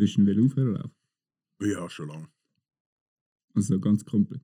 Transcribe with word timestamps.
Willst 0.00 0.16
du 0.16 0.22
ihn 0.22 0.44
aufhören 0.46 0.72
laufen? 0.74 0.94
Ja, 1.60 1.90
schon 1.90 2.08
lange. 2.08 2.28
Also 3.54 3.78
ganz 3.78 4.04
komplett. 4.04 4.40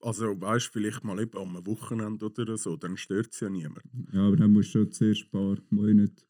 Also 0.00 0.40
weißt 0.40 0.68
du, 0.68 0.70
vielleicht 0.72 1.04
mal 1.04 1.20
eben 1.20 1.36
am 1.36 1.66
Wochenende 1.66 2.26
oder 2.26 2.56
so, 2.56 2.76
dann 2.76 2.96
stört 2.96 3.34
es 3.34 3.40
ja 3.40 3.50
niemand. 3.50 3.84
Ja, 4.12 4.26
aber 4.26 4.36
dann 4.36 4.52
musst 4.52 4.74
du 4.74 4.80
schon 4.80 4.92
zuerst 4.92 5.24
ein 5.24 5.30
paar 5.30 5.58
Monate 5.70 6.24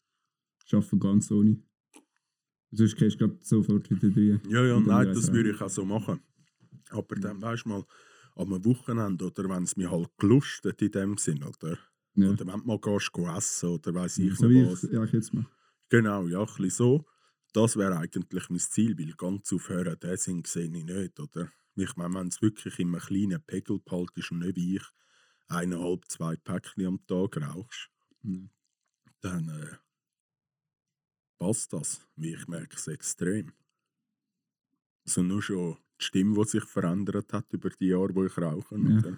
arbeiten, 0.71 0.99
ganz 0.99 1.31
ohne. 1.31 1.63
Sonst 2.71 2.97
gehst 2.97 3.21
du 3.21 3.37
sofort 3.41 3.89
wieder 3.89 4.09
rein. 4.09 4.41
Ja, 4.49 4.65
ja, 4.65 4.79
nein, 4.79 5.13
das 5.13 5.31
würde 5.31 5.51
ich 5.51 5.61
auch 5.61 5.69
so 5.69 5.85
machen. 5.85 6.19
Aber 6.89 7.15
dann 7.15 7.41
weißt 7.41 7.65
du 7.65 7.69
mal, 7.69 7.85
am 8.35 8.65
Wochenende 8.65 9.25
oder 9.25 9.47
wenn 9.47 9.63
es 9.63 9.77
mir 9.77 9.89
halt 9.91 10.09
gelustet 10.17 10.81
in 10.81 10.91
dem 10.91 11.17
Sinn, 11.17 11.43
oder? 11.43 11.77
Ja. 12.15 12.31
Oder 12.31 12.47
wenn 12.47 12.59
du 12.59 12.65
mal 12.65 12.79
gehst, 12.79 13.11
essen 13.37 13.69
oder 13.69 13.93
weiß 13.93 14.17
ich 14.17 14.35
so 14.35 14.49
wie 14.49 14.65
was. 14.65 14.83
Ich, 14.83 14.91
ja, 14.91 15.03
ich 15.03 15.11
jetzt 15.13 15.33
mal. 15.33 15.45
Genau, 15.89 16.27
ja, 16.27 16.39
ein 16.39 16.45
bisschen 16.45 16.69
so. 16.69 17.05
Das 17.53 17.77
wäre 17.77 17.97
eigentlich 17.97 18.49
mein 18.49 18.59
Ziel, 18.59 18.97
weil 18.97 19.13
ganz 19.13 19.53
aufhören, 19.53 19.99
den 19.99 20.17
Sinn 20.17 20.43
sehe 20.43 20.65
ich 20.65 20.71
nicht, 20.83 21.19
oder? 21.19 21.51
Ich 21.75 21.95
meine, 21.95 22.15
wenn 22.15 22.27
es 22.27 22.41
wirklich 22.41 22.79
in 22.79 22.89
einem 22.89 22.99
kleinen 22.99 23.41
Pegel 23.43 23.79
behaltest 23.79 24.31
und 24.31 24.39
nicht 24.39 24.55
wie 24.55 24.77
ich 24.77 24.83
eineinhalb, 25.47 26.09
zwei 26.09 26.35
Päckchen 26.35 26.85
am 26.85 27.05
Tag 27.05 27.37
rauchst, 27.37 27.89
mhm. 28.21 28.49
dann 29.21 29.49
äh, 29.49 29.77
passt 31.37 31.73
das. 31.73 32.01
Wie 32.15 32.33
ich 32.33 32.47
merke 32.47 32.75
es 32.75 32.87
extrem. 32.87 33.53
Also 35.05 35.21
nur 35.21 35.41
schon 35.41 35.77
die 35.99 36.05
Stimme, 36.05 36.43
die 36.43 36.49
sich 36.49 36.63
verändert 36.63 37.33
hat 37.33 37.51
über 37.53 37.69
die 37.69 37.87
Jahre, 37.87 38.15
wo 38.15 38.25
ich 38.25 38.37
rauche. 38.37 38.75
Ja. 38.77 39.17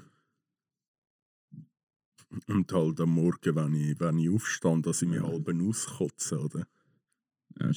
Und 2.47 2.71
halt 2.71 2.99
am 2.99 3.11
Morgen, 3.11 3.55
wenn 3.55 3.75
ich, 3.75 3.99
wenn 3.99 4.19
ich 4.19 4.29
aufstehe, 4.29 4.81
dass 4.81 5.01
ich 5.01 5.07
mich 5.07 5.21
halb 5.21 5.47
auskotze, 5.47 6.39
oder? 6.39 6.67
Ja, 7.59 7.71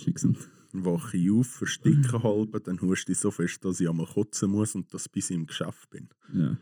wache 0.72 1.16
ich 1.16 1.30
auf, 1.30 1.46
versticke 1.46 2.22
halb, 2.22 2.64
dann 2.64 2.80
huste 2.80 3.12
ich 3.12 3.18
so 3.18 3.30
fest, 3.30 3.64
dass 3.64 3.80
ich 3.80 3.88
einmal 3.88 4.06
kotzen 4.06 4.50
muss 4.50 4.74
und 4.74 4.92
das 4.92 5.08
bis 5.08 5.30
ich 5.30 5.36
im 5.36 5.46
Geschäft 5.46 5.88
bin. 5.90 6.08
Ja. 6.32 6.56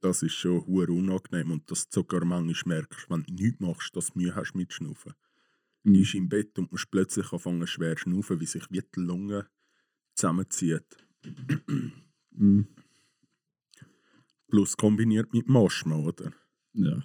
Das 0.00 0.22
ist 0.22 0.34
schon 0.34 0.64
hure 0.66 0.92
unangenehm 0.92 1.50
und 1.50 1.70
das 1.70 1.88
sogar 1.90 2.24
manchmal 2.24 2.78
merkst, 2.78 3.10
wenn 3.10 3.24
du 3.24 3.34
nichts 3.34 3.60
machst, 3.60 3.96
dass 3.96 4.12
du 4.12 4.18
Mühe 4.20 4.34
hast 4.34 4.54
mit 4.54 4.72
Schnaufen. 4.72 5.14
Mhm. 5.82 5.92
Du 5.94 6.00
bist 6.00 6.14
im 6.14 6.28
Bett 6.28 6.58
und 6.58 6.70
musst 6.70 6.90
plötzlich 6.90 7.32
anfangen 7.32 7.66
schwer 7.66 7.96
zu 7.96 8.02
schnaufen, 8.02 8.40
wie 8.40 8.46
sich 8.46 8.70
wie 8.70 8.80
die 8.80 9.00
Lunge 9.00 9.48
zusammenzieht. 10.14 10.96
Mhm. 12.34 12.66
Plus 14.48 14.74
kombiniert 14.74 15.34
mit 15.34 15.50
Maschma, 15.50 15.96
oder? 15.96 16.32
Ja. 16.72 17.02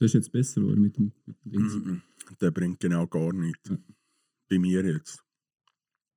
Das 0.00 0.06
ist 0.06 0.14
jetzt 0.14 0.32
besser, 0.32 0.62
oder? 0.62 0.76
Mit 0.76 0.96
dem, 0.96 1.12
mit 1.26 1.36
dem 1.44 1.52
Ding 1.52 2.02
der 2.40 2.50
bringt 2.50 2.80
genau 2.80 3.06
gar 3.06 3.34
nichts. 3.34 3.68
Ja. 3.68 3.76
Bei 4.48 4.58
mir 4.58 4.82
jetzt. 4.84 5.22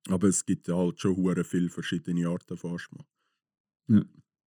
Aber 0.08 0.28
es 0.28 0.44
gibt 0.44 0.68
ja 0.68 0.76
halt 0.76 0.98
schon 0.98 1.16
hure 1.16 1.44
viele 1.44 1.68
verschiedene 1.68 2.26
Arten 2.26 2.56
von 2.56 2.74
Asthma. 2.74 3.06
Ja. 3.88 4.02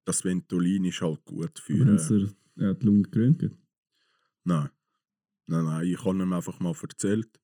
Das 0.06 0.24
Ventolin 0.24 0.86
ist 0.86 1.02
halt 1.02 1.22
gut 1.26 1.58
für. 1.58 1.84
Haben 1.84 1.98
Sie 1.98 2.34
äh, 2.62 2.74
die 2.74 2.86
Lunge 2.86 3.02
geröntgt? 3.02 3.58
Nein. 4.44 4.70
Nein, 5.46 5.64
nein. 5.64 5.86
Ich 5.86 6.02
habe 6.02 6.18
ihm 6.18 6.32
einfach 6.32 6.58
mal 6.60 6.74
erzählt, 6.80 7.38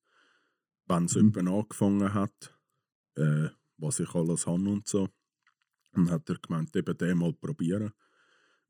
wenn 0.87 1.05
es 1.05 1.15
mhm. 1.17 1.37
angefangen 1.47 2.15
hat, 2.15 2.59
äh, 3.17 3.49
was 3.77 4.01
ich 4.01 4.15
alles 4.15 4.47
habe 4.47 4.67
und 4.67 4.89
so. 4.89 5.11
Und 5.93 6.11
hat 6.11 6.27
er 6.31 6.39
gemeint, 6.39 6.75
eben 6.75 6.97
den 6.97 7.19
mal 7.19 7.35
probieren. 7.35 7.93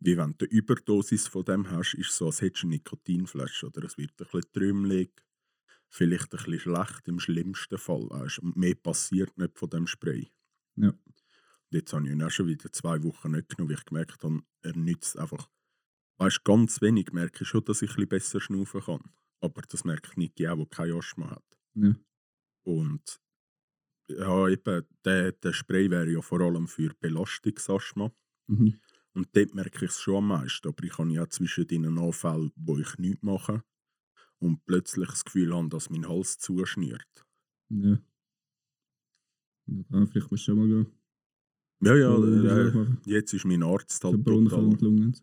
Wie 0.04 0.16
wenn 0.16 0.34
du 0.36 0.46
eine 0.46 0.52
Überdosis 0.52 1.28
von 1.28 1.44
dem 1.44 1.70
hast, 1.70 1.94
ist 1.94 2.10
es 2.10 2.16
so, 2.16 2.26
als 2.26 2.40
hättest 2.40 2.64
du 2.64 2.66
eine 2.66 2.76
Nikotinflasche. 2.76 3.66
Oder 3.66 3.84
es 3.84 3.96
wird 3.96 4.10
ein 4.20 4.26
bisschen 4.26 4.52
trümmelig 4.52 5.12
vielleicht 5.92 6.32
ein 6.32 6.38
bisschen 6.38 6.58
schlecht 6.58 7.06
im 7.08 7.20
schlimmsten 7.20 7.78
Fall. 7.78 8.08
Weißt? 8.08 8.38
Und 8.38 8.56
mehr 8.56 8.74
passiert 8.74 9.36
nicht 9.36 9.58
von 9.58 9.68
dem 9.68 9.86
Spray. 9.86 10.30
Ja. 10.76 10.88
Und 10.88 11.14
jetzt 11.70 11.92
habe 11.92 12.06
ich 12.06 12.12
ihn 12.12 12.22
auch 12.22 12.30
schon 12.30 12.46
wieder 12.46 12.72
zwei 12.72 13.02
Wochen 13.02 13.32
nicht 13.32 13.50
genommen, 13.50 13.70
weil 13.70 13.78
ich 13.78 13.84
gemerkt 13.84 14.24
habe, 14.24 14.42
er 14.62 14.76
nützt 14.76 15.18
einfach. 15.18 15.48
Weißt, 16.16 16.44
ganz 16.44 16.80
wenig 16.80 17.12
merke 17.12 17.42
ich 17.42 17.48
schon, 17.48 17.64
dass 17.64 17.82
ich 17.82 17.90
ein 17.90 17.94
bisschen 17.94 18.08
besser 18.08 18.40
schnaufen 18.40 18.80
kann. 18.80 19.02
Aber 19.40 19.62
das 19.62 19.84
merke 19.84 20.08
ich 20.10 20.16
nicht 20.16 20.38
der, 20.38 20.56
der 20.56 20.66
kein 20.66 20.92
Asthma 20.92 21.30
hat. 21.30 21.44
Ja. 21.74 21.94
Und 22.62 23.20
ja, 24.08 24.48
eben, 24.48 24.86
der, 25.04 25.32
der 25.32 25.52
Spray 25.52 25.90
wäre 25.90 26.10
ja 26.10 26.22
vor 26.22 26.40
allem 26.40 26.68
für 26.68 26.94
Belastungsasthma. 27.00 28.12
Mhm. 28.46 28.80
Und 29.14 29.28
dort 29.34 29.54
merke 29.54 29.84
ich 29.84 29.90
es 29.90 30.00
schon 30.00 30.16
am 30.16 30.28
meisten. 30.28 30.68
Aber 30.68 30.84
ich 30.84 30.96
habe 30.98 31.12
ja 31.12 31.28
zwischen 31.28 31.66
den 31.66 31.98
Anfällen, 31.98 32.52
wo 32.56 32.78
ich 32.78 32.98
nichts 32.98 33.22
mache, 33.22 33.62
und 34.38 34.64
plötzlich 34.66 35.08
das 35.08 35.24
Gefühl 35.24 35.54
haben, 35.54 35.70
dass 35.70 35.88
mein 35.88 36.08
Hals 36.08 36.38
zuschnürt. 36.38 37.24
Ja. 37.68 37.98
ja 39.66 40.06
vielleicht 40.06 40.30
musst 40.30 40.48
du 40.48 40.52
schon 40.52 40.58
mal 40.58 40.66
gehen. 40.66 40.86
Ja, 41.84 41.96
ja, 41.96 42.16
äh, 42.16 42.86
jetzt 43.06 43.32
ist 43.32 43.44
mein 43.44 43.62
Arzt 43.62 44.04
halt 44.04 44.24
total... 44.24 44.76
Lungen, 44.80 45.16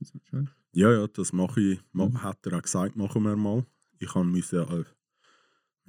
ja, 0.73 0.91
ja, 0.91 1.07
das 1.07 1.31
mache 1.31 1.61
ich, 1.61 1.79
ma, 1.93 2.11
hat 2.21 2.45
er 2.45 2.57
auch 2.57 2.61
gesagt, 2.61 2.95
machen 2.95 3.23
wir 3.23 3.35
mal. 3.35 3.65
Ich 3.97 4.13
habe 4.13 4.25
müssen, 4.25 4.59
äh, 4.59 4.83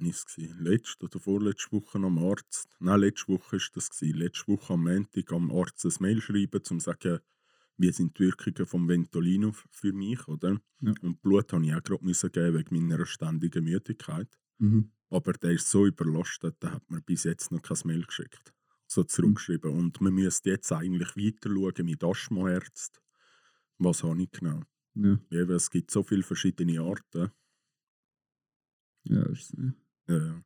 ist 0.09 0.37
es 0.37 0.59
letzte 0.59 1.05
oder 1.05 1.19
vorletzte 1.19 1.71
Woche 1.73 1.97
am 1.99 2.17
Arzt, 2.17 2.69
nein, 2.79 3.01
letzte 3.01 3.33
Woche 3.33 3.57
ist 3.57 3.75
das 3.75 3.89
gewesen, 3.89 4.17
letzte 4.17 4.47
Woche 4.47 4.73
am 4.73 4.83
Montag 4.85 5.31
am 5.31 5.51
Arzt 5.51 5.85
ein 5.85 5.93
Mail 5.99 6.21
schreiben, 6.21 6.57
um 6.57 6.63
zu 6.63 6.79
sagen, 6.79 7.19
wie 7.81 7.91
sind 7.91 8.17
die 8.17 8.23
Wirkungen 8.23 8.65
vom 8.65 8.87
Ventolin 8.87 9.51
für 9.53 9.91
mich, 9.91 10.27
oder? 10.27 10.61
Ja. 10.79 10.93
Und 11.01 11.21
Blut 11.21 11.51
habe 11.51 11.65
ich 11.65 11.73
auch 11.73 11.83
gerade 11.83 12.05
müssen 12.05 12.31
geben 12.31 12.57
wegen 12.57 12.87
meiner 12.87 13.05
ständigen 13.05 13.63
Müdigkeit. 13.63 14.39
Mhm. 14.59 14.91
Aber 15.09 15.33
der 15.33 15.51
ist 15.51 15.69
so 15.69 15.85
überlastet, 15.85 16.57
da 16.59 16.71
hat 16.71 16.89
mir 16.89 17.01
bis 17.01 17.23
jetzt 17.23 17.51
noch 17.51 17.61
kein 17.61 17.77
Mail 17.85 18.03
geschickt. 18.05 18.53
So 18.87 19.03
zurückgeschrieben. 19.03 19.71
Mhm. 19.71 19.77
Und 19.79 20.01
man 20.01 20.13
müsste 20.13 20.51
jetzt 20.51 20.71
eigentlich 20.71 21.15
weiter 21.15 21.49
schauen 21.49 21.85
mit 21.85 22.03
Asthmaärzten. 22.03 23.01
Was 23.79 24.03
habe 24.03 24.21
ich 24.21 24.31
genau? 24.31 24.61
Ja. 24.93 25.19
Eben, 25.31 25.51
es 25.51 25.69
gibt 25.69 25.89
so 25.89 26.03
viele 26.03 26.23
verschiedene 26.23 26.81
Arten. 26.81 27.31
Ja, 29.03 29.23
ist 29.29 29.47
so. 29.47 29.57
Ja. 30.07 30.41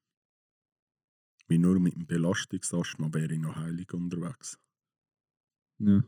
Wie 1.48 1.58
nur 1.58 1.80
mit 1.80 1.96
dem 1.96 2.08
Belastungsasthma 2.08 3.14
wäre 3.14 3.34
ich 3.34 3.40
noch 3.40 3.56
heilig 3.56 3.94
unterwegs. 3.94 4.58
Ja. 5.80 6.04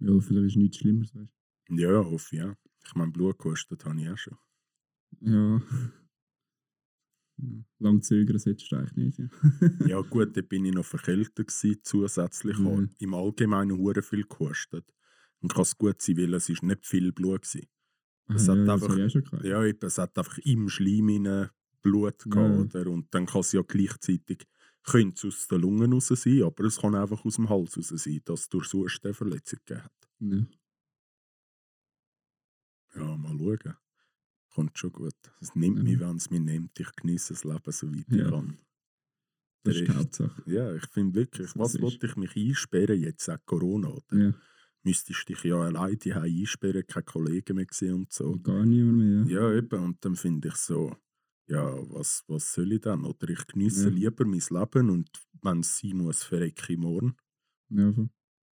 Ja, 0.00 0.20
vielleicht 0.20 0.46
ist 0.46 0.56
nichts 0.56 0.76
Schlimmeres, 0.78 1.14
weißt 1.14 1.32
du? 1.68 1.74
Ja, 1.74 1.92
ja, 1.92 2.04
hoffe 2.04 2.36
ja. 2.36 2.56
Ich 2.84 2.94
meine, 2.94 3.12
Blut 3.12 3.38
gekostet 3.38 3.84
habe 3.84 4.00
ich 4.00 4.08
auch 4.08 4.16
schon. 4.16 4.38
Ja. 5.20 5.62
Lang 7.78 8.02
zögern 8.02 8.38
solltest 8.38 8.72
du 8.72 8.76
eigentlich 8.76 9.18
nicht. 9.18 9.18
Ja, 9.80 9.86
ja 9.86 10.00
gut, 10.00 10.36
da 10.36 10.42
bin 10.42 10.64
ich 10.64 10.74
noch 10.74 10.84
verkältet 10.84 11.36
gewesen, 11.48 11.80
zusätzlich 11.82 12.58
mhm. 12.58 12.90
im 12.98 13.14
Allgemeinen 13.14 13.76
hure 13.76 14.02
viel 14.02 14.22
gekostet. 14.22 14.84
Und 15.40 15.52
kann 15.52 15.62
es 15.62 15.78
gut 15.78 16.02
sein, 16.02 16.16
weil 16.16 16.34
es 16.34 16.48
ist 16.48 16.64
nicht 16.64 16.84
viel 16.84 17.12
Blut 17.12 17.46
war. 17.54 17.62
Es, 18.34 18.48
ah, 18.48 18.52
hat 18.52 18.66
ja, 18.66 18.74
einfach, 18.74 19.44
ja, 19.44 19.64
es 19.64 19.98
hat 19.98 20.18
einfach 20.18 20.38
im 20.38 20.68
Schleim 20.68 21.48
Blut 21.80 22.18
gehabt, 22.24 22.74
ja. 22.74 22.82
und 22.86 23.14
dann 23.14 23.26
kann 23.26 23.40
es 23.40 23.52
ja 23.52 23.62
gleichzeitig 23.62 24.46
könnte 24.90 25.28
es 25.28 25.34
aus 25.34 25.48
den 25.48 25.60
Lungen 25.60 25.92
raus 25.92 26.08
sein, 26.08 26.42
aber 26.42 26.64
es 26.64 26.78
kann 26.78 26.94
einfach 26.94 27.24
aus 27.24 27.36
dem 27.36 27.48
Hals 27.48 27.76
raus 27.76 27.88
sein, 27.88 28.20
dass 28.24 28.40
es 28.40 28.48
durch 28.48 28.66
sonst 28.66 29.04
eine 29.04 29.14
Verletzung 29.14 29.58
gegeben 29.64 29.84
hat. 29.84 29.92
Ja. 30.20 30.46
ja, 32.96 33.16
mal 33.16 33.38
schauen. 33.38 33.76
Kommt 34.50 34.78
schon 34.78 34.92
gut. 34.92 35.14
Es 35.40 35.54
nimmt 35.54 35.78
ja. 35.78 35.82
mich, 35.84 36.00
wenn 36.00 36.16
es 36.16 36.30
mich 36.30 36.40
nimmt. 36.40 36.80
Ich 36.80 36.90
genieße 36.96 37.34
das 37.34 37.44
Leben 37.44 37.72
so 37.72 37.94
weit 37.94 38.06
ja. 38.08 38.24
ich 38.24 38.30
kann. 38.30 38.58
Das 39.62 39.76
ist 39.76 39.88
die 39.88 39.92
Hauptsache. 39.92 40.42
Ja, 40.46 40.74
ich 40.74 40.86
finde 40.86 41.14
wirklich, 41.14 41.50
was 41.54 41.80
wollte 41.80 42.06
ich 42.06 42.16
mich 42.16 42.36
einsperren, 42.36 43.00
jetzt 43.00 43.28
auch 43.28 43.38
Corona? 43.44 43.88
Oder? 43.88 44.16
Ja. 44.16 44.34
Müsstest 44.82 45.28
dich 45.28 45.42
ja 45.44 45.56
alleine 45.56 46.22
einsperren, 46.22 46.86
keine 46.86 47.04
Kollegen 47.04 47.56
mehr 47.56 47.66
sehen 47.70 47.94
und 47.94 48.12
so. 48.12 48.38
Gar 48.38 48.64
niemand 48.64 48.98
mehr. 48.98 49.24
Ja, 49.26 49.52
eben. 49.52 49.82
Und 49.82 50.04
dann 50.04 50.16
finde 50.16 50.48
ich 50.48 50.54
so, 50.54 50.96
ja, 51.48 51.74
was, 51.90 52.24
was 52.28 52.52
soll 52.52 52.72
ich 52.72 52.82
dann? 52.82 53.04
Oder 53.04 53.30
ich 53.30 53.46
genieße 53.46 53.88
ja. 53.88 53.94
lieber 53.94 54.24
mein 54.24 54.42
Leben 54.50 54.90
und 54.90 55.10
wenn 55.42 55.60
es 55.60 55.78
sein 55.78 55.96
muss, 55.96 56.22
verrecke 56.22 56.72
ich 56.72 56.78
morgen. 56.78 57.16
Ja, 57.70 57.92
so. 57.92 58.08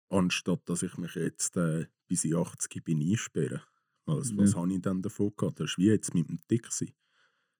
Anstatt 0.09 0.67
dass 0.69 0.83
ich 0.83 0.97
mich 0.97 1.15
jetzt 1.15 1.57
äh, 1.57 1.87
bis 2.07 2.23
ich 2.25 2.35
80 2.35 2.83
bin 2.83 3.01
einsperre. 3.01 3.63
Also, 4.05 4.37
was 4.37 4.53
ja. 4.53 4.59
habe 4.59 4.73
ich 4.73 4.81
dann 4.81 5.01
davon 5.01 5.33
gehabt? 5.35 5.59
Das 5.59 5.71
ist 5.71 5.77
wie 5.77 5.87
jetzt 5.87 6.13
mit 6.13 6.29
dem 6.29 6.39
Dick 6.49 6.71
sein. 6.71 6.93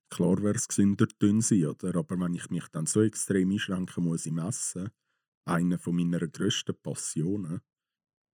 Klar 0.09 0.41
wäre 0.43 0.55
es 0.55 0.67
gesünder 0.67 1.07
dünn 1.07 1.41
sein, 1.41 1.65
oder? 1.65 1.95
aber 1.95 2.19
wenn 2.19 2.35
ich 2.35 2.49
mich 2.51 2.67
dann 2.67 2.85
so 2.85 3.01
extrem 3.01 3.51
einschränken 3.51 4.03
muss 4.03 4.27
im 4.27 4.37
Essen, 4.37 4.91
eine 5.45 5.79
von 5.79 5.95
meiner 5.95 6.27
grössten 6.27 6.75
Passionen, 6.81 7.61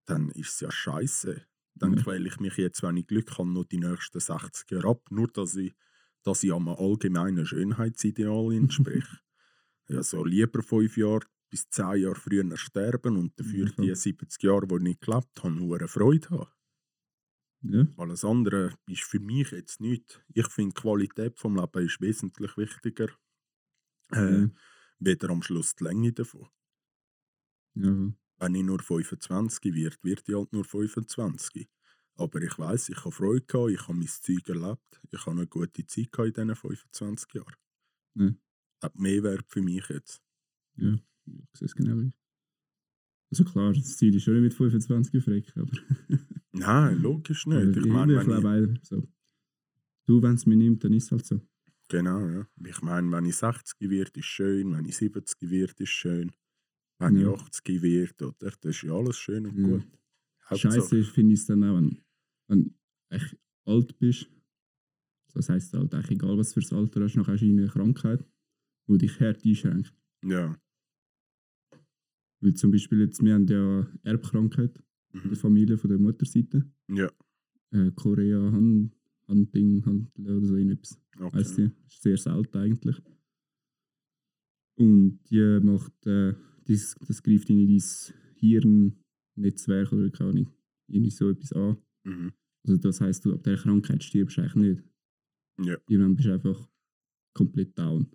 dann 0.06 0.30
ist 0.32 0.56
es 0.56 0.60
ja 0.60 0.72
scheiße. 0.72 1.46
Dann 1.76 1.94
ja. 1.94 2.04
quäle 2.04 2.28
ich 2.28 2.40
mich 2.40 2.58
jetzt, 2.58 2.84
wenn 2.84 2.98
ich 2.98 3.08
Glück 3.08 3.38
habe, 3.38 3.50
noch 3.50 3.64
die 3.64 3.80
nächsten 3.80 4.20
60 4.20 4.70
Jahre 4.72 4.90
ab, 4.90 5.10
nur 5.10 5.30
dass 5.30 5.56
ich 5.56 5.74
dass 6.24 6.44
ich 6.44 6.54
einem 6.54 6.70
allgemeinen 6.70 7.46
Schönheitsideal 7.46 8.54
entspreche. 8.54 9.20
ja, 9.88 10.04
so 10.04 10.24
lieber 10.24 10.62
fünf 10.64 10.98
Jahre 10.98 11.26
bis 11.50 11.70
zehn 11.70 12.02
Jahre 12.02 12.16
früher 12.16 12.58
sterben 12.58 13.18
und 13.18 13.38
dafür 13.40 13.66
mhm. 13.78 13.84
die 13.84 13.96
70 13.96 14.42
Jahre, 14.42 14.68
die 14.68 14.76
ich 14.76 14.82
nicht 14.82 15.02
gelebt 15.02 15.44
habe, 15.44 15.54
nur 15.54 15.78
eine 15.78 15.88
Freude 15.88 16.30
haben. 16.30 16.52
Ja, 17.64 17.86
Alles 17.98 18.26
andere 18.26 18.74
ist 18.88 19.04
für 19.04 19.20
mich 19.20 19.52
jetzt 19.52 19.82
nicht. 19.82 20.24
Ich 20.34 20.48
finde, 20.48 20.74
die 20.74 20.82
Qualität 20.82 21.38
vom 21.38 21.58
Leben 21.58 21.86
ist 21.86 22.02
wesentlich 22.02 22.58
wichtiger. 22.58 23.10
Äh, 24.14 24.42
ja, 24.42 24.50
weder 25.00 25.30
am 25.30 25.44
Schluss 25.44 25.76
die 25.76 25.84
Länge 25.84 26.12
davon. 26.12 26.48
ja, 27.76 28.14
Wenn 28.40 28.56
ich 28.56 28.64
nur 28.64 28.82
25 28.82 29.74
wird, 29.74 30.04
wird 30.04 30.28
ich 30.28 30.36
halt 30.36 30.54
nur 30.54 30.64
25. 30.64 31.70
Aber 32.24 32.42
ich 32.42 32.58
weiß, 32.58 32.90
ich 32.90 32.98
habe 33.00 33.12
Freude 33.12 33.46
gehabt, 33.46 33.72
ich 33.72 33.82
habe 33.88 33.98
mein 33.98 34.08
Zeug 34.08 34.48
erlebt, 34.50 35.02
ich 35.12 35.26
habe 35.26 35.32
eine 35.38 35.48
gute 35.48 35.86
Zeit 35.86 36.12
gehabt 36.12 36.38
in 36.38 36.48
diesen 36.48 36.56
25 36.56 37.34
Jahren. 37.34 37.56
Ja. 38.16 38.32
Hat 38.84 38.98
mehr 39.00 39.24
Wert 39.24 39.46
für 39.48 39.62
mich 39.62 39.88
jetzt. 39.90 40.22
ja. 40.78 40.98
Ich 41.26 41.60
sehe 41.60 41.66
es 41.68 41.76
genau 41.76 41.98
wie. 42.02 42.12
Also 43.32 43.44
klar, 43.46 43.72
das 43.74 43.96
Ziel 43.96 44.14
ist 44.16 44.24
schon 44.24 44.34
nicht 44.34 44.44
mit 44.44 44.54
25 44.54 45.24
frecken, 45.24 45.62
aber. 45.62 45.72
Nein, 46.52 46.98
logisch 47.02 47.46
nicht. 47.46 47.78
Ich 47.78 47.86
meine, 47.86 48.14
ich 48.14 48.20
wenn 48.20 48.26
glaube 48.26 48.72
ich, 48.74 48.80
auch 48.80 48.84
so. 48.86 49.08
Du, 50.08 50.22
wenn 50.22 50.34
es 50.34 50.46
mir 50.46 50.58
nimmt, 50.58 50.84
dann 50.84 50.94
ist 50.94 51.06
es 51.06 51.12
halt 51.12 51.26
so. 51.26 51.40
genau, 51.88 52.28
ja. 52.28 52.48
Ich 52.66 52.82
meine, 52.82 53.10
wenn 53.12 53.26
ich 53.26 53.36
60 53.38 53.80
wird, 53.90 54.18
ist 54.18 54.26
schön, 54.26 54.74
wenn 54.74 54.86
ich 54.86 54.98
70 54.98 55.50
wird, 55.50 55.80
ist 55.80 55.90
schön. 55.92 56.32
Wenn 57.00 57.16
Ja. 57.18 57.34
ich 57.34 57.40
80 57.42 57.82
wird, 57.82 58.22
oder? 58.22 58.52
Das 58.60 58.76
ist 58.76 58.82
ja 58.82 58.94
alles 58.94 59.18
schön 59.18 59.46
und 59.46 59.58
Ja. 59.58 59.68
gut. 59.78 59.88
Scheiße 60.54 61.04
finde 61.04 61.34
ich 61.36 61.40
es 61.42 61.46
dann 61.46 61.64
auch, 61.64 61.78
wenn, 61.78 62.02
wenn 62.52 62.64
du 62.66 62.70
echt 63.10 63.38
alt 63.66 63.98
bist. 64.00 64.28
Das 65.34 65.48
heisst 65.50 65.74
halt 65.74 65.94
eigentlich 65.94 66.12
egal, 66.12 66.38
was 66.38 66.54
für 66.54 66.60
ein 66.60 66.78
Alter 66.78 67.02
hast, 67.04 67.16
nachher 67.16 67.34
hast 67.34 67.42
du 67.42 67.46
eine 67.50 67.68
Krankheit, 67.68 68.26
die 68.88 68.98
dich 68.98 69.20
hart 69.22 69.46
einschränkt. 69.46 69.94
Ja. 70.26 70.60
Weil 72.42 72.54
zum 72.56 72.72
Beispiel 72.72 73.00
jetzt, 73.02 73.24
wir 73.24 73.34
haben 73.34 73.48
ja 73.48 73.88
Erbkrankheit 74.04 74.78
in 75.14 75.22
der 75.22 75.32
Mhm. 75.32 75.36
Familie 75.36 75.78
von 75.78 75.90
der 75.90 76.00
Mutterseite. 76.00 76.70
Ja, 76.90 77.10
Äh, 77.74 77.92
Korea, 77.96 78.52
Han, 78.52 78.92
Handing, 79.28 79.86
Handle 79.86 80.38
oder 80.38 80.46
so. 80.46 80.56
Heisst 80.58 81.54
okay. 81.54 81.70
die. 81.70 81.88
Ist 81.88 82.02
sehr 82.02 82.18
selten 82.18 82.58
eigentlich. 82.58 82.98
Und 84.78 85.20
die 85.30 85.60
macht, 85.62 86.06
äh, 86.06 86.34
das, 86.66 86.96
das 87.08 87.24
greift 87.24 87.50
in 87.50 87.66
dein 87.68 87.82
Hirnnetzwerk 88.36 89.92
oder 89.94 90.10
keine 90.10 90.32
Ahnung, 90.32 90.50
irgendwie 90.88 91.12
so 91.12 91.30
etwas 91.30 91.54
an. 91.54 91.78
Mhm. 92.04 92.34
Also 92.64 92.78
das 92.78 93.02
heisst, 93.02 93.26
du 93.26 93.34
ab 93.34 93.44
der 93.44 93.58
Krankheit 93.58 94.04
stirbst 94.04 94.38
eigentlich 94.40 94.56
nicht. 94.56 94.84
Ja. 95.68 95.78
Irgendwann 95.88 96.16
bist 96.16 96.28
du 96.28 96.34
einfach 96.34 96.70
komplett 97.34 97.78
down. 97.78 98.08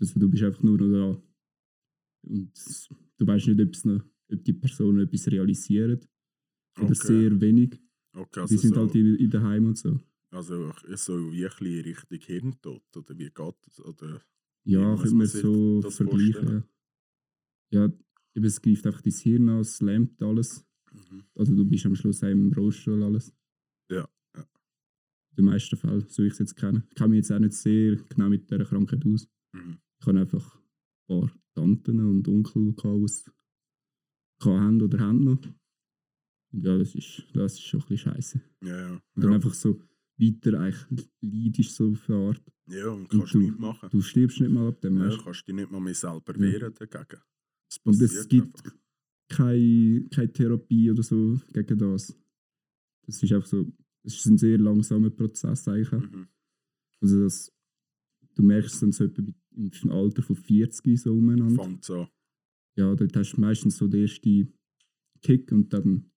Also 0.00 0.18
du 0.18 0.28
bist 0.30 0.42
einfach 0.42 0.62
nur 0.62 0.78
noch 0.78 1.14
da. 1.14 1.22
Und 2.22 2.52
du 3.18 3.26
weißt 3.26 3.48
nicht, 3.48 3.60
ob, 3.60 3.84
noch, 3.84 4.04
ob 4.32 4.44
die 4.44 4.52
Personen 4.52 5.00
etwas 5.00 5.26
realisieren. 5.28 6.00
Oder 6.78 6.90
Okay. 6.90 6.94
sehr 6.94 7.40
wenig. 7.40 7.80
Okay, 8.12 8.28
die 8.34 8.40
also 8.40 8.56
sind 8.56 8.74
so, 8.74 8.80
halt 8.80 8.94
in, 8.94 9.16
in 9.16 9.30
daheim 9.30 9.66
und 9.66 9.78
so. 9.78 10.00
also 10.30 10.72
so 10.94 11.32
wie 11.32 11.44
ein 11.44 11.50
bisschen 11.50 11.82
Richtung 11.82 12.18
Hirntod, 12.18 12.96
oder 12.96 13.18
wie 13.18 13.30
geht 13.30 13.54
das? 13.62 13.80
Oder, 13.80 14.20
Ja, 14.64 14.96
könnte 14.96 15.14
man 15.14 15.26
so 15.26 15.82
vergleichen. 15.90 16.64
Ja, 17.70 17.84
ja 17.86 17.92
eben, 18.34 18.44
es 18.44 18.60
greift 18.60 18.86
einfach 18.86 19.02
dein 19.02 19.12
Hirn 19.12 19.48
an, 19.48 19.60
es 19.60 19.80
lähmt 19.80 20.20
alles. 20.22 20.66
Mhm. 20.92 21.24
Also 21.34 21.54
du 21.54 21.64
bist 21.64 21.86
am 21.86 21.94
Schluss 21.94 22.22
auch 22.22 22.28
im 22.28 22.52
Rollstuhl 22.52 23.02
alles. 23.02 23.32
Ja, 23.90 24.08
ja. 24.36 24.40
In 24.42 25.36
den 25.36 25.44
meisten 25.46 25.76
Fällen, 25.76 26.04
so 26.08 26.22
ich 26.22 26.32
es 26.32 26.38
jetzt 26.38 26.56
kenne. 26.56 26.84
Ich 26.90 26.94
kenne 26.94 27.10
mich 27.10 27.18
jetzt 27.18 27.32
auch 27.32 27.38
nicht 27.38 27.52
sehr 27.54 27.96
genau 27.96 28.28
mit 28.28 28.50
dieser 28.50 28.64
Krankheit 28.64 29.04
aus. 29.06 29.28
Mhm. 29.52 29.78
Ich 30.00 30.06
habe 30.06 30.20
einfach 30.20 30.56
ein 30.56 31.20
paar 31.20 31.30
Tanten 31.54 32.00
und 32.00 32.26
Onkel, 32.28 32.72
die 32.72 33.30
haben 34.44 34.80
oder 34.82 34.98
haben 35.00 35.24
noch. 35.24 35.38
Und 36.52 36.64
ja, 36.64 36.76
das 36.78 36.94
ist, 36.94 37.24
das 37.34 37.52
ist 37.54 37.62
schon 37.62 37.80
ein 37.80 37.86
bisschen 37.88 38.12
scheiße. 38.12 38.40
Ja, 38.62 38.80
ja. 38.80 38.90
Und 38.94 39.02
dann 39.22 39.30
ja. 39.30 39.36
einfach 39.36 39.54
so 39.54 39.80
weiter 40.18 40.58
eigentlich 40.60 41.08
leidest 41.20 41.74
so 41.76 41.90
auf 41.92 42.08
eine 42.10 42.18
Art. 42.28 42.42
ja, 42.66 42.88
und 42.88 43.02
Und 43.02 43.08
kannst 43.20 43.34
du- 43.34 43.38
nichts 43.38 43.58
machen. 43.58 43.88
Du 43.90 44.00
stirbst 44.00 44.40
nicht 44.40 44.50
mal 44.50 44.68
ab 44.68 44.80
dem. 44.80 44.98
Ja, 44.98 45.16
kannst 45.22 45.46
dich 45.46 45.54
nicht 45.54 45.70
mal 45.70 45.80
mehr 45.80 45.94
selber 45.94 46.34
Ja. 46.34 46.40
wehren 46.40 46.74
dagegen. 46.74 47.20
Es 47.70 47.78
Und 47.84 48.00
es 48.00 48.26
gibt 48.28 48.56
einfach. 48.58 48.76
Keine, 49.30 50.06
keine 50.10 50.32
Therapie 50.32 50.90
oder 50.90 51.02
so 51.02 51.40
gegen 51.52 51.78
das. 51.78 52.14
Das 53.06 53.22
ist 53.22 53.32
einfach 53.32 53.46
so, 53.48 53.72
es 54.02 54.14
ist 54.16 54.26
ein 54.26 54.38
sehr 54.38 54.58
langsamer 54.58 55.10
Prozess 55.10 55.66
eigentlich. 55.68 55.90
Mhm. 55.90 56.28
Also 57.00 57.22
das, 57.22 57.52
du 58.34 58.42
merkst 58.42 58.74
es 58.74 58.80
dann 58.80 58.92
so 58.92 59.04
etwa 59.04 59.22
im 59.56 59.90
Alter 59.90 60.22
von 60.22 60.36
40 60.36 61.00
so 61.00 61.12
umeinander. 61.12 61.62
Fängt 61.64 61.84
so. 61.84 62.08
Ja, 62.76 62.94
dort 62.94 63.16
hast 63.16 63.32
du 63.32 63.40
meistens 63.40 63.76
so 63.76 63.88
den 63.88 64.02
ersten 64.02 64.52
Kick 65.22 65.50
und 65.52 65.72
dann 65.72 66.10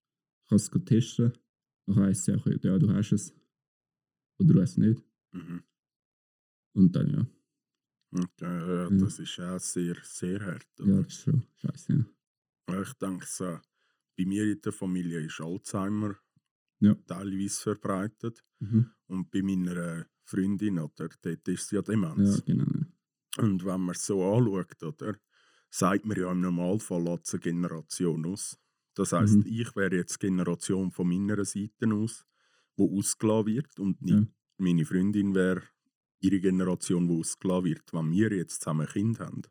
kannst 0.47 0.73
du 0.73 0.79
es 0.79 0.85
testen. 0.85 1.33
Dann 1.85 1.95
heisst 1.97 2.27
es 2.29 2.45
ja, 2.45 2.53
ja, 2.63 2.79
du 2.79 2.89
hast 2.93 3.11
es. 3.11 3.33
Oder 4.39 4.53
du 4.53 4.61
hast 4.61 4.71
es 4.71 4.77
nicht. 4.77 5.03
Mhm. 5.33 5.63
Und 6.75 6.95
dann 6.95 7.09
ja. 7.09 7.27
Okay, 8.15 8.27
ja, 8.45 8.83
Ja. 8.83 8.89
das 8.89 9.19
ist 9.19 9.39
auch 9.39 9.59
sehr, 9.59 9.95
sehr 10.03 10.39
hart. 10.45 10.67
Ja, 10.79 10.85
Oder? 10.85 11.03
das 11.03 11.13
ist 11.13 11.21
schon 11.21 11.43
scheiße. 11.55 11.93
Ja. 11.93 12.05
Ich 12.69 12.93
denke, 12.93 13.25
so, 13.27 13.59
bei 14.17 14.25
mir 14.25 14.43
in 14.51 14.61
der 14.61 14.71
Familie 14.71 15.19
ist 15.21 15.41
Alzheimer 15.41 16.15
Ja. 16.79 16.95
teilweise 17.07 17.61
verbreitet. 17.61 18.43
Mhm. 18.59 18.91
Und 19.07 19.31
bei 19.31 19.41
meiner 19.41 19.77
äh, 19.77 20.05
Freundin, 20.23 20.79
oder, 20.79 21.09
dort 21.21 21.47
ist 21.47 21.69
sie 21.69 21.75
ja 21.75 21.81
ja, 21.81 21.83
Demenz. 21.83 22.43
genau. 22.45 22.65
Ja. 22.65 23.43
Und 23.43 23.65
wenn 23.65 23.81
man 23.81 23.95
es 23.95 24.05
so 24.05 24.23
anschaut, 24.23 24.81
oder, 24.83 25.15
sagt 25.69 26.05
man 26.05 26.17
ja 26.17 26.31
im 26.31 26.41
Normalfall 26.41 27.07
eine 27.07 27.39
Generation 27.39 28.25
aus. 28.27 28.59
Das 28.95 29.11
heisst, 29.11 29.43
Mhm. 29.45 29.45
ich 29.45 29.75
wäre 29.75 29.95
jetzt 29.95 30.19
Generation 30.19 30.91
von 30.91 31.07
meiner 31.07 31.43
Seite 31.45 31.91
aus, 31.93 32.25
wo 32.77 32.97
ausgelassen 32.99 33.47
wird 33.47 33.79
und 33.79 34.01
nicht 34.03 34.13
Ja. 34.19 34.27
meine 34.57 34.85
Freundin 34.85 35.33
wäre 35.35 35.63
ihre 36.19 36.39
Generation, 36.39 37.07
die 37.07 37.15
ausgelassen 37.19 37.65
wird. 37.65 37.93
Wenn 37.93 38.11
wir 38.11 38.31
jetzt 38.33 38.61
zusammen 38.61 38.87
ein 38.87 38.93
Kind 38.93 39.19
haben, 39.19 39.41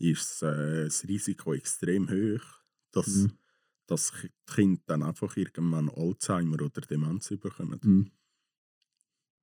ist 0.00 0.42
äh, 0.42 0.84
das 0.84 1.04
Risiko 1.06 1.54
extrem 1.54 2.10
hoch, 2.10 2.44
dass 2.92 3.24
Ja. 3.24 3.28
das 3.86 4.12
Ki- 4.12 4.30
Kind 4.46 4.82
dann 4.86 5.02
einfach 5.02 5.36
irgendwann 5.36 5.90
Alzheimer 5.90 6.62
oder 6.62 6.80
Demenz 6.82 7.28
bekommt. 7.30 7.84
Mhm. 7.84 8.10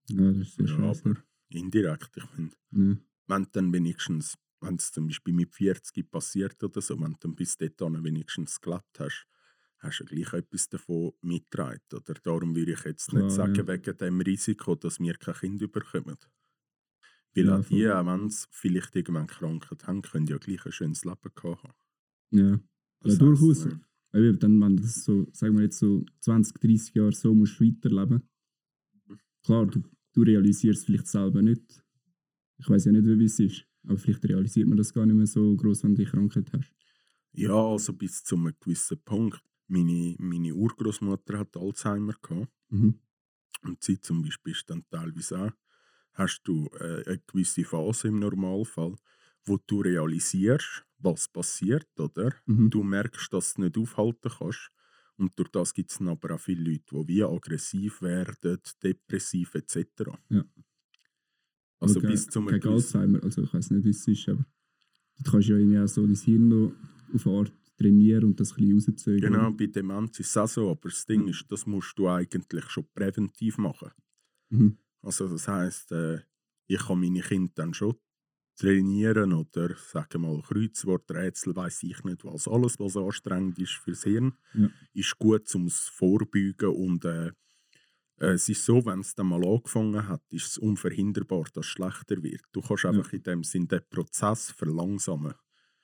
Ja, 0.09 0.31
das 0.31 0.47
ist 0.49 0.59
Ja, 0.59 0.67
scheiße. 0.67 1.09
aber 1.09 1.23
indirekt. 1.49 2.11
Ich 2.17 2.23
finde, 2.25 2.55
Ja. 2.71 2.97
wenn 3.27 3.47
dann 3.51 3.73
wenigstens, 3.73 4.37
wenn 4.61 4.75
es 4.75 4.91
zum 4.91 5.07
Beispiel 5.07 5.33
mit 5.33 5.53
40 5.53 6.03
passiert 6.09 6.63
oder 6.63 6.81
so, 6.81 6.99
wenn 6.99 7.13
du 7.13 7.17
dann 7.21 7.35
bis 7.35 7.57
dahin 7.57 8.03
wenigstens 8.03 8.59
gelebt 8.61 8.99
hast, 8.99 9.27
hast 9.79 9.99
du 9.99 10.03
ja 10.05 10.09
gleich 10.09 10.33
etwas 10.33 10.69
davon 10.69 11.13
mitgetragen. 11.21 11.81
Oder 11.93 12.13
darum 12.15 12.55
würde 12.55 12.71
ich 12.73 12.83
jetzt 12.85 13.09
Klar, 13.09 13.23
nicht 13.23 13.31
sagen, 13.31 13.55
ja. 13.55 13.67
wegen 13.67 13.97
dem 13.97 14.21
Risiko, 14.21 14.75
dass 14.75 14.99
wir 14.99 15.13
kein 15.15 15.35
Kind 15.35 15.71
bekommen. 15.71 16.17
Weil 17.37 17.45
Ja, 17.45 17.59
auch 17.59 17.65
die, 17.65 17.87
auch 17.89 18.05
wenn 18.05 18.29
sie 18.29 18.45
vielleicht 18.51 18.95
irgendwann 18.95 19.27
Krankheit 19.27 19.87
haben, 19.87 20.01
können 20.01 20.27
ja 20.27 20.37
gleich 20.37 20.65
ein 20.65 20.71
schönes 20.71 21.05
Leben 21.05 21.17
gehabt 21.35 21.63
haben. 21.63 21.73
Ja. 22.31 22.59
Das 23.01 23.13
Ja, 23.13 23.19
durchaus. 23.19 23.65
heisst, 23.65 23.75
äh, 23.75 23.79
Weil 24.13 24.37
dann, 24.37 24.59
wenn 24.61 24.77
du 24.77 24.83
das 24.83 25.03
so, 25.03 25.27
sagen 25.33 25.55
wir 25.57 25.63
jetzt 25.63 25.79
so 25.79 26.05
20, 26.21 26.59
30 26.59 26.95
Jahre 26.95 27.11
so 27.13 27.33
musst 27.35 27.61
weiterleben, 27.61 28.23
klar, 29.43 29.65
du, 29.65 29.81
du 30.13 30.21
realisierst 30.21 30.79
es 30.81 30.85
vielleicht 30.85 31.07
selber 31.07 31.41
nicht. 31.41 31.83
Ich 32.59 32.69
weiß 32.69 32.85
ja 32.85 32.91
nicht, 32.91 33.05
wie 33.05 33.23
es 33.25 33.39
ist, 33.39 33.65
aber 33.83 33.97
vielleicht 33.97 34.25
realisiert 34.25 34.67
man 34.67 34.77
das 34.77 34.93
gar 34.93 35.05
nicht 35.05 35.15
mehr 35.15 35.27
so 35.27 35.55
groß, 35.55 35.83
wenn 35.83 35.95
du 35.95 36.03
die 36.03 36.09
Krankheit 36.09 36.51
hast. 36.53 36.73
Ja, 37.33 37.53
also 37.53 37.93
bis 37.93 38.23
zu 38.23 38.35
einem 38.35 38.53
gewissen 38.59 38.99
Punkt. 39.03 39.41
Meine, 39.67 40.15
meine 40.19 40.53
Urgroßmutter 40.55 41.39
hat 41.39 41.55
Alzheimer 41.57 42.15
gehabt. 42.21 42.51
Mhm. 42.69 42.99
Und 43.63 43.83
sie 43.83 43.99
zum 43.99 44.21
Beispiel 44.21 44.53
ist 44.53 44.69
dann 44.69 44.85
teilweise 44.89 45.39
auch, 45.39 45.51
hast 46.17 46.41
du 46.43 46.69
äh, 46.79 47.03
eine 47.05 47.21
gewisse 47.27 47.63
Phase 47.63 48.09
im 48.09 48.19
Normalfall, 48.19 48.95
wo 49.45 49.57
du 49.65 49.81
realisierst, 49.81 50.83
was 50.99 51.27
passiert, 51.27 51.87
oder? 51.99 52.33
Mhm. 52.45 52.69
Du 52.69 52.83
merkst, 52.83 53.31
dass 53.31 53.53
du 53.53 53.61
es 53.61 53.65
nicht 53.65 53.77
aufhalten 53.77 54.31
kannst. 54.37 54.71
Und 55.15 55.37
durch 55.37 55.49
das 55.49 55.73
gibt 55.73 55.91
es 55.91 55.97
dann 55.97 56.09
aber 56.09 56.35
auch 56.35 56.39
viele 56.39 56.71
Leute, 56.71 56.83
die 56.91 57.07
wie 57.07 57.23
aggressiv 57.23 58.01
werden, 58.01 58.59
depressiv 58.83 59.55
etc. 59.55 59.85
Ja. 60.29 60.43
Also 61.79 61.99
Aber 61.99 62.09
bis 62.09 62.27
zum 62.27 62.47
gegen 62.47 62.67
Alzheimer, 62.67 63.23
also 63.23 63.43
ich 63.43 63.53
weiß 63.53 63.71
nicht, 63.71 63.85
wie 63.85 63.89
es 63.89 64.07
ist, 64.07 64.29
aber 64.29 64.45
du 65.23 65.31
kannst 65.31 65.47
ja 65.47 65.57
irgendwie 65.57 65.79
auch 65.79 65.87
so 65.87 66.05
dein 66.05 66.15
Hirn 66.15 66.47
noch 66.47 66.73
auf 67.13 67.27
eine 67.27 67.37
Art 67.37 67.53
trainieren 67.77 68.25
und 68.25 68.39
das 68.39 68.51
ein 68.57 68.67
bisschen 68.67 68.93
rauszögern. 68.93 69.33
Genau, 69.33 69.51
bei 69.51 69.67
Demenz 69.67 70.19
ist 70.19 70.29
es 70.29 70.37
auch 70.37 70.47
so, 70.47 70.71
aber 70.71 70.89
das 70.89 71.05
Ding 71.05 71.27
ist, 71.27 71.45
das 71.49 71.65
musst 71.65 71.97
du 71.97 72.09
eigentlich 72.09 72.65
schon 72.65 72.87
präventiv 72.93 73.57
machen. 73.57 73.91
Mhm. 74.49 74.77
Also 75.01 75.27
das 75.29 75.47
heisst, 75.47 75.91
äh, 75.91 76.21
ich 76.67 76.79
kann 76.85 76.99
meine 76.99 77.21
Kinder 77.21 77.51
dann 77.55 77.73
schon 77.73 77.95
trainieren 78.57 79.33
oder 79.33 79.75
sagen 79.75 80.23
wir 80.23 80.29
mal 80.33 80.41
Kreuzworträtsel, 80.41 81.55
weiß 81.55 81.83
ich 81.83 82.03
nicht 82.03 82.25
was. 82.25 82.47
Alles, 82.47 82.79
was 82.79 82.97
anstrengend 82.97 83.59
ist 83.59 83.73
fürs 83.73 84.03
Hirn, 84.03 84.33
Ja. 84.53 84.69
ist 84.93 85.17
gut 85.19 85.47
zum 85.47 85.69
Vorbeugen 85.69 86.69
und 86.69 87.05
äh, 87.05 87.27
äh, 88.19 88.31
es 88.33 88.49
ist 88.49 88.65
so, 88.65 88.85
wenn 88.85 89.01
es 89.01 89.15
dann 89.15 89.27
mal 89.27 89.45
angefangen 89.45 90.07
hat, 90.07 90.23
ist 90.31 90.47
es 90.47 90.57
unverhinderbar, 90.57 91.45
dass 91.53 91.65
es 91.65 91.71
schlechter 91.71 92.21
wird. 92.23 92.41
Du 92.51 92.61
kannst 92.61 92.85
einfach 92.85 93.13
in 93.13 93.23
dem 93.23 93.43
Sinn 93.43 93.67
den 93.67 93.81
Prozess 93.89 94.51
verlangsamen 94.51 95.33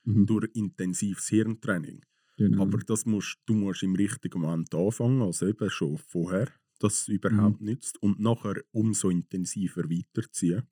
Mhm. 0.05 0.25
durch 0.25 0.49
intensives 0.53 1.29
Hirntraining. 1.29 2.01
Genau. 2.37 2.63
Aber 2.63 2.79
das 2.79 3.05
musst, 3.05 3.37
du 3.45 3.53
musst 3.53 3.83
im 3.83 3.95
richtigen 3.95 4.41
Moment 4.41 4.73
anfangen, 4.75 5.21
also 5.21 5.47
eben 5.47 5.69
schon 5.69 5.97
vorher, 5.97 6.49
dass 6.83 7.01
es 7.03 7.07
überhaupt 7.07 7.61
Mhm. 7.61 7.67
nützt 7.67 8.01
und 8.03 8.19
nachher 8.19 8.63
umso 8.71 9.09
intensiver 9.09 9.89
weiterziehen. 9.89 10.63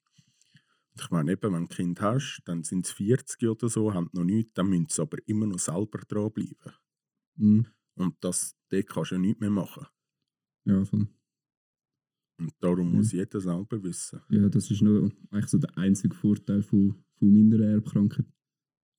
Ich 0.99 1.09
meine, 1.09 1.31
eben, 1.31 1.41
wenn 1.43 1.51
du 1.53 1.57
ein 1.59 1.69
Kind 1.69 2.01
hast, 2.01 2.41
dann 2.45 2.63
sind 2.63 2.85
es 2.85 2.91
40 2.91 3.47
oder 3.49 3.69
so, 3.69 3.93
haben 3.93 4.09
noch 4.13 4.25
nichts, 4.25 4.53
dann 4.53 4.69
müssen 4.69 4.87
sie 4.89 5.01
aber 5.01 5.17
immer 5.25 5.47
noch 5.47 5.59
selber 5.59 5.99
dranbleiben. 5.99 6.73
Mhm. 7.35 7.65
Und 7.95 8.15
das, 8.21 8.55
dort 8.69 8.87
kannst 8.87 9.11
du 9.11 9.15
ja 9.15 9.21
nichts 9.21 9.39
mehr 9.39 9.49
machen. 9.49 9.87
Ja, 10.65 10.83
voll. 10.85 11.07
Und 12.39 12.53
darum 12.59 12.89
Mhm. 12.89 12.95
muss 12.97 13.11
jeder 13.11 13.39
selber 13.39 13.81
wissen. 13.83 14.21
Ja, 14.29 14.49
das 14.49 14.69
ist 14.71 14.81
nur 14.81 15.11
eigentlich 15.29 15.47
so 15.47 15.57
der 15.59 15.77
einzige 15.77 16.15
Vorteil 16.15 16.61
von, 16.63 17.03
von 17.13 17.31
meiner 17.31 17.63
Erbkrankheit. 17.65 18.25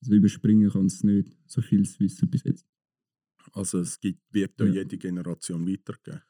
Also 0.00 0.14
überspringen 0.14 0.70
kann 0.70 0.86
es 0.86 1.04
nicht, 1.04 1.36
so 1.46 1.60
viel 1.60 1.84
zu 1.88 2.00
wissen 2.00 2.30
bis 2.30 2.44
jetzt. 2.44 2.66
Also 3.52 3.80
es 3.80 3.98
gibt, 4.00 4.22
wird 4.32 4.58
da 4.58 4.64
Ja. 4.64 4.74
jede 4.74 4.96
Generation 4.98 5.66
weitergeben. 5.68 6.22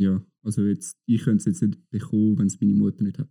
Ja, 0.00 0.24
also 0.42 0.64
jetzt, 0.64 0.96
ich 1.06 1.22
könnte 1.22 1.36
es 1.38 1.44
jetzt 1.44 1.62
nicht 1.62 1.90
bekommen, 1.90 2.38
wenn 2.38 2.46
es 2.46 2.58
meine 2.58 2.72
Mutter 2.74 3.02
nicht 3.04 3.18
hat. 3.18 3.28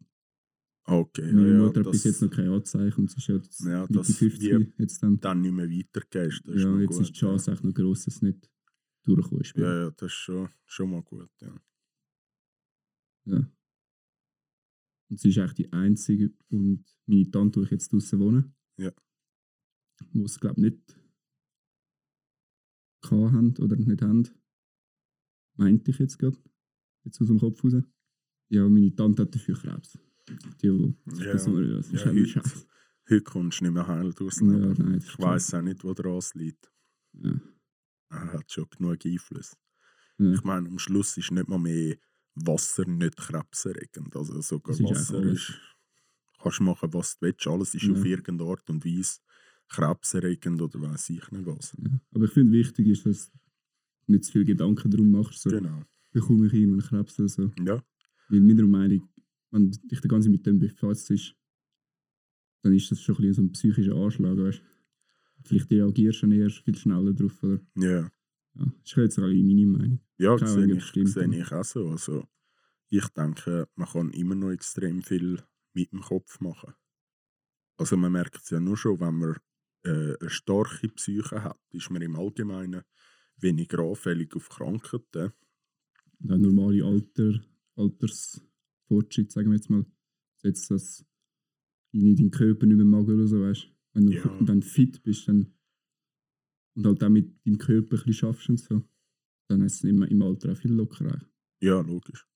Okay, 0.83 1.25
ja, 1.27 1.33
Meine 1.33 1.51
ja, 1.53 1.57
Mutter 1.59 1.83
hat 1.83 1.91
bis 1.91 2.03
jetzt 2.03 2.21
noch 2.21 2.29
kein 2.29 2.47
Anzeichen 2.49 3.01
und 3.01 3.09
sie 3.09 3.17
ist 3.17 3.27
ja 3.27 3.35
jetzt 3.35 3.59
Ja, 3.61 3.87
das 3.87 4.15
50 4.17 4.41
wird 4.51 4.79
jetzt 4.79 5.01
dann. 5.03 5.19
dann 5.19 5.41
nicht 5.41 5.51
mehr 5.53 5.67
weitergehst. 5.69 6.41
Das 6.45 6.55
ist 6.55 6.61
Ja, 6.63 6.69
noch 6.69 6.79
jetzt 6.79 6.91
gut, 6.91 7.01
ist 7.01 7.09
die 7.09 7.19
Chance 7.19 7.51
echt 7.51 7.63
noch 7.63 7.73
gross, 7.73 8.05
dass 8.05 8.15
es 8.17 8.21
nicht 8.21 8.49
durchgekommen 9.03 9.41
ist. 9.41 9.55
Ja, 9.57 9.83
ja, 9.85 9.91
das 9.91 10.11
ist 10.11 10.13
schon, 10.17 10.49
schon 10.65 10.91
mal 10.91 11.01
gut. 11.01 11.29
Ja. 11.41 11.61
Ja. 13.25 13.51
Und 15.09 15.19
sie 15.19 15.29
ist 15.29 15.37
eigentlich 15.39 15.53
die 15.53 15.73
einzige 15.73 16.33
und 16.49 16.85
meine 17.07 17.29
Tante, 17.31 17.59
die 17.59 17.65
ich 17.65 17.71
jetzt 17.71 17.91
draußen 17.91 18.19
wohne, 18.19 18.53
Ja. 18.77 18.91
wo 20.13 20.25
es 20.25 20.39
glaube 20.39 20.59
ich 20.59 20.63
nicht 20.71 20.95
haben 23.09 23.55
oder 23.57 23.75
nicht 23.75 24.01
haben, 24.03 24.27
meinte 25.55 25.89
ich 25.91 25.97
jetzt 25.99 26.17
gerade, 26.19 26.37
jetzt 27.09 27.21
aus 27.21 27.27
dem 27.27 27.39
Kopf 27.39 27.63
raus. 27.63 27.73
Ja, 28.49 28.67
meine 28.67 28.95
Tante 28.95 29.23
hat 29.23 29.33
dafür 29.35 29.55
Krebs. 29.55 29.97
Die, 30.61 30.71
wo, 30.71 30.93
Ja, 31.17 31.33
das, 31.33 31.45
das 31.45 31.91
ist 31.91 32.05
ja, 32.05 32.11
ja, 32.11 32.19
heute, 32.19 32.25
Scheiß. 32.27 32.67
heute 33.09 33.21
kommst 33.23 33.59
du 33.59 33.63
nicht 33.65 33.73
mehr 33.73 33.87
heil 33.87 34.13
durchs 34.13 34.39
Ja, 34.39 34.45
nein, 34.47 34.97
ich 35.05 35.19
weiß 35.19 35.53
auch 35.55 35.61
nicht, 35.61 35.83
wo 35.83 35.93
das 35.93 36.33
liegt. 36.35 36.71
Ja. 37.13 37.39
Er 38.11 38.33
hat 38.33 38.51
schon 38.51 38.65
genug 38.69 39.05
Einfluss. 39.05 39.55
Ja. 40.17 40.33
Ich 40.33 40.43
meine, 40.43 40.67
am 40.67 40.79
Schluss 40.79 41.17
ist 41.17 41.31
nicht 41.31 41.47
mal 41.47 41.59
mehr 41.59 41.95
Wasser 42.35 42.85
nicht 42.85 43.17
krebserregend. 43.17 44.15
Also 44.15 44.39
sogar 44.41 44.73
ist 44.73 44.83
Wasser 44.83 45.21
ist, 45.23 45.53
kannst 46.41 46.61
machen, 46.61 46.93
was 46.93 47.17
du 47.17 47.25
willst. 47.25 47.47
Alles 47.47 47.73
ist 47.75 47.83
Ja. 47.83 47.93
auf 47.93 48.05
irgendeine 48.05 48.49
Art 48.49 48.69
und 48.69 48.83
Weise 48.85 49.19
krebserregend 49.67 50.61
oder 50.61 50.81
weiß 50.81 51.09
ich 51.11 51.31
nicht 51.31 51.45
was. 51.45 51.75
Ja. 51.77 51.99
Aber 52.11 52.25
ich 52.25 52.31
finde, 52.31 52.53
wichtig 52.53 52.87
ist, 52.87 53.05
dass 53.05 53.31
du 53.31 54.11
nicht 54.11 54.25
zu 54.25 54.31
viel 54.31 54.45
Gedanken 54.45 54.89
darum 54.91 55.11
machst, 55.11 55.41
so, 55.41 55.49
Genau. 55.49 55.83
Bekomme 56.11 56.47
ich 56.47 56.53
irgendwann 56.53 56.81
Krebs 56.81 57.19
oder 57.19 57.29
so. 57.29 57.51
Ja, 57.65 57.83
Weil 58.29 58.41
meiner 58.41 58.67
Meinung, 58.67 59.09
wenn 59.51 59.71
dich 59.71 60.01
der 60.01 60.09
ganze 60.09 60.29
mit 60.29 60.45
dem 60.45 60.59
befasst 60.59 61.09
ist, 61.11 61.35
dann 62.61 62.73
ist 62.73 62.91
das 62.91 63.01
schon 63.01 63.15
ein 63.15 63.21
bisschen 63.21 63.33
so 63.33 63.41
ein 63.43 63.51
psychischer 63.51 63.95
Anschlag, 63.95 64.37
weißt 64.37 64.61
Vielleicht 65.45 65.71
reagierst 65.71 66.21
du 66.21 66.27
dann 66.27 66.39
erst 66.39 66.59
viel 66.59 66.75
schneller 66.75 67.13
drauf, 67.13 67.41
oder? 67.43 67.59
ja. 67.75 68.11
Ja, 68.55 68.65
das 68.65 68.91
ist 68.91 68.97
jetzt 68.97 69.19
alle 69.19 69.35
meine 69.35 69.65
Meinung. 69.67 69.99
Ja, 70.17 70.35
Keine 70.35 70.51
sehe 70.51 70.75
ich, 70.75 71.09
sehe 71.13 71.39
ich 71.39 71.51
auch 71.51 71.63
so. 71.63 71.87
Also, 71.89 72.27
ich 72.89 73.07
denke, 73.09 73.69
man 73.75 73.87
kann 73.87 74.09
immer 74.11 74.35
noch 74.35 74.49
extrem 74.49 75.01
viel 75.01 75.41
mit 75.73 75.91
dem 75.93 76.01
Kopf 76.01 76.39
machen. 76.41 76.73
Also 77.77 77.95
man 77.95 78.11
merkt 78.11 78.43
es 78.43 78.49
ja 78.49 78.59
nur 78.59 78.75
schon, 78.75 78.99
wenn 78.99 79.15
man 79.15 79.37
äh, 79.83 80.17
eine 80.19 80.29
starke 80.29 80.89
Psyche 80.89 81.43
hat, 81.43 81.59
ist 81.71 81.89
man 81.89 82.01
im 82.01 82.15
Allgemeinen 82.17 82.83
weniger 83.37 83.79
anfällig 83.79 84.35
auf 84.35 84.49
Krankheiten. 84.49 85.31
Und 86.21 86.31
auch 86.31 86.37
normale 86.37 86.83
Alter, 86.83 87.39
Altersfortschritt, 87.75 89.31
sagen 89.31 89.49
wir 89.51 89.55
jetzt 89.57 89.69
mal. 89.69 89.85
Jetzt, 90.43 90.69
dass 90.71 91.05
in 91.91 92.15
deinen 92.15 92.31
Körper 92.31 92.65
nicht 92.65 92.75
mehr 92.77 92.85
mag 92.85 93.07
oder 93.07 93.27
so, 93.27 93.41
weißt 93.41 93.67
Wenn 93.93 94.05
du 94.05 94.13
Ja. 94.13 94.41
dann 94.41 94.61
fit 94.61 95.01
bist 95.03 95.27
dann, 95.27 95.53
und 96.75 96.85
halt 96.85 97.03
auch 97.03 97.09
mit 97.09 97.45
deinem 97.45 97.57
Körper 97.57 97.95
ein 97.97 98.03
bisschen 98.05 98.13
schaffst 98.13 98.49
und 98.49 98.59
so, 98.59 98.83
dann 99.49 99.61
ist 99.61 99.75
es 99.75 99.83
im, 99.83 100.03
im 100.03 100.21
Alter 100.21 100.51
auch 100.53 100.57
viel 100.57 100.71
lockerer. 100.73 101.19
Ja, 101.61 101.81
logisch. 101.81 102.27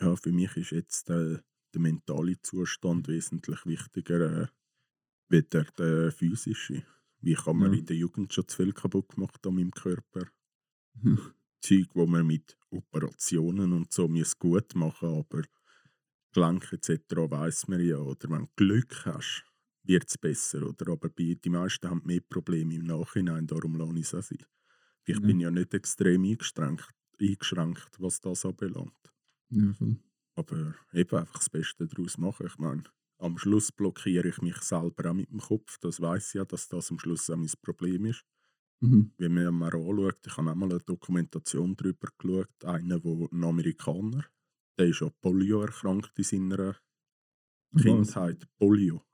Ja, 0.00 0.16
für 0.16 0.32
mich 0.32 0.56
ist 0.56 0.70
jetzt 0.72 1.08
äh, 1.10 1.38
der 1.72 1.80
mentale 1.80 2.40
Zustand 2.42 3.08
wesentlich 3.08 3.64
wichtiger 3.64 4.42
äh, 4.42 4.46
wie 5.28 5.42
der, 5.42 5.64
der 5.78 6.12
physische. 6.12 6.84
Wie 7.20 7.34
kann 7.34 7.56
man 7.56 7.72
Ja. 7.72 7.78
in 7.78 7.86
der 7.86 7.96
Jugend 7.96 8.34
schon 8.34 8.46
zu 8.48 8.56
viel 8.56 8.72
kaputt 8.72 9.08
gemacht 9.14 9.46
an 9.46 9.54
meinem 9.54 9.70
Körper? 9.70 10.28
Zeug, 11.64 11.88
wo 11.94 12.06
man 12.06 12.26
mit 12.26 12.58
Operationen 12.70 13.72
und 13.72 13.92
so 13.92 14.08
muss 14.08 14.38
gut 14.38 14.74
machen 14.74 15.08
aber 15.20 15.42
Gelenke 16.34 16.76
etc. 16.76 17.30
weiß 17.30 17.68
man 17.68 17.80
ja. 17.80 17.98
Oder 17.98 18.30
wenn 18.30 18.42
du 18.46 18.48
Glück 18.56 19.06
hast, 19.06 19.44
wird 19.84 20.08
es 20.08 20.18
besser. 20.18 20.62
Oder? 20.68 20.92
Aber 20.92 21.08
die 21.10 21.38
meisten 21.50 21.88
haben 21.90 22.02
mehr 22.04 22.20
Probleme 22.20 22.74
im 22.74 22.84
Nachhinein, 22.86 23.46
darum 23.46 23.76
lasse 23.76 23.94
ich 23.98 24.06
es 24.06 24.14
auch 24.14 24.22
sein. 24.22 24.46
Ich 25.06 25.20
Ja. 25.20 25.26
bin 25.26 25.40
ja 25.40 25.50
nicht 25.50 25.74
extrem 25.74 26.24
eingeschränkt, 26.24 26.90
eingeschränkt, 27.20 27.96
was 28.00 28.20
das 28.20 28.44
anbelangt. 28.46 29.14
Ja, 29.50 29.72
voll. 29.72 29.96
Aber 30.36 30.74
eben 30.92 31.16
einfach 31.18 31.38
das 31.38 31.50
Beste 31.50 31.86
daraus 31.88 32.18
machen. 32.18 32.46
Ich 32.46 32.58
meine, 32.58 32.84
am 33.18 33.38
Schluss 33.38 33.72
blockiere 33.72 34.28
ich 34.28 34.40
mich 34.42 34.56
selber 34.58 35.10
auch 35.10 35.14
mit 35.14 35.30
dem 35.30 35.38
Kopf. 35.40 35.78
Das 35.80 36.00
weiß 36.00 36.28
ich 36.28 36.34
ja, 36.34 36.44
dass 36.44 36.68
das 36.68 36.90
am 36.90 36.98
Schluss 36.98 37.30
auch 37.30 37.36
mein 37.36 37.50
Problem 37.62 38.06
ist. 38.06 38.24
Mhm. 38.80 39.12
Wenn 39.18 39.34
man 39.34 39.54
mal 39.54 39.74
anschaut, 39.74 40.26
ich 40.26 40.36
habe 40.36 40.50
auch 40.50 40.54
mal 40.54 40.70
eine 40.70 40.78
Dokumentation 40.80 41.74
darüber 41.76 42.08
geschaut, 42.18 42.64
einer, 42.64 43.02
wo 43.04 43.28
ein 43.30 43.44
Amerikaner, 43.44 44.24
der 44.78 44.86
ist 44.88 45.02
an 45.02 45.12
Polio 45.20 45.62
erkrankt 45.62 46.18
in 46.18 46.24
seiner? 46.24 46.76
Kindheit. 47.76 48.46
Polio. 48.58 49.04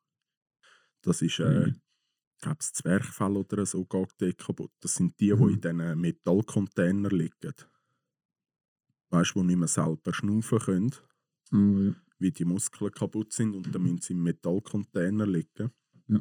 Das 1.02 1.22
ist, 1.22 1.38
äh, 1.40 1.66
Mhm. 1.66 1.80
ich 2.36 2.42
glaube, 2.42 2.58
das 2.58 2.72
Zwerchfell 2.72 3.36
oder 3.36 3.66
so 3.66 3.84
geht 3.86 4.38
kaputt. 4.38 4.72
Das 4.80 4.94
sind 4.96 5.18
die, 5.20 5.28
die 5.28 5.34
Mhm. 5.34 5.48
in 5.48 5.60
diesen 5.60 6.00
Metallcontainern 6.00 7.10
liegen. 7.16 7.54
Weißt 9.10 9.34
du, 9.34 9.40
die 9.40 9.46
nicht 9.48 9.56
mehr 9.58 9.68
selber 9.68 10.12
schnaufen 10.14 10.58
können, 10.58 10.94
ja. 11.52 11.94
wie 12.18 12.30
die 12.32 12.44
Muskeln 12.44 12.92
kaputt 12.92 13.32
sind 13.32 13.54
und 13.56 13.74
dann 13.74 13.82
müssen 13.82 14.00
sie 14.00 14.12
im 14.12 14.22
Metallcontainer 14.22 15.26
liegen, 15.26 15.70
Ja. 16.08 16.20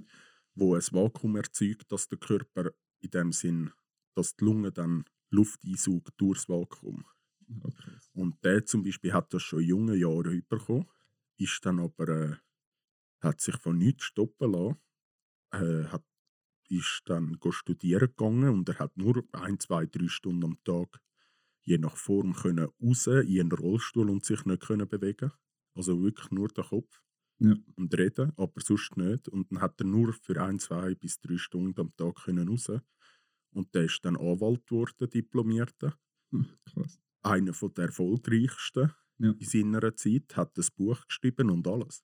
wo 0.55 0.75
ein 0.75 0.81
Vakuum 0.81 1.35
erzeugt, 1.37 1.91
dass 1.91 2.07
der 2.07 2.17
Körper 2.19 2.71
in 3.01 3.09
dem 3.11 3.31
Sinn, 3.31 3.71
dass 4.15 4.35
die 4.35 4.45
Lunge 4.45 4.71
dann 4.71 5.05
Luft 5.29 5.63
einsaugt 5.63 6.13
durchs 6.17 6.49
Vakuum. 6.49 7.05
Okay. 7.63 7.97
Und 8.13 8.43
der 8.43 8.65
zum 8.65 8.83
Beispiel 8.83 9.13
hat 9.13 9.33
das 9.33 9.41
schon 9.43 9.61
in 9.61 9.69
jungen 9.69 9.99
Jahren 9.99 10.43
bekommen, 10.47 10.89
ist 11.37 11.65
dann 11.65 11.79
aber, 11.79 12.07
äh, 12.09 12.35
hat 13.21 13.41
sich 13.41 13.57
von 13.57 13.77
nichts 13.77 14.05
stoppen 14.05 14.51
lassen, 14.51 14.77
äh, 15.51 15.87
hat, 15.87 16.03
ist 16.69 17.01
dann 17.05 17.37
studieren 17.49 18.09
gegangen 18.09 18.49
und 18.49 18.69
er 18.69 18.79
hat 18.79 18.95
nur 18.97 19.23
ein, 19.31 19.59
zwei, 19.59 19.85
drei 19.85 20.07
Stunden 20.07 20.43
am 20.43 20.63
Tag 20.63 21.01
je 21.69 21.77
nach 21.77 21.97
Form 21.97 22.33
können 22.33 22.69
raus 22.81 23.07
in 23.07 23.39
einen 23.39 23.51
Rollstuhl 23.51 24.09
und 24.09 24.25
sich 24.25 24.43
nicht 24.45 24.63
können 24.63 24.87
bewegen. 24.87 25.31
Also 25.75 26.01
wirklich 26.01 26.31
nur 26.31 26.47
der 26.49 26.63
Kopf 26.63 27.01
Ja. 27.39 27.55
und 27.75 27.93
reden, 27.97 28.31
aber 28.35 28.61
sonst 28.61 28.97
nicht. 28.97 29.27
Und 29.29 29.51
dann 29.51 29.61
hat 29.61 29.79
er 29.79 29.85
nur 29.87 30.13
für 30.13 30.41
ein, 30.41 30.59
zwei 30.59 30.93
bis 30.95 31.19
drei 31.19 31.37
Stunden 31.37 31.79
am 31.79 31.95
Tag 31.95 32.15
können 32.25 32.47
raus. 32.49 32.69
Und 33.51 33.73
der 33.73 33.85
ist 33.85 34.03
dann 34.03 34.17
Anwalt 34.17 34.65
geworden, 34.67 35.09
diplomierter 35.09 35.97
Ah, 36.31 36.43
krass. 36.65 36.99
einer 37.23 37.53
von 37.53 37.73
der 37.73 37.85
erfolgreichsten 37.85 38.91
Ja. 39.17 39.31
in 39.31 39.45
seiner 39.45 39.95
Zeit, 39.95 40.35
hat 40.37 40.57
das 40.57 40.69
Buch 40.71 41.05
geschrieben 41.07 41.49
und 41.49 41.67
alles. 41.67 42.03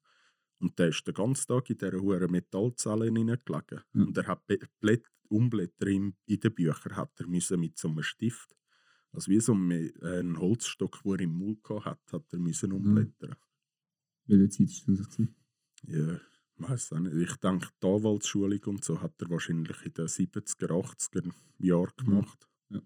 Und 0.59 0.79
der 0.79 0.87
ist 0.89 1.05
den 1.05 1.13
ganzen 1.13 1.47
Tag 1.47 1.69
in 1.69 1.77
dieser 1.77 1.99
hohen 2.01 2.31
Metallzelle 2.31 3.05
hineingelegen. 3.05 3.81
Ja. 3.93 4.03
Und 4.03 4.17
er 4.17 4.27
hat 4.27 4.45
Be- 4.47 4.59
Blät 4.79 5.05
Umblätter 5.27 5.87
in, 5.87 6.15
in 6.27 6.39
den 6.39 6.53
Büchern 6.53 6.95
hat 6.95 7.11
er 7.19 7.27
müssen 7.27 7.59
mit 7.59 7.77
so 7.77 7.87
einem 7.89 8.03
Stift, 8.03 8.55
also 9.11 9.29
wie 9.31 9.39
so 9.39 9.53
ein, 9.53 9.71
ein 10.03 10.37
Holzstock, 10.39 11.01
den 11.03 11.11
er 11.13 11.19
im 11.21 11.31
Mund 11.33 11.63
gehabt 11.63 11.85
hat, 11.85 12.13
hat 12.13 12.33
er 12.33 12.39
müssen 12.39 12.71
umblättern. 12.71 13.35
Welche 14.27 14.49
Zeit 14.49 14.87
war 14.87 14.95
das? 14.95 15.09
gewesen? 15.09 15.35
Ja, 15.87 16.19
weiß 16.57 16.93
auch 16.93 16.99
nicht. 16.99 17.15
Ich 17.15 17.35
denke, 17.37 17.67
die 17.81 17.87
Anwaltsschulung 17.87 18.63
und 18.65 18.83
so 18.83 19.01
hat 19.01 19.21
er 19.21 19.29
wahrscheinlich 19.29 19.85
in 19.85 19.93
den 19.93 20.07
70er, 20.07 20.69
80er 20.71 21.31
Jahren 21.59 21.93
gemacht. 21.97 22.47
Ja. 22.69 22.81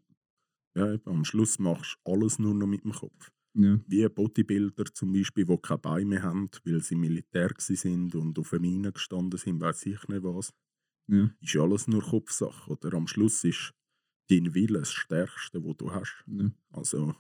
Ja, 0.76 0.94
eben, 0.94 1.10
am 1.10 1.26
Schluss 1.26 1.60
machst 1.60 1.98
du 2.04 2.12
alles 2.12 2.40
nur 2.40 2.54
noch 2.54 2.68
mit 2.68 2.84
dem 2.84 2.92
Kopf. 2.92 3.32
Ja. 3.54 3.80
wie 3.88 4.08
Bodybuilder 4.08 4.86
zum 4.94 5.12
Beispiel, 5.12 5.46
die 5.46 5.58
keine 5.58 5.80
Beine 5.80 6.06
mehr 6.06 6.24
haben, 6.24 6.50
weil 6.66 6.82
sie 6.82 6.96
Militär 6.96 7.52
sind 7.58 8.14
und 8.16 8.38
auf 8.38 8.52
der 8.52 8.60
Mine 8.60 8.92
gestanden 8.92 9.40
sind, 9.40 9.60
weiß 9.60 9.88
ich 9.88 10.08
nicht 10.08 10.24
was. 10.24 10.54
Ja. 11.08 11.30
Ist 11.42 11.56
alles 11.56 11.88
nur 11.88 12.04
Kopfsache. 12.04 12.72
Oder 12.72 12.94
am 12.94 13.08
Schluss 13.08 13.44
ist 13.44 13.74
dein 14.30 14.54
Wille 14.54 14.80
das 14.80 14.92
Stärkste, 14.92 15.64
wo 15.64 15.74
du 15.74 15.92
hast. 15.92 16.24
Ja. 16.28 16.52
Also, 16.70 17.16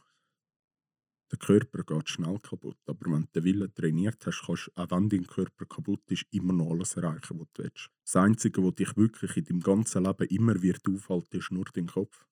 der 1.31 1.39
Körper 1.39 1.83
geht 1.83 2.09
schnell 2.09 2.39
kaputt. 2.39 2.77
Aber 2.87 3.11
wenn 3.11 3.21
du 3.21 3.27
den 3.35 3.43
Willen 3.43 3.73
trainiert 3.73 4.25
hast, 4.25 4.43
kannst 4.45 4.67
du, 4.67 4.81
auch 4.81 4.91
wenn 4.91 5.09
dein 5.09 5.27
Körper 5.27 5.65
kaputt 5.65 6.01
ist, 6.09 6.25
immer 6.31 6.53
noch 6.53 6.71
alles 6.71 6.95
erreichen, 6.95 7.39
was 7.39 7.47
du 7.53 7.63
willst. 7.63 7.89
Das 8.03 8.15
Einzige, 8.15 8.63
was 8.63 8.75
dich 8.75 8.95
wirklich 8.97 9.37
in 9.37 9.43
deinem 9.45 9.59
ganzen 9.61 10.03
Leben 10.03 10.27
immer 10.27 10.61
wird 10.61 10.87
aufhalten, 10.87 11.37
ist 11.37 11.51
nur 11.51 11.65
dein 11.73 11.87
Kopf. 11.87 12.25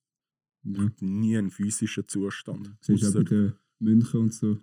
Ja. 0.64 0.90
Nie 1.00 1.38
ein 1.38 1.50
physischer 1.50 2.08
Zustand. 2.08 2.76
Siehst 2.82 3.04
du 3.04 3.08
auch 3.10 3.14
bei 3.14 3.24
den 3.24 3.54
Mönchen 3.80 4.20
und 4.20 4.34
so, 4.34 4.58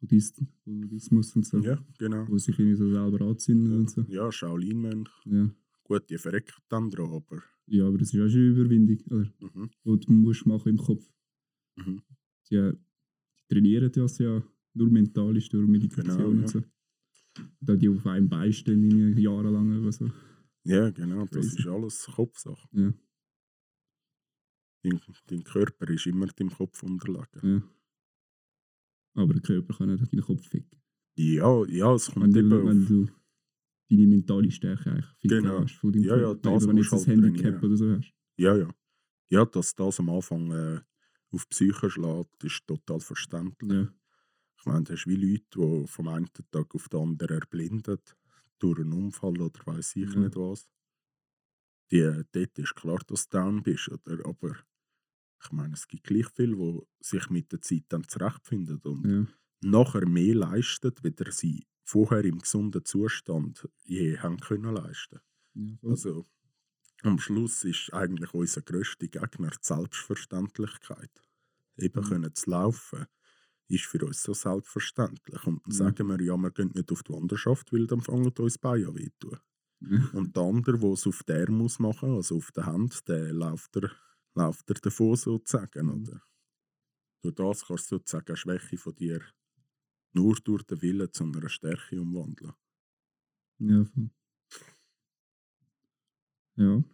Buddhisten, 0.00 0.48
Buddhismus 0.64 1.36
und 1.36 1.46
so, 1.46 1.58
ja, 1.58 1.78
genau. 1.98 2.26
wo 2.28 2.38
sich 2.38 2.58
irgendwie 2.58 2.76
so 2.76 2.90
selber 2.90 3.24
anzünden 3.26 3.80
und 3.80 3.90
so. 3.90 4.02
Ja, 4.08 4.32
Shaolin-Mönch. 4.32 5.10
Ja. 5.26 5.50
Gut, 5.84 6.10
die 6.10 6.18
verrecken 6.18 6.54
dann 6.68 6.90
dran, 6.90 7.12
aber... 7.12 7.42
ja, 7.66 7.86
aber 7.86 7.98
das 7.98 8.12
ist 8.12 8.20
auch 8.20 8.28
schon 8.28 8.40
eine 8.40 8.48
Überwindung, 8.48 8.98
oder? 9.10 9.32
Mhm. 9.40 9.70
Die 9.84 10.06
du 10.06 10.12
musst 10.12 10.46
machen 10.46 10.70
im 10.70 10.78
Kopf. 10.78 11.08
Mhm. 11.76 12.02
Die 12.50 12.72
trainieren 13.48 13.90
das 13.92 14.18
ja 14.18 14.42
nur 14.74 14.90
mental 14.90 15.36
ist 15.36 15.52
durch 15.52 15.66
Meditation 15.66 16.16
Genau, 16.16 16.28
und 16.30 16.40
ja. 16.42 16.48
so. 16.48 16.62
Da 17.60 17.76
die 17.76 17.88
auf 17.88 18.06
einem 18.06 18.28
Bein 18.28 18.52
stehen, 18.52 19.16
jahrelang 19.18 19.80
oder 19.80 19.92
so. 19.92 20.10
Ja, 20.64 20.90
genau. 20.90 21.26
Das 21.26 21.46
ist 21.46 21.66
alles 21.66 22.06
Kopfsache. 22.06 22.68
Ja. 22.72 22.92
Dein, 24.82 25.00
dein 25.26 25.44
Körper 25.44 25.88
ist 25.90 26.06
immer 26.06 26.26
dem 26.26 26.50
Kopf 26.50 26.82
unterlegen. 26.82 27.26
Ja. 27.42 27.62
Aber 29.22 29.32
der 29.34 29.42
Körper 29.42 29.74
kann 29.76 29.90
nicht 29.90 30.12
deinen 30.12 30.22
Kopf 30.22 30.46
ficken. 30.46 30.80
Ja, 31.16 31.64
ja, 31.66 31.94
es 31.94 32.08
Wenn 32.14 32.22
kommt 32.22 32.34
du, 32.36 32.40
eben 32.40 32.66
wenn 32.66 32.86
du 32.86 33.08
deine 33.90 34.06
mentale 34.06 34.50
Stärke 34.50 34.90
eigentlich 34.92 35.06
ficken 35.18 35.42
Genau. 35.42 35.62
hast 35.62 35.74
von 35.76 35.92
deinem 35.92 36.04
Ja, 36.04 36.16
ja, 36.16 36.22
Körper. 36.34 36.50
das 36.50 36.62
Eben, 36.62 36.68
wenn 36.68 36.76
du 36.76 36.82
jetzt 36.82 36.92
du 36.92 36.96
ein 36.96 36.98
halt 36.98 37.08
Handicap 37.08 37.42
trainieren. 37.42 37.64
oder 37.64 37.76
so 37.76 37.90
hast. 37.96 38.14
Ja, 38.38 38.56
ja. 38.56 38.74
Ja, 39.30 39.44
dass 39.44 39.74
das 39.74 39.98
am 40.00 40.10
Anfang 40.10 40.50
äh, 40.52 40.80
auf 41.36 41.46
die 41.46 41.50
Psyche 41.50 41.90
schlägt, 41.90 42.44
ist 42.44 42.66
total 42.66 43.00
verständlich. 43.00 43.88
Ich 44.58 44.66
meine, 44.66 44.84
du 44.84 44.94
hast 44.94 45.06
wie 45.06 45.16
Leute, 45.16 45.46
die 45.58 45.88
vom 45.88 46.08
einen 46.08 46.30
Tag 46.52 46.74
auf 46.74 46.88
den 46.90 47.00
anderen 47.00 47.40
erblindet, 47.40 48.16
durch 48.58 48.80
einen 48.80 48.92
Unfall 48.94 49.40
oder 49.40 49.60
weiß 49.66 49.96
ich 49.96 50.14
Ja. 50.14 50.16
nicht 50.16 50.36
was. 50.36 50.68
Die, 51.90 52.22
dort 52.32 52.58
ist 52.58 52.74
klar, 52.74 52.98
dass 53.06 53.28
du 53.28 53.38
down 53.38 53.62
bist, 53.62 53.88
oder? 53.88 54.24
aber 54.26 54.56
ich 55.44 55.52
meine, 55.52 55.74
es 55.74 55.88
gibt 55.88 56.04
gleich 56.04 56.28
viele, 56.34 56.56
die 56.56 56.80
sich 57.00 57.30
mit 57.30 57.52
der 57.52 57.62
Zeit 57.62 57.84
dann 57.88 58.08
zurechtfinden 58.08 58.80
und 58.84 59.10
Ja. 59.10 59.26
nachher 59.62 60.06
mehr 60.06 60.34
leisten, 60.34 60.92
weder 61.02 61.32
sie 61.32 61.66
vorher 61.84 62.24
im 62.24 62.40
gesunden 62.40 62.84
Zustand 62.84 63.68
je 63.84 64.18
haben 64.18 64.38
können 64.40 64.74
leisten. 64.74 65.20
Ja. 65.54 65.76
Also 65.82 66.26
am 67.02 67.18
Schluss 67.20 67.64
ist 67.64 67.92
eigentlich 67.94 68.34
unser 68.34 68.62
grösster 68.62 69.08
Gegner 69.08 69.50
die 69.50 69.58
Selbstverständlichkeit. 69.62 71.10
Eben 71.78 72.00
Mhm. 72.00 72.08
können 72.08 72.34
zu 72.34 72.50
laufen 72.50 73.06
ist 73.68 73.84
für 73.86 74.04
uns 74.06 74.22
so 74.22 74.32
selbstverständlich. 74.34 75.44
Und 75.46 75.62
dann 75.64 75.72
Ja. 75.72 75.76
sagen 75.76 76.08
wir, 76.08 76.20
ja, 76.22 76.36
wir 76.36 76.50
gehen 76.52 76.72
nicht 76.74 76.92
auf 76.92 77.02
die 77.02 77.12
Wanderschaft, 77.12 77.72
weil 77.72 77.86
dann 77.86 78.00
fangen 78.00 78.28
uns 78.38 78.58
Beine 78.58 78.88
an 78.88 78.96
wehtun. 78.96 79.38
ja. 79.80 80.08
Und 80.12 80.36
der 80.36 80.42
andere, 80.44 80.78
der 80.78 80.90
es 80.92 81.06
auf 81.06 81.22
der 81.24 81.50
muss 81.50 81.78
machen, 81.78 82.14
also 82.16 82.36
auf 82.38 82.52
der 82.52 82.66
Hand, 82.66 83.08
der 83.08 83.32
läuft 83.32 83.76
er, 83.76 83.90
läuft 84.34 84.70
er 84.70 84.74
davon 84.76 85.16
sozusagen. 85.16 85.86
Mhm. 85.86 86.02
Oder? 86.02 86.22
Durch 87.22 87.34
das 87.34 87.66
kannst 87.66 87.90
du 87.92 87.96
sozusagen 87.96 88.28
eine 88.28 88.36
Schwäche 88.36 88.78
von 88.78 88.94
dir 88.96 89.22
nur 90.14 90.36
durch 90.36 90.62
den 90.64 90.80
Willen 90.82 91.12
zu 91.12 91.24
einer 91.24 91.48
Stärke 91.48 92.00
umwandeln. 92.00 92.54
Ja. 93.58 93.84
Ja. 96.56 96.72
An 96.74 96.84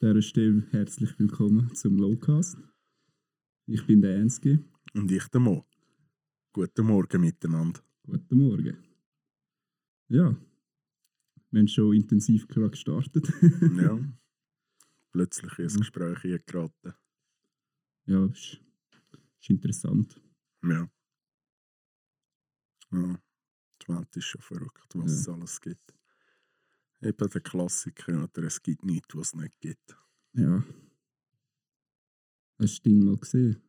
dieser 0.00 0.22
Stelle 0.22 0.66
herzlich 0.70 1.18
willkommen 1.18 1.74
zum 1.74 1.98
Lowcast. 1.98 2.56
Ich 3.70 3.84
bin 3.86 4.00
der 4.00 4.16
Ensky. 4.16 4.58
Und 4.94 5.10
ich 5.10 5.28
der 5.28 5.40
Mo. 5.40 5.66
Guten 6.52 6.86
Morgen 6.86 7.20
miteinander. 7.20 7.80
Guten 8.02 8.38
Morgen. 8.38 8.76
Ja, 10.08 10.34
wir 11.50 11.60
haben 11.60 11.68
schon 11.68 11.94
intensiv 11.94 12.46
gerade 12.48 12.70
gestartet. 12.70 13.28
Ja. 13.82 13.98
Plötzlich 15.12 15.58
ins 15.58 15.74
Ja. 15.74 15.78
Gespräch 15.80 16.18
hier 16.22 16.38
geraten. 16.38 16.94
ja, 18.06 18.24
ist, 18.26 18.58
ist 19.40 19.50
interessant. 19.50 20.20
Ja. 20.62 20.90
ja. 22.92 23.20
Die 23.82 23.88
Welt 23.88 24.16
ist 24.16 24.24
schon 24.24 24.40
verrückt, 24.42 24.94
was 24.94 25.12
Ja. 25.12 25.18
es 25.20 25.28
alles 25.28 25.60
gibt. 25.60 25.94
Eben 27.02 27.28
der 27.30 27.40
Klassiker, 27.42 28.24
oder 28.24 28.42
es 28.44 28.62
gibt 28.62 28.84
nichts, 28.84 29.14
was 29.14 29.28
es 29.28 29.34
nicht 29.34 29.60
gibt. 29.60 29.96
Ja. 30.32 30.64
Hast 32.58 32.78
du 32.84 32.90
Ding 32.90 33.04
mal 33.04 33.16
gesehen? 33.16 33.62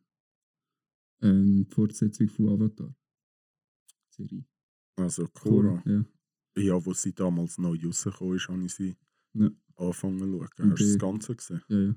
Ähm, 1.22 1.56
die 1.56 1.64
Fortsetzung 1.64 2.28
von 2.28 2.48
Avatar. 2.48 2.94
Serie. 4.08 4.44
Also 4.96 5.26
Cora, 5.28 5.82
Ja. 5.86 6.04
ja, 6.56 6.84
wo 6.84 6.92
sie 6.92 7.12
damals 7.14 7.58
neu 7.58 7.78
rausgekommen 7.84 8.36
ist, 8.36 8.48
habe 8.48 8.64
ich 8.66 8.74
sie 8.74 8.96
Ja. 9.34 9.50
angefangen 9.76 10.18
zu 10.18 10.26
schauen. 10.26 10.40
Und 10.64 10.72
Hast 10.72 10.80
du 10.80 10.84
das 10.84 10.98
Ganze 10.98 11.36
gesehen? 11.36 11.62
Ja, 11.68 11.78
ja. 11.80 11.96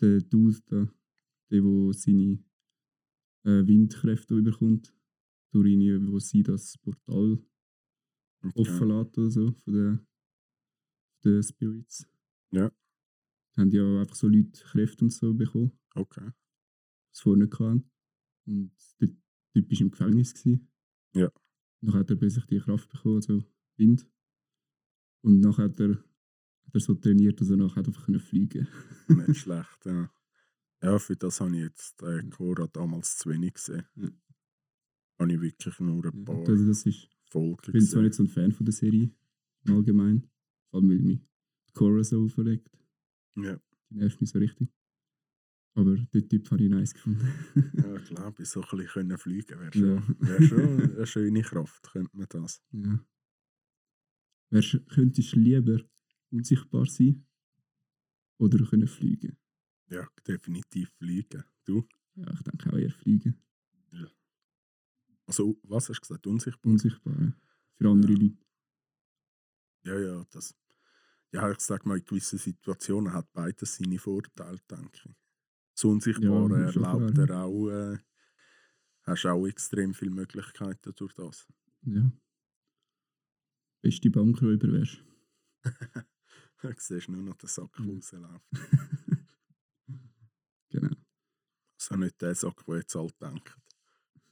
Der 0.00 0.20
Dude 0.20 0.60
da, 0.66 0.88
der, 1.50 1.64
wo 1.64 1.92
seine 1.92 2.44
äh, 3.44 3.66
Windkräfte 3.66 4.36
überkommt, 4.36 4.92
durch 5.52 5.68
ihn, 5.68 6.12
wo 6.12 6.18
sie 6.18 6.42
das 6.42 6.76
Portal 6.78 7.38
Okay. 8.42 8.52
offen 8.60 8.88
lässt 8.88 9.18
oder 9.18 9.30
so, 9.30 9.52
von 9.64 9.72
den, 9.72 10.06
den 11.24 11.42
Spirits. 11.42 12.06
Ja. 12.52 12.70
Haben 13.56 13.70
ja 13.70 14.00
einfach 14.00 14.14
so 14.14 14.28
Leute 14.28 14.62
Kräfte 14.62 15.04
und 15.06 15.10
so 15.10 15.32
bekommen, 15.32 15.72
okay. 15.96 16.30
was 17.10 17.20
vorher 17.20 17.44
nicht 17.44 17.58
hatten. 17.58 17.90
Und 18.46 18.72
der 19.00 19.08
Typ 19.52 19.70
war 19.70 19.80
im 19.80 19.90
Gefängnis. 19.90 20.34
Gewesen. 20.34 20.68
Ja. 21.14 21.30
Nachher 21.80 22.00
hat 22.00 22.10
er 22.10 22.16
plötzlich 22.16 22.46
die 22.46 22.60
Kraft 22.60 22.88
bekommen, 22.90 23.16
also 23.16 23.44
Wind. 23.76 24.08
Und 25.22 25.40
nachher 25.40 25.64
hat 25.64 25.80
er, 25.80 25.90
hat 25.96 26.74
er 26.74 26.80
so 26.80 26.94
trainiert, 26.94 27.40
dass 27.40 27.50
er 27.50 27.56
nachher 27.56 27.84
einfach 27.84 28.06
fliegen 28.20 28.68
Nicht 29.08 29.36
schlecht, 29.36 29.86
ja. 29.86 30.10
Ja, 30.82 30.98
für 30.98 31.16
das 31.16 31.40
habe 31.40 31.56
ich 31.56 31.62
jetzt 31.62 32.02
äh, 32.02 32.22
Cora 32.28 32.66
damals 32.66 33.16
zu 33.16 33.30
wenig 33.30 33.54
gesehen. 33.54 33.84
Ja. 33.96 34.10
Habe 35.18 35.32
ich 35.32 35.40
wirklich 35.40 35.80
nur 35.80 36.04
ein 36.04 36.18
Ja, 36.18 36.24
paar 36.24 36.48
also 36.48 36.66
das 36.66 36.84
ist 36.84 37.08
Folgen 37.30 37.56
Ich 37.66 37.72
bin 37.72 37.80
zwar 37.80 38.02
nicht 38.02 38.14
so 38.14 38.22
ein 38.22 38.28
Fan 38.28 38.52
von 38.52 38.66
der 38.66 38.72
Serie, 38.72 39.10
im 39.64 39.74
Allgemeinen. 39.74 40.30
Vor 40.70 40.80
allem, 40.80 40.90
weil 40.90 40.98
mich 40.98 41.20
Cora 41.72 42.04
so 42.04 42.22
aufregt. 42.22 42.70
Ja, 43.36 43.58
Die 43.90 43.96
nervt 43.96 44.20
mich 44.20 44.30
so 44.30 44.38
richtig. 44.38 44.68
Aber 45.76 45.94
den 45.94 46.28
Typ 46.28 46.50
habe 46.50 46.64
ich 46.64 46.70
nice 46.70 46.94
gefunden. 46.94 47.28
ja 47.76 47.96
glaube 48.08 48.42
ich, 48.42 48.48
so 48.48 48.62
ein 48.62 48.66
bisschen 48.78 48.86
können 48.88 49.18
fliegen 49.18 49.60
wäre 49.60 49.72
schon, 49.72 50.16
Ja. 50.20 50.28
wär 50.28 50.42
schon 50.42 50.80
eine 50.96 51.06
schöne 51.06 51.42
Kraft, 51.42 51.82
könnte 51.92 52.16
man 52.16 52.26
das. 52.30 52.62
ja. 52.72 52.98
Wärst, 54.50 54.80
könntest 54.90 55.32
du 55.34 55.38
lieber 55.40 55.80
unsichtbar 56.30 56.86
sein 56.86 57.24
oder 58.38 58.64
können 58.64 58.86
fliegen? 58.88 59.36
Ja, 59.88 60.08
definitiv 60.26 60.88
fliegen. 60.98 61.44
Du? 61.64 61.86
Ja, 62.14 62.32
ich 62.32 62.42
denke 62.42 62.72
auch 62.72 62.78
eher 62.78 62.90
fliegen. 62.92 63.36
Also, 65.26 65.58
was 65.64 65.88
hast 65.88 65.98
du 65.98 66.00
gesagt? 66.00 66.26
Unsichtbar? 66.26 66.72
Unsichtbar, 66.72 67.20
ja. 67.20 67.32
Für 67.76 67.90
andere 67.90 68.12
Ja. 68.12 68.18
Leute. 68.18 68.36
Ja, 69.84 69.98
ja, 69.98 70.24
das. 70.30 70.54
Ja, 71.32 71.50
ich 71.50 71.60
sag 71.60 71.84
mal, 71.84 71.98
in 71.98 72.04
gewissen 72.04 72.38
Situationen 72.38 73.12
hat 73.12 73.32
beides 73.32 73.76
seine 73.76 73.98
Vorteile, 73.98 74.58
denke 74.70 74.90
ich. 75.10 75.14
Das 75.76 75.84
Unsichtbare 75.84 76.58
Ja, 76.60 76.66
erlaubt 76.68 77.18
er 77.18 77.44
auch, 77.44 77.68
äh, 77.68 77.98
hast 79.02 79.26
auch 79.26 79.46
extrem 79.46 79.92
viele 79.92 80.10
Möglichkeiten 80.10 80.94
durch 80.96 81.12
das. 81.12 81.46
Ja. 81.82 82.10
Beste 83.82 84.10
Bankräuber 84.10 84.72
wärst. 84.72 85.04
Du 86.62 86.72
siehst 86.78 87.10
nur 87.10 87.22
noch 87.22 87.36
den 87.36 87.48
Sack, 87.48 87.76
der 87.76 87.86
rausläuft. 87.86 88.42
genau. 90.70 90.96
Also 91.78 91.96
nicht 91.96 92.22
der 92.22 92.34
Sack, 92.34 92.64
der 92.64 92.76
jetzt 92.78 92.96
alt 92.96 93.14
denkt. 93.20 93.56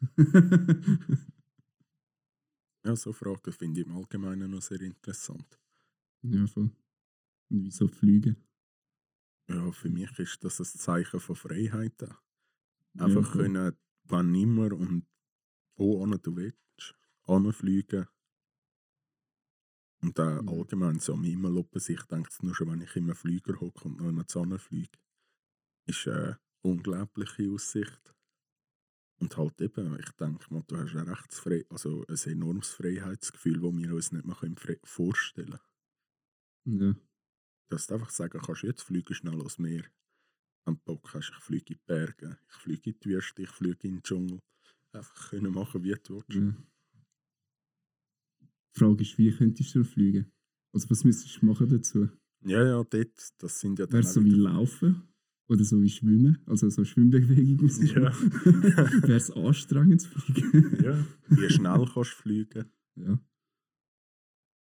Ja, 2.86 2.96
so 2.96 3.12
Fragen 3.14 3.52
finde 3.52 3.80
ich 3.80 3.86
im 3.86 3.96
Allgemeinen 3.96 4.50
noch 4.50 4.60
sehr 4.60 4.80
interessant. 4.82 5.58
ja, 6.22 6.46
voll. 6.46 6.70
Und 7.50 7.64
wieso 7.64 7.88
fliegen? 7.88 8.36
Ja, 9.48 9.72
für 9.72 9.88
mich 9.90 10.18
ist 10.18 10.44
das 10.44 10.60
ein 10.60 10.64
Zeichen 10.66 11.18
von 11.20 11.34
Freiheit. 11.36 12.02
auch. 12.02 12.16
Ja, 12.94 13.04
Einfach 13.04 13.32
voll. 13.32 13.48
können, 13.48 13.76
wann 14.04 14.34
immer 14.34 14.72
und 14.72 15.06
wo 15.76 16.04
an 16.04 16.20
du 16.22 16.36
willst, 16.36 16.94
anfliegen. 17.26 18.06
Und 20.02 20.20
auch 20.20 20.40
Mhm. 20.40 20.46
allgemein 20.46 21.00
so 21.00 21.14
am 21.14 21.24
Himmel 21.24 21.56
oben 21.56 21.80
sich 21.80 22.00
denkt 22.04 22.40
nur 22.44 22.54
schon, 22.54 22.70
wenn 22.70 22.80
ich 22.82 22.94
einem 22.94 23.16
Flüger 23.16 23.58
hocke 23.58 23.88
und 23.88 23.96
noch 24.00 24.08
in 24.08 24.24
Zahn 24.28 24.56
fliege, 24.56 25.00
ist 25.86 26.08
eine 26.08 26.40
unglaubliche 26.62 27.50
Aussicht. 27.50 28.14
Und 29.18 29.36
halt 29.36 29.60
eben, 29.60 29.98
ich 29.98 30.12
denke 30.12 30.54
mal, 30.54 30.62
du 30.68 30.76
hast 30.76 30.94
ein 30.94 31.08
rechtsfrei, 31.08 31.64
also 31.68 32.04
ein 32.06 32.30
enormes 32.30 32.70
Freiheitsgefühl, 32.70 33.60
das 33.60 33.72
wir 33.76 33.92
uns 33.92 34.12
nicht 34.12 34.24
mehr 34.24 34.36
vorstellen 34.84 35.48
können. 35.50 35.60
Ja. 36.64 36.94
Dass 37.74 37.88
du 37.88 37.94
einfach 37.94 38.10
sagen 38.10 38.40
kannst, 38.40 38.62
jetzt 38.62 38.82
fliege 38.82 39.14
schnell 39.14 39.40
aus 39.42 39.58
Meer. 39.58 39.82
wenn 40.64 40.76
du 40.76 40.80
Bock 40.84 41.12
hast, 41.12 41.32
ich 41.36 41.42
fliege 41.42 41.74
in 41.74 41.80
die 41.80 41.80
Berge, 41.84 42.38
ich 42.48 42.54
fliege 42.54 42.90
in 42.90 42.96
die 43.00 43.08
Wüste, 43.08 43.42
ich 43.42 43.50
fliege 43.50 43.88
in 43.88 43.94
den 43.94 44.02
Dschungel. 44.04 44.40
Einfach 44.92 45.30
können 45.30 45.52
machen, 45.52 45.82
wie 45.82 45.92
du 46.00 46.22
willst. 46.28 46.30
Ja. 46.30 46.54
Die 48.40 48.78
Frage 48.78 49.02
ist, 49.02 49.18
wie 49.18 49.36
könntest 49.36 49.74
du 49.74 49.82
fliegen? 49.82 50.30
Also 50.72 50.88
was 50.88 51.02
müsstest 51.02 51.42
du 51.42 51.46
machen 51.46 51.68
dazu? 51.68 52.08
Ja, 52.42 52.64
ja, 52.64 52.84
dort, 52.84 53.32
das 53.38 53.58
sind 53.58 53.76
ja 53.80 53.90
Wäre 53.90 54.02
dann 54.02 54.12
so 54.12 54.24
wie 54.24 54.30
Laufen? 54.30 55.02
Oder 55.48 55.64
so 55.64 55.82
wie 55.82 55.90
Schwimmen? 55.90 56.38
Also 56.46 56.70
so 56.70 56.84
Schwimmbewegung 56.84 57.68
Ja. 57.86 58.02
Wäre 59.02 59.16
es 59.16 59.32
anstrengend 59.32 60.00
zu 60.00 60.10
fliegen? 60.10 60.84
ja. 60.84 61.04
Wie 61.26 61.50
schnell 61.50 61.88
kannst 61.92 62.12
du 62.12 62.22
fliegen, 62.22 62.70
ja. 62.94 63.18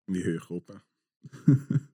wie 0.07 0.39
hoch 0.39 0.49
oben. 0.49 0.81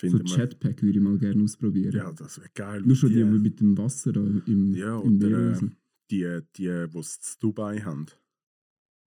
So 0.00 0.08
Finden 0.16 0.28
wir. 0.28 0.36
Jetpack 0.38 0.82
würde 0.82 0.98
ich 0.98 1.04
mal 1.04 1.18
gerne 1.18 1.42
ausprobieren. 1.42 1.92
Ja, 1.92 2.12
das 2.12 2.38
wäre 2.38 2.50
geil. 2.54 2.82
Nur 2.82 2.96
schon 2.96 3.10
die, 3.10 3.16
die, 3.16 3.24
die 3.24 3.38
mit 3.38 3.60
dem 3.60 3.76
Wasser 3.76 4.14
im, 4.14 4.72
Ja, 4.74 5.00
im 5.00 5.16
oder, 5.16 5.52
äh, 5.52 5.58
die, 6.10 6.40
die, 6.56 6.86
die 6.88 6.98
es 6.98 7.20
zu 7.20 7.38
Dubai 7.38 7.80
haben. 7.80 8.06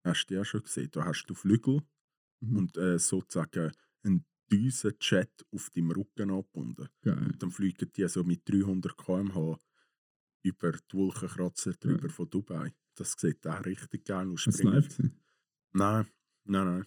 Hast 0.05 0.27
du 0.27 0.39
auch 0.41 0.45
schon 0.45 0.61
gesehen? 0.63 0.89
Da 0.91 1.05
hast 1.05 1.25
du 1.25 1.33
Flügel 1.33 1.81
Mhm. 2.41 2.57
und 2.57 2.77
äh, 2.77 2.99
sozusagen 2.99 3.71
einen 4.03 4.25
Düsenjet 4.51 5.31
auf 5.51 5.69
deinem 5.69 5.91
Rücken 5.91 6.29
angebunden. 6.29 6.89
Geil. 7.01 7.17
Und 7.31 7.41
dann 7.41 7.51
fliegen 7.51 7.89
die 7.95 8.07
so 8.09 8.23
mit 8.23 8.41
300 8.49 8.97
km/h 8.97 9.57
über 10.43 10.71
die 10.73 10.97
Wolkenkratzer 10.97 11.71
drüber 11.73 12.09
von 12.09 12.29
Dubai. 12.29 12.73
Das 12.95 13.13
sieht 13.17 13.47
auch 13.47 13.63
richtig 13.65 14.05
geil 14.05 14.29
aus. 14.29 14.45
Hast 14.45 14.59
du 14.61 14.67
live 14.69 14.87
gesehen? 14.89 15.13
Nein, 15.71 16.05
nein, 16.43 16.65
nein. 16.65 16.85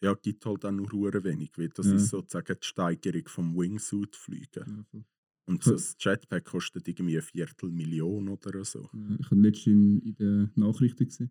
Hm. 0.00 0.06
Ja, 0.06 0.14
gibt 0.14 0.44
halt 0.46 0.64
auch 0.64 0.70
nur 0.70 0.90
hure 0.92 1.22
wenig, 1.24 1.50
weil 1.56 1.68
das 1.70 1.86
Ja. 1.86 1.94
ist 1.96 2.08
sozusagen 2.08 2.56
die 2.60 2.66
Steigerung 2.66 3.26
vom 3.28 3.56
Wingsuit-Fliegen. 3.56 4.64
Ja, 4.76 4.84
voll. 4.84 5.04
Und 5.46 5.64
so 5.64 5.72
das 5.72 5.96
Jetpack 5.98 6.44
kostet 6.44 6.86
irgendwie 6.88 7.14
eine 7.14 7.22
Viertelmillion 7.22 8.28
oder 8.28 8.64
so. 8.64 8.88
Ja, 8.92 9.16
Ich 9.18 9.30
habe 9.30 9.40
letztens 9.40 9.66
in, 9.66 9.98
in 10.00 10.14
den 10.16 10.50
Nachrichten 10.56 11.06
gesehen, 11.06 11.30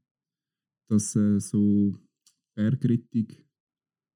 dass 0.90 1.16
äh, 1.16 1.40
so 1.40 1.96
Bergrettung, 2.56 3.28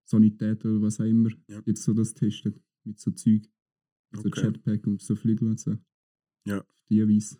Sanität 0.09 0.65
oder 0.65 0.81
was 0.81 0.99
auch 0.99 1.05
immer, 1.05 1.29
Ja. 1.47 1.61
jetzt 1.65 1.83
so 1.83 1.93
das 1.93 2.13
testet. 2.13 2.59
Mit 2.83 2.99
so 2.99 3.11
Zeug. 3.11 3.43
So 4.13 4.25
Okay. 4.27 4.41
Jetpack 4.47 4.87
und 4.87 5.01
so 5.01 5.15
Flügel 5.15 5.47
und 5.49 5.59
so. 5.59 5.77
Ja. 6.45 6.59
Auf 6.61 6.83
die 6.89 7.07
Weise. 7.07 7.37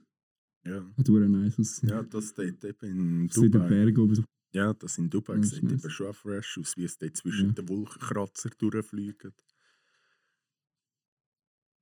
Ja, 0.64 0.88
Hat 0.96 1.08
nice 1.10 1.60
ausgesehen. 1.60 1.90
ja 1.90 2.04
das 2.04 2.34
dort 2.36 2.64
eben 2.64 3.22
in 3.24 3.30
So 3.30 3.44
in 3.44 3.52
den 3.52 3.62
Dubai. 3.64 3.70
Bergen 3.70 4.00
oben 4.04 4.16
so. 4.16 4.24
Ja, 4.54 4.74
das 4.74 4.98
in 4.98 5.10
Dubai 5.10 5.38
das 5.38 5.52
sieht 5.52 5.64
ist 5.64 5.72
eben 5.84 5.90
schon 5.90 6.14
fresh 6.14 6.58
aus, 6.58 6.76
wie 6.78 6.84
es 6.84 6.98
dort 6.98 7.16
zwischen 7.16 7.48
Ja. 7.48 7.54
den 7.54 7.70
Wolkenkratzer 7.70 8.50
durchfliegen. 8.58 9.34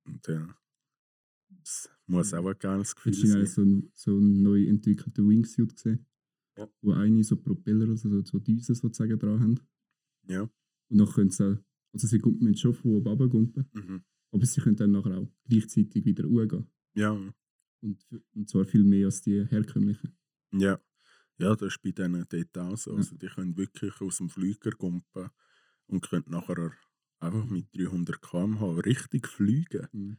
Und 0.06 0.26
ja, 0.26 0.56
das 1.48 1.90
muss 2.06 2.32
auch 2.34 2.46
ein 2.46 2.58
geiles 2.58 2.94
Gefühl 2.94 3.12
habe 3.14 3.26
sein. 3.28 3.42
ich 3.42 3.50
so 3.50 3.62
einen, 3.62 3.90
so 3.94 4.16
einen 4.16 4.42
neu 4.42 4.66
entwickelten 4.66 5.28
Wingsuit 5.28 5.74
gesehen. 5.74 6.06
Ja. 6.56 6.68
Wo 6.82 6.92
eine 6.92 7.22
so 7.24 7.36
Propeller, 7.36 7.88
also 7.88 8.08
so, 8.08 8.24
so 8.24 8.38
Düsen 8.38 8.74
sozusagen 8.74 9.18
dran 9.18 9.40
haben. 9.40 9.60
Ja. 10.28 10.42
Und 10.42 10.98
dann 10.98 11.08
können 11.08 11.30
sie 11.30 11.44
auch, 11.44 11.58
also 11.92 12.06
sie 12.06 12.18
müssen 12.18 12.56
schon 12.56 12.74
von 12.74 12.92
oben 12.96 13.08
runtergumpen, 13.08 13.68
Mhm. 13.72 14.04
aber 14.32 14.46
sie 14.46 14.60
können 14.60 14.76
dann 14.76 14.92
nachher 14.92 15.18
auch 15.18 15.28
gleichzeitig 15.48 16.04
wieder 16.04 16.28
hochgehen. 16.28 16.66
Ja, 16.94 17.10
Und, 17.82 18.06
und 18.34 18.48
zwar 18.48 18.64
viel 18.64 18.84
mehr 18.84 19.06
als 19.06 19.22
die 19.22 19.44
herkömmlichen. 19.44 20.16
ja. 20.52 20.80
Ja, 21.40 21.56
das 21.56 21.74
ist 21.74 21.82
bei 21.82 21.90
denen 21.92 22.26
dort 22.28 22.58
auch 22.58 22.76
so. 22.76 22.94
Also 22.94 23.16
die 23.16 23.26
können 23.28 23.56
wirklich 23.56 24.00
aus 24.00 24.18
dem 24.18 24.28
Flüger 24.28 24.70
gumpen 24.72 25.30
und 25.86 26.02
können 26.02 26.24
nachher 26.28 26.72
einfach 27.20 27.44
mit 27.46 27.66
300 27.76 28.20
km/h 28.20 28.80
richtig 28.80 29.26
fliegen. 29.26 29.86
Mhm. 29.92 30.16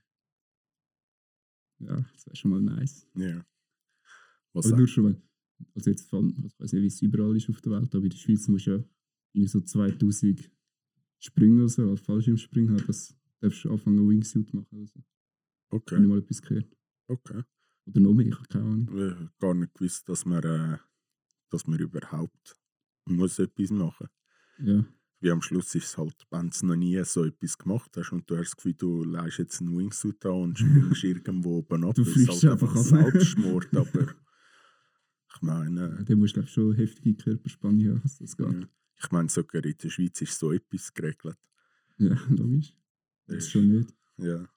Ja, 1.79 1.95
das 2.13 2.25
wäre 2.27 2.35
schon 2.35 2.51
mal 2.51 2.61
nice. 2.61 3.07
Ja. 3.15 3.45
Was 4.53 4.65
Also 4.65 4.75
auch- 4.75 4.79
nur 4.79 4.87
schon, 4.87 5.05
wenn, 5.05 5.21
also 5.75 5.89
jetzt 5.89 6.13
also 6.13 6.27
ich 6.45 6.59
weiß 6.59 6.73
nicht, 6.73 6.81
wie 6.83 6.87
es 6.87 7.01
überall 7.01 7.35
ist 7.35 7.49
auf 7.49 7.61
der 7.61 7.71
Welt, 7.73 7.93
aber 7.95 8.03
in 8.03 8.09
der 8.09 8.17
Schweiz 8.17 8.47
musst 8.47 8.67
du 8.67 8.71
ja 8.77 8.83
irgendwie 9.33 9.47
so 9.47 9.61
2000 9.61 10.51
Sprünge 11.19 11.59
oder 11.61 11.69
so, 11.69 11.89
als 11.89 12.01
Fallschirmspringen 12.01 12.75
haben, 12.77 12.87
das 12.87 13.15
darfst 13.39 13.63
du 13.63 13.71
anfangen 13.71 14.07
Wingsuit 14.09 14.53
machen. 14.53 14.67
Oder 14.77 14.87
so. 14.87 15.03
okay, 15.69 15.95
Habe 15.95 16.05
ich 16.05 16.09
mal 16.09 16.17
etwas 16.19 16.41
gehört. 16.41 16.75
okay. 17.07 17.43
Oder 17.85 17.99
noch 17.99 18.13
mehr, 18.13 18.27
ich 18.27 18.35
habe 18.35 18.47
keine 18.47 18.65
Ahnung. 18.65 18.87
Ich 18.87 19.15
habe 19.15 19.31
gar 19.39 19.53
nicht 19.55 19.73
gewusst, 19.73 20.07
dass 20.09 20.25
man, 20.25 20.43
äh, 20.43 20.77
dass 21.51 21.67
man 21.67 21.79
überhaupt 21.79 22.55
muss 23.05 23.39
etwas 23.39 23.69
machen 23.71 24.07
Ja, 24.59 24.85
Wie 25.19 25.31
am 25.31 25.41
Schluss 25.41 25.73
ist 25.75 25.85
es 25.85 25.97
halt, 25.97 26.15
wenn 26.29 26.49
du 26.49 26.65
noch 26.65 26.75
nie 26.75 27.03
so 27.03 27.25
etwas 27.25 27.57
gemacht 27.57 27.91
hast 27.97 28.11
und 28.11 28.29
du 28.29 28.37
hast 28.37 28.49
das 28.51 28.55
Gefühl, 28.57 28.73
du 28.73 29.03
leist 29.03 29.37
jetzt 29.39 29.61
einen 29.61 29.77
Wingsuit 29.77 30.25
an 30.25 30.31
und 30.41 30.59
springst 30.59 31.03
irgendwo 31.03 31.57
oben 31.59 31.83
ab. 31.83 31.95
Du 31.95 32.01
ist 32.03 32.13
fliegst 32.13 32.43
halt 32.43 32.53
einfach 32.53 32.75
ab. 32.75 32.83
Selbstmord, 32.83 33.67
aber 33.75 34.15
ich 35.35 35.41
meine, 35.41 36.05
musst 36.15 36.35
du 36.35 36.39
glaub 36.41 36.45
ich, 36.47 36.53
schon 36.53 36.75
heftige 36.75 37.15
Körperspannung 37.15 37.87
haben, 37.87 38.01
dass 38.01 38.17
das 38.17 38.35
geht. 38.37 38.51
ja. 38.53 38.67
ich 38.97 39.11
meine 39.11 39.29
sogar 39.29 39.63
in 39.65 39.77
der 39.77 39.89
Schweiz 39.89 40.21
ist 40.21 40.37
so 40.39 40.51
etwas 40.51 40.93
geregelt. 40.93 41.37
Ja, 41.97 42.13
logisch. 42.29 42.73
Das 43.27 43.49
schon 43.49 43.67
nicht. 43.69 43.93
Ja, 44.17 44.47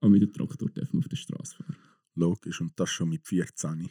Aber 0.00 0.10
mit 0.10 0.22
dem 0.22 0.32
Traktor 0.32 0.68
darf 0.70 0.92
man 0.92 1.02
auf 1.02 1.08
der 1.08 1.16
Straße 1.16 1.56
fahren. 1.56 1.76
logisch. 2.14 2.60
Und 2.60 2.78
das 2.78 2.90
schon 2.90 3.08
mit 3.08 3.26
14. 3.26 3.90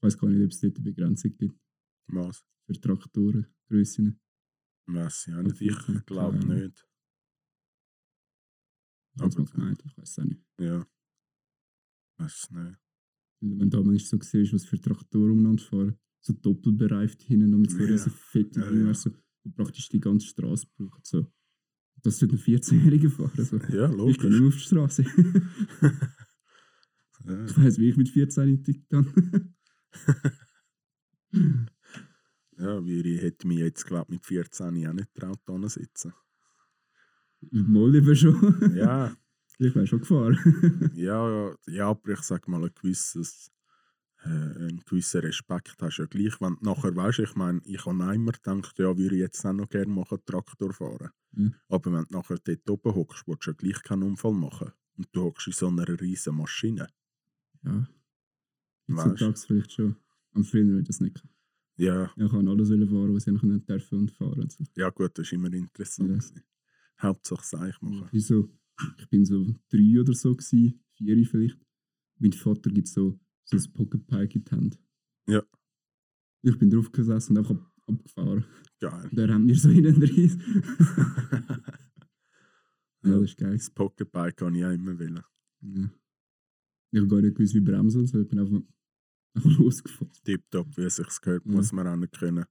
Ich 0.00 0.04
weiß 0.06 0.16
gar 0.18 0.28
nicht, 0.30 0.42
ob 0.42 0.50
es 0.50 0.60
dort 0.60 0.76
eine 0.76 0.84
Begrenzung 0.84 1.36
gibt 1.36 1.60
Was? 2.08 2.42
für 2.66 2.80
Traktoren, 2.80 3.46
Grössen. 3.68 4.18
Ich 4.88 4.96
auch 4.96 5.02
Ab 5.34 5.44
nicht. 5.44 5.60
Ich 5.60 5.72
14, 5.76 6.02
glaube 6.06 6.38
nicht. 6.38 6.86
Ich 9.16 9.22
Aber- 9.22 9.44
gemeint, 9.44 9.82
ich 9.84 9.96
weiß 9.98 10.08
es 10.10 10.18
auch 10.18 10.24
nicht. 10.24 10.42
Ja. 10.58 10.86
Weiß 12.18 12.34
es 12.44 12.50
nicht. 12.50 12.78
Wenn 13.40 13.58
du 13.58 13.66
da 13.68 13.82
manchmal 13.82 13.98
so 13.98 14.18
siehst, 14.22 14.52
was 14.54 14.64
für 14.64 14.80
Traktoren 14.80 15.32
umeinander 15.32 15.62
fahren, 15.62 15.98
so 16.22 16.32
doppelbereift 16.32 17.20
hinten 17.22 17.54
und 17.54 17.60
mit 17.62 17.70
so 17.70 17.78
Ja. 17.78 17.84
riesen 17.86 18.10
fetten 18.12 18.60
Ja, 18.62 18.70
ja. 18.72 18.92
du, 18.92 19.10
die 19.44 19.50
praktisch 19.50 19.88
die 19.90 20.00
ganze 20.00 20.26
Straße 20.28 20.66
brauchen. 20.76 21.00
So. 21.04 21.30
Das 22.02 22.18
sollte 22.18 22.36
ein 22.36 22.38
14-Jähriger 22.38 23.10
fahren. 23.10 23.44
So. 23.44 23.56
Ja, 23.76 23.90
Ich 23.90 23.96
logisch. 23.96 24.18
gehe 24.18 24.30
nicht 24.30 24.40
mehr 24.40 24.48
auf 24.48 24.54
die 24.54 24.60
Straße. 24.60 25.02
ja. 25.02 25.10
ich 27.46 27.56
weiß, 27.58 27.78
wie 27.78 27.88
ich 27.90 27.96
mit 27.98 28.08
14 28.08 28.62
tickt 28.64 28.90
dann. 28.92 29.54
Ja, 32.60 32.78
ich 32.78 33.22
hätte 33.22 33.46
mich 33.46 33.58
jetzt, 33.58 33.86
glaube 33.86 34.12
mit 34.12 34.26
14 34.26 34.86
auch 34.86 34.92
nicht 34.92 35.14
traut, 35.14 35.40
da 35.46 35.68
sitzen. 35.68 36.12
Mal 37.50 37.90
lieber 37.90 38.14
schon. 38.14 38.76
Ja, 38.76 39.16
ich 39.58 39.74
wäre 39.74 39.86
schon 39.86 40.00
gefahren. 40.00 40.38
ja, 40.94 41.54
ja, 41.66 41.88
aber 41.88 42.12
ich 42.12 42.20
sage 42.20 42.50
mal, 42.50 42.62
ein 42.62 42.70
gewisses, 42.74 43.50
äh, 44.24 44.28
einen 44.28 44.82
gewissen 44.84 45.22
Respekt 45.22 45.76
hast 45.80 45.96
du 45.96 46.02
ja 46.02 46.08
gleich, 46.08 46.38
wenn 46.42 46.56
du 46.56 46.64
nachher 46.66 46.94
weißt, 46.94 47.20
ich 47.20 47.34
meine, 47.34 47.62
ich 47.64 47.86
habe 47.86 48.14
immer 48.14 48.32
gedacht, 48.32 48.78
ja, 48.78 48.94
würde 48.96 49.14
ich 49.14 49.22
jetzt 49.22 49.44
auch 49.46 49.54
noch 49.54 49.70
gerne 49.70 49.92
machen, 49.92 50.18
Traktor 50.26 50.74
fahren. 50.74 51.10
Ja. 51.32 51.50
Aber 51.68 51.92
wenn 51.92 52.04
du 52.10 52.18
nachher 52.18 52.38
dort 52.44 52.68
oben 52.68 52.94
hockst, 52.94 53.26
willst 53.26 53.46
du 53.46 53.52
ja 53.52 53.56
gleich 53.56 53.82
keinen 53.82 54.02
Unfall 54.02 54.34
machen. 54.34 54.72
Und 54.98 55.08
du 55.12 55.22
hockst 55.22 55.46
in 55.46 55.54
so 55.54 55.68
einer 55.68 55.88
riesen 55.98 56.36
Maschine. 56.36 56.88
ja. 57.64 57.86
Heutzutage 58.96 59.36
vielleicht 59.46 59.72
schon. 59.72 59.96
Am 60.32 60.44
früher 60.44 60.78
ich 60.78 60.86
das 60.86 61.00
nicht. 61.00 61.22
Ja, 61.76 62.10
ich 62.14 62.30
kann 62.30 62.46
alles 62.46 62.70
wollen 62.70 62.88
fahren, 62.88 63.14
was 63.14 63.26
ich 63.26 63.32
noch 63.32 63.42
nicht 63.42 63.68
dürfen 63.68 63.98
und 64.00 64.10
fahren. 64.10 64.40
und 64.42 64.52
So. 64.52 64.64
ja 64.76 64.90
gut, 64.90 65.16
das 65.16 65.26
ist 65.26 65.32
immer 65.32 65.52
interessant. 65.52 66.32
Ja. 66.34 66.42
Hauptsache 67.00 67.44
Seich 67.44 67.80
machen. 67.80 68.08
Wieso? 68.12 68.50
Ich 68.98 69.08
bin 69.08 69.24
so 69.24 69.54
drei 69.70 70.00
oder 70.00 70.12
so, 70.12 70.34
gewesen, 70.34 70.82
vier 70.92 71.26
vielleicht. 71.26 71.58
Mein 72.18 72.32
Vater 72.32 72.70
gibt 72.70 72.88
so, 72.88 73.18
so 73.44 73.56
ein 73.56 73.72
Pocket 73.72 74.06
Pike 74.06 74.38
in 74.38 74.44
die 74.44 74.50
Hand. 74.50 74.78
Ja. 75.26 75.42
Ich 76.42 76.58
bin 76.58 76.70
drauf 76.70 76.92
gesessen 76.92 77.36
und 77.36 77.38
einfach 77.38 77.54
ab, 77.54 77.72
abgefahren. 77.86 78.44
Geil. 78.78 79.08
Und 79.10 79.18
er 79.18 79.34
hat 79.34 79.40
mir 79.40 79.56
so 79.56 79.70
hinten 79.70 80.02
rein. 80.02 80.42
ja, 83.04 83.10
das 83.10 83.22
ist 83.22 83.38
geil. 83.38 83.56
Das 83.56 83.70
Pocketbike 83.70 84.36
kann 84.36 84.54
ich 84.54 84.64
auch 84.64 84.70
immer 84.70 84.98
wählen. 84.98 85.22
Ja. 85.62 85.90
Ich 86.92 86.98
habe 86.98 87.08
gar 87.08 87.20
nicht 87.20 87.36
gewusst, 87.36 87.54
wie 87.54 87.60
bremsen 87.60 88.06
so. 88.06 88.20
Ich 88.20 88.28
bin 88.28 88.38
einfach 88.38 88.60
losgefahren. 89.58 90.12
Tipptopp, 90.24 90.76
wie 90.76 90.82
es 90.82 90.96
sich 90.96 91.20
gehört, 91.20 91.44
Ja. 91.46 91.52
muss 91.52 91.72
man 91.72 91.86
auch 91.86 92.10
können. 92.10 92.44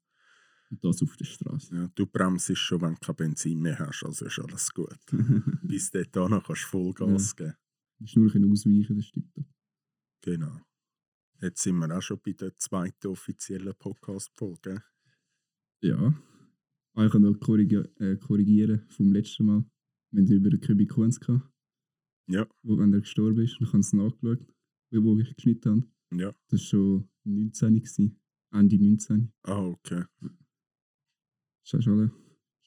Und 0.72 0.84
das 0.86 1.02
auf 1.02 1.18
der 1.18 1.26
Straße. 1.26 1.76
Ja, 1.76 1.88
du 1.96 2.06
bremst 2.06 2.56
schon, 2.56 2.82
wenn 2.82 2.94
du 2.94 3.00
kein 3.00 3.16
Benzin 3.16 3.60
mehr 3.60 3.80
hast, 3.80 4.04
also 4.04 4.26
ist 4.26 4.40
alles 4.40 4.72
gut. 4.72 5.00
Bis 5.64 5.90
dahin 5.90 6.12
kannst 6.14 6.50
du 6.50 6.68
Vollgas 6.68 7.36
geben. 7.36 7.56
Du 7.98 8.04
musst 8.04 8.16
nur 8.18 8.32
können 8.32 8.52
ausweichen, 8.52 8.96
das 8.96 9.06
stimmt. 9.06 9.34
Genau. 10.22 10.62
Jetzt 11.42 11.64
sind 11.64 11.78
wir 11.78 11.96
auch 11.98 12.02
schon 12.02 12.20
bei 12.24 12.34
der 12.34 12.56
zweiten 12.58 13.08
offiziellen 13.08 13.74
Podcast-Folge. 13.80 14.84
Ja. 15.82 16.14
Ah, 16.94 17.06
ich 17.06 17.12
kann 17.12 17.22
noch 17.22 17.40
korrigi 17.40 17.78
äh, 18.00 18.18
korrigieren 18.18 18.86
vom 18.90 19.12
letzten 19.12 19.46
Mal. 19.46 19.64
Wir 20.12 20.24
haben 20.24 20.32
über 20.32 20.50
den 20.50 20.60
Kübi 20.60 20.86
Kunz 20.86 21.20
gehabt. 21.20 21.50
Ja. 22.28 22.48
Wo, 22.64 22.78
wenn 22.78 22.94
er 22.94 23.00
gestorben 23.00 23.40
ist, 23.42 23.58
dann 23.60 23.68
habe 23.70 23.80
ich 23.80 23.86
es 23.86 23.94
nachgeschaut, 23.94 24.54
wo 24.92 25.18
ich 25.18 25.34
geschnitten 25.36 25.70
habe. 25.72 25.88
Ja. 26.12 26.34
Das 26.48 26.62
war 26.62 26.68
schon 26.68 27.10
19 27.24 27.76
gewesen. 27.76 28.20
Ende 28.52 28.78
19. 28.78 29.32
Ah, 29.44 29.66
okay. 29.66 30.06
Das 30.20 30.32
ist 31.64 31.70
schon, 31.70 31.82
schon 31.82 32.12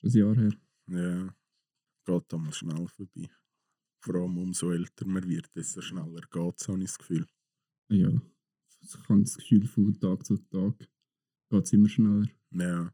ein 0.04 0.10
Jahr 0.10 0.36
her. 0.36 0.52
Ja. 0.88 1.36
geht 2.04 2.32
damals 2.32 2.56
schnell 2.58 2.86
vorbei. 2.88 3.28
Vor 4.00 4.14
allem 4.16 4.38
umso 4.38 4.70
älter 4.70 5.06
man 5.06 5.28
wird, 5.28 5.54
desto 5.54 5.80
schneller 5.80 6.22
geht 6.30 6.60
es, 6.60 6.68
habe 6.68 6.78
ich 6.78 6.86
das 6.86 6.98
Gefühl. 6.98 7.26
Ja, 7.88 8.10
ich 8.80 9.08
habe 9.08 9.22
das 9.22 9.36
Gefühl, 9.36 9.66
von 9.66 9.98
Tag 9.98 10.26
zu 10.26 10.36
Tag 10.36 10.76
geht 11.50 11.64
es 11.64 11.72
immer 11.72 11.88
schneller. 11.88 12.28
Ja. 12.50 12.92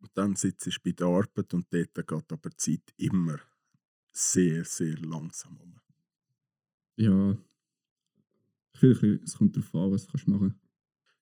Und 0.00 0.10
dann 0.14 0.34
sitze 0.34 0.70
ich 0.70 0.82
bei 0.82 0.92
der 0.92 1.06
Arbeit 1.06 1.54
und 1.54 1.66
dort 1.72 1.94
geht 1.94 2.32
aber 2.32 2.50
die 2.50 2.56
Zeit 2.56 2.94
immer 2.96 3.38
sehr, 4.10 4.64
sehr 4.64 4.98
langsam 4.98 5.56
um. 5.58 5.80
Ja, 6.96 7.36
finde, 8.98 9.20
es 9.24 9.34
kommt 9.36 9.56
darauf 9.56 9.74
an, 9.74 9.90
was 9.92 10.06
du 10.06 10.30
machen 10.30 10.50
kannst. 10.50 10.58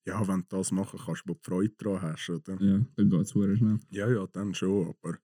Ja, 0.06 0.26
wenn 0.26 0.40
du 0.40 0.46
das 0.48 0.72
machen 0.72 0.98
kannst, 1.04 1.22
wo 1.26 1.34
du 1.34 1.40
Freude 1.42 1.74
daran 1.78 2.02
hast, 2.02 2.30
oder? 2.30 2.60
Ja, 2.62 2.84
dann 2.96 3.10
geht 3.10 3.20
es 3.20 3.30
schnell. 3.32 3.78
Ja, 3.90 4.10
ja, 4.10 4.26
dann 4.28 4.54
schon, 4.54 4.88
aber 4.88 5.18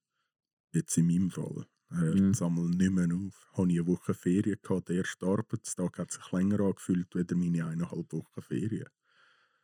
jetzt 0.75 0.97
in 0.99 1.07
meinem 1.07 1.31
Fall 1.31 1.67
hört 1.89 2.19
Ja. 2.19 2.29
es 2.31 2.43
einmal 2.43 2.69
nicht 2.69 2.93
mehr 2.93 3.09
auf. 3.15 3.49
Habe 3.55 3.73
ich 3.73 3.79
eine 3.79 3.87
Woche 3.87 4.13
Ferien 4.15 4.59
gehabt, 4.63 4.89
der 4.89 4.97
erste 4.97 5.27
Arbeitstag 5.27 5.99
hat 5.99 6.13
sich 6.13 6.33
länger 6.33 6.61
angefühlt, 6.61 7.15
als 7.17 7.35
meine 7.35 7.65
eineinhalb 7.65 8.13
Wochen 8.13 8.43
Ferien. 8.43 8.89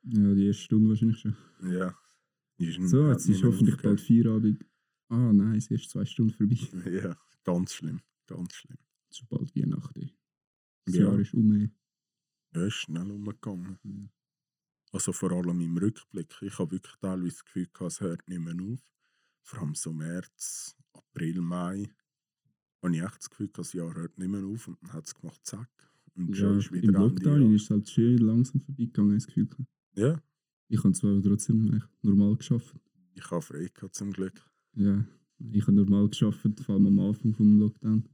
Ja, 0.04 0.34
die 0.34 0.46
erste 0.46 0.62
Stunde 0.64 0.88
wahrscheinlich 0.88 1.18
schon. 1.20 1.36
Ja. 1.70 1.94
Ist 2.58 2.80
So, 2.88 3.08
jetzt 3.10 3.28
ist 3.28 3.42
hoffentlich 3.42 3.76
bald. 3.76 4.00
Feierabend. 4.00 4.64
Ah 5.08 5.32
nein, 5.32 5.56
es 5.56 5.70
ist 5.70 5.90
zwei 5.90 6.04
Stunden 6.04 6.32
vorbei. 6.32 6.56
Ja, 6.90 7.16
ganz 7.44 7.74
schlimm, 7.74 8.00
ganz 8.26 8.54
schlimm. 8.54 8.78
Es 9.10 9.20
ist 9.20 9.28
bald 9.28 9.54
Weihnachten. 9.54 10.10
Das 10.86 10.94
Ja. 10.94 11.02
Jahr 11.04 11.18
ist 11.18 11.34
um. 11.34 11.70
Ja, 12.54 12.66
ist 12.66 12.74
schnell 12.74 13.10
umgegangen. 13.10 13.78
Ja. 13.84 14.08
Also 14.92 15.12
vor 15.12 15.32
allem 15.32 15.60
im 15.60 15.76
Rückblick. 15.78 16.36
Ich 16.42 16.58
habe 16.58 16.72
wirklich 16.72 16.96
teilweise 17.00 17.30
das 17.30 17.44
Gefühl, 17.44 17.68
es 17.86 18.00
hört 18.00 18.28
nicht 18.28 18.40
mehr 18.40 18.54
auf. 18.72 18.80
Vor 19.42 19.60
allem 19.60 19.74
so 19.74 19.92
März, 19.92 20.76
April, 20.92 21.40
Mai. 21.40 21.90
Habe 22.82 22.94
ich 22.96 23.02
echt 23.02 23.18
das 23.18 23.30
Gefühl, 23.30 23.48
das 23.54 23.72
Jahr 23.72 23.94
hört 23.94 24.18
nicht 24.18 24.28
mehr 24.28 24.44
auf. 24.44 24.68
Und 24.68 24.78
dann 24.82 24.92
hat 24.92 25.06
es 25.06 25.14
gemacht, 25.14 25.40
zack. 25.44 25.70
Und 26.14 26.28
Ja, 26.36 26.40
schon 26.40 26.58
ist 26.58 26.66
Im 26.68 26.74
wieder 26.74 26.88
Ende 26.88 26.98
Lockdown 27.00 27.54
ist 27.54 27.62
es 27.62 27.70
halt 27.70 27.88
schön 27.88 28.18
langsam 28.18 28.60
vorbeigegangen, 28.60 29.14
das 29.14 29.26
Gefühl. 29.26 29.48
Ja, 29.94 30.20
Ich 30.68 30.82
habe 30.84 30.92
zwar 30.92 31.22
trotzdem 31.22 31.82
normal 32.02 32.36
geschafft. 32.36 32.76
ich 33.14 33.30
habe 33.30 33.40
frei 33.42 33.70
gehabt, 33.72 33.94
zum 33.94 34.12
Glück. 34.12 34.38
Ja, 34.74 35.04
ich 35.38 35.62
habe 35.62 35.72
normal 35.72 36.08
geschafft, 36.08 36.40
vor 36.60 36.74
allem 36.74 36.86
am 36.86 36.98
Anfang 37.00 37.32
vom 37.34 37.58
Lockdown. 37.60 38.08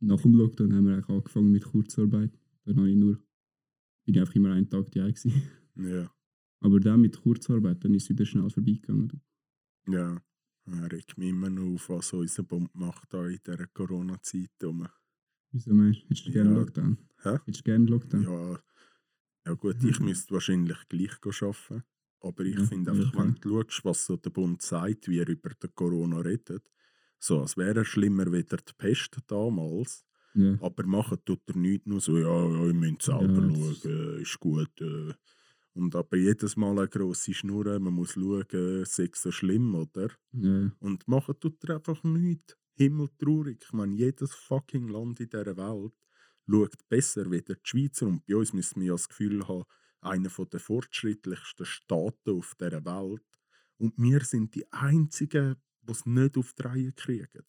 Nach 0.00 0.20
dem 0.20 0.34
Lockdown 0.34 0.74
haben 0.74 0.86
wir 0.86 0.94
eigentlich 0.94 1.08
angefangen 1.08 1.52
mit 1.52 1.64
Kurzarbeit. 1.64 2.38
Dann 2.64 2.76
habe 2.76 2.90
ich 2.90 2.96
nur, 2.96 3.18
bin 4.04 4.14
ich 4.14 4.20
einfach 4.20 4.34
immer 4.34 4.52
einen 4.52 4.68
Tag 4.68 4.90
die 4.90 5.00
gewesen. 5.00 5.42
Ja, 5.76 6.10
Aber 6.60 6.80
dann 6.80 7.00
mit 7.02 7.20
Kurzarbeit, 7.20 7.84
dann 7.84 7.94
ist 7.94 8.04
es 8.04 8.10
wieder 8.10 8.24
schnell 8.26 8.50
vorbeigegangen. 8.50 9.20
ja. 9.88 10.20
Er 10.66 10.90
regt 10.90 11.18
mich 11.18 11.28
immer 11.28 11.50
noch 11.50 11.74
auf, 11.74 11.90
was 11.90 12.12
unser 12.14 12.42
Bund 12.42 12.74
macht 12.74 13.12
da 13.12 13.26
in 13.26 13.38
dieser 13.46 13.66
Corona-Zeit. 13.66 14.50
Wieso 15.52 15.74
meinst 15.74 16.00
du? 16.02 16.08
Hättest 16.08 16.26
du 16.26 16.32
gerne 16.32 16.50
Ja. 16.50 16.56
Lockdown? 16.56 16.98
Hä? 17.22 17.38
Hättest 17.44 17.60
du 17.60 17.64
gerne 17.64 17.84
Lockdown? 17.86 18.22
Ja, 18.22 18.58
ja 19.46 19.52
gut, 19.54 19.84
ich 19.84 20.00
müsste 20.00 20.32
wahrscheinlich 20.32 20.78
gleich 20.88 21.12
arbeiten. 21.22 21.82
Aber 22.20 22.44
ich 22.44 22.56
Ja, 22.56 22.64
finde 22.64 22.92
einfach, 22.92 23.08
okay. 23.08 23.18
wenn 23.18 23.34
du 23.34 23.60
schaust, 23.68 23.84
was 23.84 24.06
so 24.06 24.16
der 24.16 24.30
Bund 24.30 24.62
sagt, 24.62 25.08
wie 25.08 25.18
er 25.18 25.28
über 25.28 25.50
den 25.50 25.74
Corona 25.74 26.20
redet, 26.20 26.66
so 27.18 27.40
als 27.42 27.58
wäre 27.58 27.80
er 27.80 27.84
schlimmer 27.84 28.32
wie 28.32 28.42
der 28.42 28.58
die 28.58 28.72
Pest 28.78 29.18
damals. 29.26 30.06
Ja. 30.34 30.58
Aber 30.60 30.84
machen 30.86 31.18
tut 31.24 31.40
er 31.46 31.56
nichts, 31.56 31.86
nur 31.86 32.00
so, 32.00 32.18
ja, 32.18 32.48
ja, 32.48 32.68
ich 32.68 32.74
müsst 32.74 33.02
selber 33.02 33.46
Ja, 33.46 33.74
schauen, 33.74 34.20
ist 34.20 34.40
gut. 34.40 34.80
Äh. 34.80 35.12
Und 35.74 35.94
aber 35.96 36.16
jedes 36.16 36.56
Mal 36.56 36.78
eine 36.78 36.88
grosse 36.88 37.34
Schnur, 37.34 37.78
man 37.78 37.94
muss 37.94 38.12
schauen, 38.12 38.44
ist 38.50 38.98
es 38.98 39.22
so 39.22 39.30
schlimm, 39.30 39.74
oder? 39.74 40.10
ja. 40.32 40.70
Und 40.80 41.06
machen 41.08 41.34
tut 41.40 41.62
er 41.64 41.76
einfach 41.76 42.02
nichts. 42.04 42.56
Himmeltraurig. 42.76 43.58
Ich 43.64 43.72
meine, 43.72 43.94
jedes 43.94 44.34
fucking 44.34 44.88
Land 44.88 45.20
in 45.20 45.28
dieser 45.28 45.56
Welt 45.56 45.92
schaut 46.48 46.88
besser 46.88 47.30
wie 47.30 47.40
die 47.40 47.54
Schweizer. 47.62 48.06
Und 48.06 48.26
bei 48.26 48.36
uns 48.36 48.52
müssen 48.52 48.80
wir 48.80 48.88
ja 48.88 48.94
das 48.94 49.08
Gefühl 49.08 49.46
haben, 49.46 49.64
einer 50.00 50.28
der 50.28 50.60
fortschrittlichsten 50.60 51.66
Staaten 51.66 52.30
auf 52.30 52.54
dieser 52.60 52.84
Welt. 52.84 53.24
Und 53.78 53.94
wir 53.96 54.20
sind 54.20 54.54
die 54.54 54.70
Einzigen, 54.72 55.56
die 55.82 55.92
es 55.92 56.06
nicht 56.06 56.36
auf 56.36 56.52
die 56.54 56.62
Reihe 56.62 56.92
kriegen. 56.92 57.44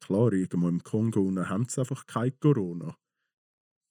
Klar, 0.00 0.32
irgendwo 0.32 0.68
im 0.68 0.82
Kongo 0.82 1.30
haben 1.48 1.66
sie 1.68 1.80
einfach 1.80 2.06
kein 2.06 2.38
Corona. 2.38 2.96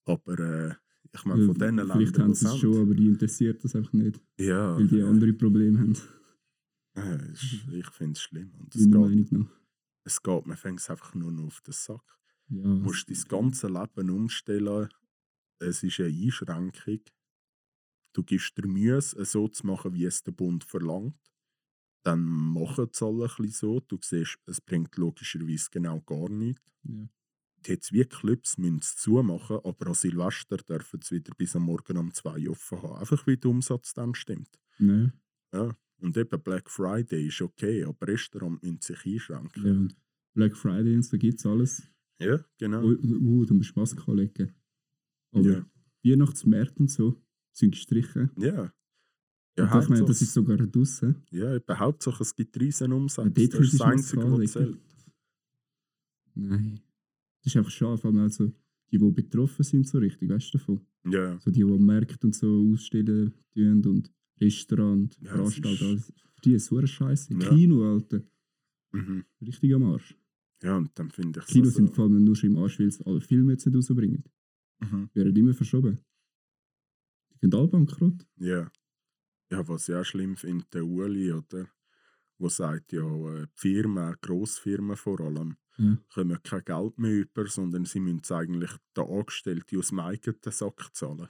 Aber 0.08 0.39
äh, 0.39 0.74
ich 1.13 1.26
meine, 1.26 1.46
von 1.46 1.54
diesen 1.56 1.76
Ländern, 1.78 1.91
Vielleicht 1.91 2.20
haben 2.20 2.34
sie 2.34 2.48
es 2.48 2.58
schon, 2.58 2.78
aber 2.82 2.94
die 2.94 3.08
interessiert 3.08 3.63
das 3.63 3.76
einfach 3.76 3.94
nicht, 3.94 4.22
Ja, 4.39 4.76
weil 4.78 4.88
die 4.88 4.98
ja. 4.98 5.08
andere 5.08 5.34
Probleme 5.34 5.80
haben. 5.80 5.91
Ist- 7.32 7.68
ich 7.72 7.89
finde 7.91 8.13
es 8.13 8.22
schlimm. 8.22 8.54
Und 8.60 8.74
es 8.76 8.89
geht, 8.89 9.48
es 10.06 10.22
geht, 10.22 10.46
man 10.46 10.58
fängt 10.58 10.80
es 10.80 10.89
einfach 10.89 11.13
nur 11.15 11.32
noch 11.32 11.46
auf 11.48 11.62
den 11.62 11.74
Sack. 11.74 12.20
Ja, 12.50 12.62
Du 12.63 12.70
musst 12.70 13.10
dein 13.10 13.18
ganze 13.28 13.68
Leben 13.68 14.10
umstellen. 14.12 14.89
Es 15.60 15.84
ist 15.84 16.00
eine 16.00 16.10
Einschränkung. 16.10 17.00
Du 18.13 18.24
gibst 18.24 18.58
dir 18.58 18.68
Mühe, 18.68 18.96
es 18.98 19.12
so 19.12 19.48
zu 19.48 19.65
machen, 19.65 19.94
wie 19.94 20.06
es 20.06 20.22
der 20.24 20.32
Bund 20.32 20.63
verlangt. 20.63 21.20
Dann 22.06 22.24
machen 22.24 22.88
es 22.91 23.02
alle 23.02 23.28
ein 23.39 23.48
so. 23.50 23.80
Du 23.80 23.98
siehst, 24.00 24.38
es 24.46 24.62
bringt 24.62 24.96
logischerweise 24.96 25.70
genau 25.72 26.02
gar 26.02 26.30
nichts. 26.30 26.72
ja. 26.84 27.08
Jetzt 27.65 27.91
wie 27.94 28.06
Clubs 28.06 28.60
müssen 28.60 28.78
es 28.78 28.96
zumachen, 28.96 29.58
aber 29.63 29.88
an 29.88 29.96
Silvester 29.96 30.58
dürfen 30.58 31.02
sie 31.02 31.15
wieder 31.15 31.34
bis 31.36 31.56
am 31.56 31.63
Morgen 31.63 31.98
um 31.98 32.13
2 32.13 32.46
Uhr 32.46 32.52
offen 32.52 32.80
haben. 32.80 32.98
Einfach 33.00 33.26
wie 33.26 33.38
der 33.38 33.50
Umsatz 33.50 33.91
dann 33.96 34.13
stimmt. 34.13 34.60
Nein. 34.78 35.13
Ja. 35.52 35.76
Und 35.98 36.15
eben 36.15 36.44
Black 36.44 36.70
Friday 36.70 37.26
ist 37.26 37.41
okay, 37.41 37.84
aber 37.84 38.08
Restaurant 38.08 38.62
müssen 38.62 38.82
sich 38.82 39.04
einschränken. 39.06 39.65
Ja, 39.65 39.96
Black 40.36 40.56
Friday 40.56 40.96
und 40.96 41.02
so 41.04 41.18
gibt 41.18 41.39
es 41.39 41.46
alles. 41.48 41.82
Ja, 42.20 42.46
genau. 42.60 42.84
Oh, 42.84 42.96
oh, 43.02 43.46
du 43.46 43.56
musst 43.56 43.76
Maske 43.76 44.04
anlegen. 44.12 44.54
Aber 45.32 45.50
Ja. 45.50 45.65
Weihnachtsmärkte 46.04 46.82
und 46.82 46.91
so 46.91 47.20
sind 47.52 47.72
gestrichen. 47.72 48.30
Ja. 48.38 48.72
Ja, 49.58 49.65
Ja, 49.65 49.82
ich 49.82 49.89
meine, 49.89 50.06
das 50.06 50.22
ist 50.22 50.34
sogar 50.34 50.58
draussen. 50.58 51.15
Ja, 51.32 51.56
eben 51.56 51.80
Hauptsache 51.80 52.24
es 52.24 52.36
gibt 52.36 52.60
riesen 52.60 52.91
Ja, 52.91 52.98
Umsätze. 52.98 53.30
dort 53.32 53.54
das 53.54 53.62
ist 53.62 53.74
das 53.74 53.82
Einzige, 53.82 54.32
was 54.32 54.52
zählt. 54.52 54.78
Nein. 56.36 56.82
Das 57.44 57.54
ist 57.54 57.58
einfach 57.58 57.72
schade, 57.72 57.98
vor 57.98 58.12
allem 58.12 58.20
also 58.20 58.52
die, 58.91 58.98
die 58.98 59.12
betroffen 59.12 59.63
sind, 59.63 59.88
so 59.88 59.98
richtig, 60.00 60.30
weißt 60.30 60.54
du 60.54 60.58
davon? 60.58 60.82
Ja, 61.06 61.39
So 61.39 61.52
die, 61.52 61.60
die 61.60 61.63
Märkte 61.65 62.28
und 62.28 62.36
so 62.36 62.72
ausstellen 62.74 63.34
tun 63.54 63.86
und 63.86 64.12
Restaurant, 64.41 65.18
Ja, 65.22 65.41
ist- 65.46 65.65
alles. 65.65 66.12
Für 66.34 66.41
die 66.44 66.54
ist 66.54 66.65
so 66.65 66.78
eine 66.78 66.88
Scheiße. 66.88 67.34
Ja. 67.34 67.50
Kino, 67.50 67.94
Alter. 67.94 68.22
mhm. 68.91 69.24
Richtig 69.41 69.74
am 69.74 69.84
Arsch. 69.84 70.15
ja, 70.63 70.76
und 70.78 70.91
dann 70.96 71.10
finde 71.12 71.39
ich 71.39 71.46
Kinos 71.48 71.70
so, 71.74 71.78
sind 71.78 71.96
vor 71.96 72.06
allem 72.06 72.24
nur 72.24 72.36
schon 72.36 72.50
im 72.52 72.58
Arsch, 72.58 72.80
weil 72.80 72.91
sie 72.91 73.06
alle 73.06 73.22
Filme 73.22 73.54
jetzt 73.54 73.65
nicht 73.65 73.76
rausbringen. 73.76 74.24
mhm. 74.82 75.10
Die 75.13 75.20
werden 75.20 75.36
immer 75.36 75.54
verschoben. 75.54 76.00
Die 77.32 77.39
gehen 77.39 77.54
alle 77.54 77.68
bankrott. 77.68 78.26
Ja. 78.38 78.70
Ja, 79.51 79.67
was 79.67 79.89
ich 79.89 79.95
auch 79.95 80.03
schlimm 80.05 80.36
finde, 80.38 80.65
der 80.73 80.86
Uli, 80.86 81.31
oder? 81.31 81.67
Wo 82.38 82.49
sagt 82.49 82.91
ja, 82.91 83.01
äh, 83.03 83.45
die 83.47 83.51
Firmen, 83.55 84.15
Grossfirmen 84.21 84.97
vor 84.97 85.19
allem, 85.21 85.58
Ja. 85.77 85.97
kommen 86.13 86.41
kein 86.43 86.63
Geld 86.65 86.99
mehr 86.99 87.12
über, 87.13 87.47
sondern 87.47 87.86
sie 87.86 87.99
müssen 87.99 88.34
eigentlich 88.34 88.71
den 88.95 89.05
Angestellten 89.08 89.77
aus 89.79 89.89
dem 89.89 89.99
eigenen 89.99 90.39
Sack 90.51 90.89
zahlen. 90.93 91.29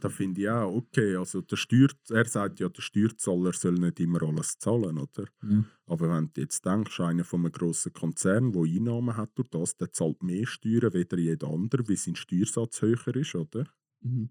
Da 0.00 0.08
finde 0.10 0.40
ich 0.42 0.48
auch, 0.48 0.72
okay, 0.76 1.16
also 1.16 1.40
der 1.40 1.56
Steuer, 1.56 1.88
er 2.10 2.24
sagt 2.24 2.60
ja, 2.60 2.68
der 2.68 2.82
Steuerzahler 2.82 3.52
soll 3.52 3.74
nicht 3.74 3.98
immer 3.98 4.22
alles 4.22 4.56
zahlen, 4.58 4.96
oder? 4.98 5.24
Ja. 5.42 5.64
Aber 5.86 6.08
wenn 6.08 6.30
du 6.32 6.40
jetzt 6.40 6.64
denkst, 6.64 7.00
einer 7.00 7.24
von 7.24 7.40
einem 7.40 7.52
grossen 7.52 7.92
Konzern, 7.92 8.52
der 8.52 8.62
Einnahmen 8.62 9.16
hat 9.16 9.30
durch 9.34 9.48
das, 9.48 9.76
der 9.76 9.90
zahlt 9.92 10.22
mehr 10.22 10.46
Steuern 10.46 10.92
wie 10.92 11.20
jeder 11.20 11.48
andere, 11.48 11.88
weil 11.88 11.96
sein 11.96 12.14
Steuersatz 12.14 12.80
höher 12.80 13.16
ist, 13.16 13.34
oder? 13.34 13.66
Mhm. 14.02 14.30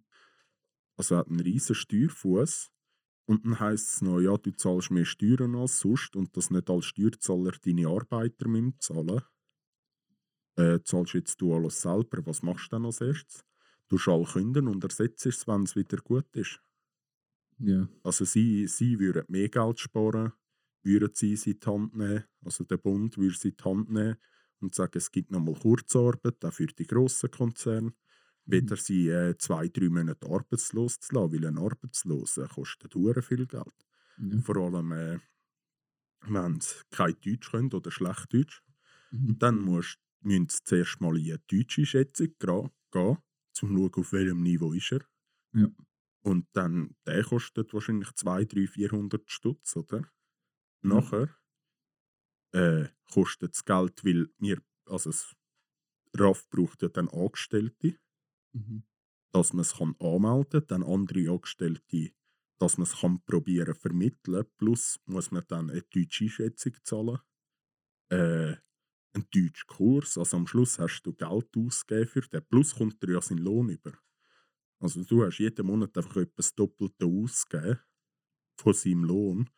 Also 1.01 1.15
er 1.15 1.17
hat 1.21 1.29
einen 1.29 1.39
riesen 1.39 1.73
Steuerfuß. 1.73 2.69
Und 3.25 3.43
dann 3.43 3.59
heisst 3.59 3.95
es 3.95 4.01
noch, 4.03 4.19
ja, 4.19 4.37
du 4.37 4.51
zahlst 4.51 4.91
mehr 4.91 5.05
Steuern 5.05 5.55
als 5.55 5.79
sonst 5.79 6.15
und 6.15 6.37
dass 6.37 6.51
nicht 6.51 6.69
als 6.69 6.85
Steuerzahler 6.85 7.53
deine 7.65 7.87
Arbeiter 7.87 8.47
müssen 8.47 8.75
zahlen 8.79 9.23
äh, 10.57 10.79
Zahlst 10.83 11.15
jetzt 11.15 11.41
du 11.41 11.55
alles 11.55 11.81
selber, 11.81 12.23
was 12.27 12.43
machst 12.43 12.67
du 12.67 12.75
dann 12.75 12.85
als 12.85 13.01
erstes? 13.01 13.43
Du 13.87 13.97
alle 14.11 14.25
künden 14.25 14.67
und 14.67 14.83
ersetzt 14.83 15.25
es, 15.25 15.47
wenn 15.47 15.63
es 15.63 15.75
wieder 15.75 15.97
gut 15.97 16.27
ist. 16.35 16.61
ja. 17.57 17.89
Also 18.03 18.23
sie, 18.23 18.67
sie 18.67 18.99
würden 18.99 19.25
mehr 19.27 19.49
Geld 19.49 19.79
sparen, 19.79 20.33
würden 20.83 21.09
sie 21.15 21.33
in 21.33 21.59
die 21.59 21.65
Hand 21.65 21.95
nehmen, 21.95 22.25
also 22.45 22.63
der 22.63 22.77
Bund 22.77 23.17
würde 23.17 23.35
sie 23.35 23.49
in 23.49 23.55
die 23.57 23.63
Hand 23.63 23.89
nehmen 23.89 24.17
und 24.59 24.75
sagen, 24.75 24.99
es 24.99 25.11
gibt 25.11 25.31
nochmal 25.31 25.55
Kurzarbeit, 25.55 26.45
auch 26.45 26.53
für 26.53 26.67
die 26.67 26.85
grossen 26.85 27.31
Konzerne. 27.31 27.91
Weder 28.45 28.75
sie 28.75 29.09
äh, 29.09 29.37
zwei, 29.37 29.67
drei 29.67 29.89
Monate 29.89 30.27
arbeitslos 30.27 30.99
zu 30.99 31.15
lassen, 31.15 31.33
weil 31.33 31.45
ein 31.47 31.57
Arbeitsloser 31.57 32.47
kostet 32.47 32.95
hure 32.95 33.21
viel 33.21 33.45
Geld. 33.47 33.73
ja. 34.17 34.41
Vor 34.41 34.57
allem, 34.57 34.91
äh, 34.91 35.19
wenn 36.21 36.59
sie 36.61 36.75
kein 36.89 37.15
Deutsch 37.23 37.51
können 37.51 37.71
oder 37.73 37.91
schlecht 37.91 38.33
Deutsch, 38.33 38.63
Mhm. 39.11 39.37
dann 39.39 39.59
musst, 39.59 39.99
müssen 40.21 40.49
sie 40.49 40.63
zuerst 40.63 41.01
mal 41.01 41.17
in 41.17 41.25
eine 41.31 41.39
deutsche 41.47 41.85
Schätzung 41.85 42.33
gehen, 42.39 42.71
um 42.93 43.17
zu 43.53 43.67
schauen, 43.67 43.93
auf 43.95 44.13
welchem 44.13 44.41
Niveau 44.43 44.73
ist 44.73 44.91
er. 44.93 45.01
Ja. 45.53 45.67
Und 46.23 46.47
dann, 46.53 46.95
der 47.05 47.23
kostet 47.23 47.73
wahrscheinlich 47.75 48.11
200, 48.15 48.53
300, 48.53 48.69
400 48.73 49.29
Stutz, 49.31 49.75
oder? 49.75 50.11
Nachher 50.81 51.29
äh, 52.53 52.87
kostet 53.11 53.55
es 53.55 53.65
Geld, 53.65 54.03
weil 54.05 54.29
wir, 54.37 54.61
also 54.85 55.09
das 55.09 55.35
RAF 56.17 56.49
braucht 56.49 56.81
ja 56.81 56.89
dann 56.89 57.09
Angestellte, 57.09 57.97
Mhm. 58.53 58.83
dass 59.33 59.53
man 59.53 59.61
es 59.61 59.75
kann 59.75 59.95
anmelden 59.99 60.49
kann, 60.51 60.67
dann 60.67 60.83
andere 60.83 61.29
Angestellte, 61.31 62.11
dass 62.59 62.77
man 62.77 62.83
es 62.87 62.99
kann 62.99 63.21
probieren 63.25 63.75
vermitteln. 63.75 64.45
Plus 64.57 64.99
muss 65.05 65.31
man 65.31 65.43
dann 65.47 65.69
eine 65.69 65.81
deutsche 65.83 66.25
Einschätzung 66.25 66.73
zahlen, 66.83 67.19
äh, 68.09 68.55
einen 69.13 69.27
deutschen 69.33 69.67
Kurs. 69.67 70.17
Also 70.17 70.37
am 70.37 70.47
Schluss 70.47 70.79
hast 70.79 71.03
du 71.03 71.13
Geld 71.13 71.57
ausgegeben 71.57 72.07
für 72.09 72.21
den. 72.21 72.45
Plus 72.49 72.75
kommt 72.75 73.01
dir 73.03 73.13
ja 73.13 73.21
sein 73.21 73.39
Lohn 73.39 73.69
über. 73.69 73.93
Also 74.79 75.03
du 75.03 75.25
hast 75.25 75.39
jeden 75.39 75.65
Monat 75.67 75.97
einfach 75.97 76.17
etwas 76.17 76.55
Doppelte 76.55 77.05
ausgegeben 77.05 77.79
von 78.57 78.73
seinem 78.73 79.03
Lohn. 79.05 79.49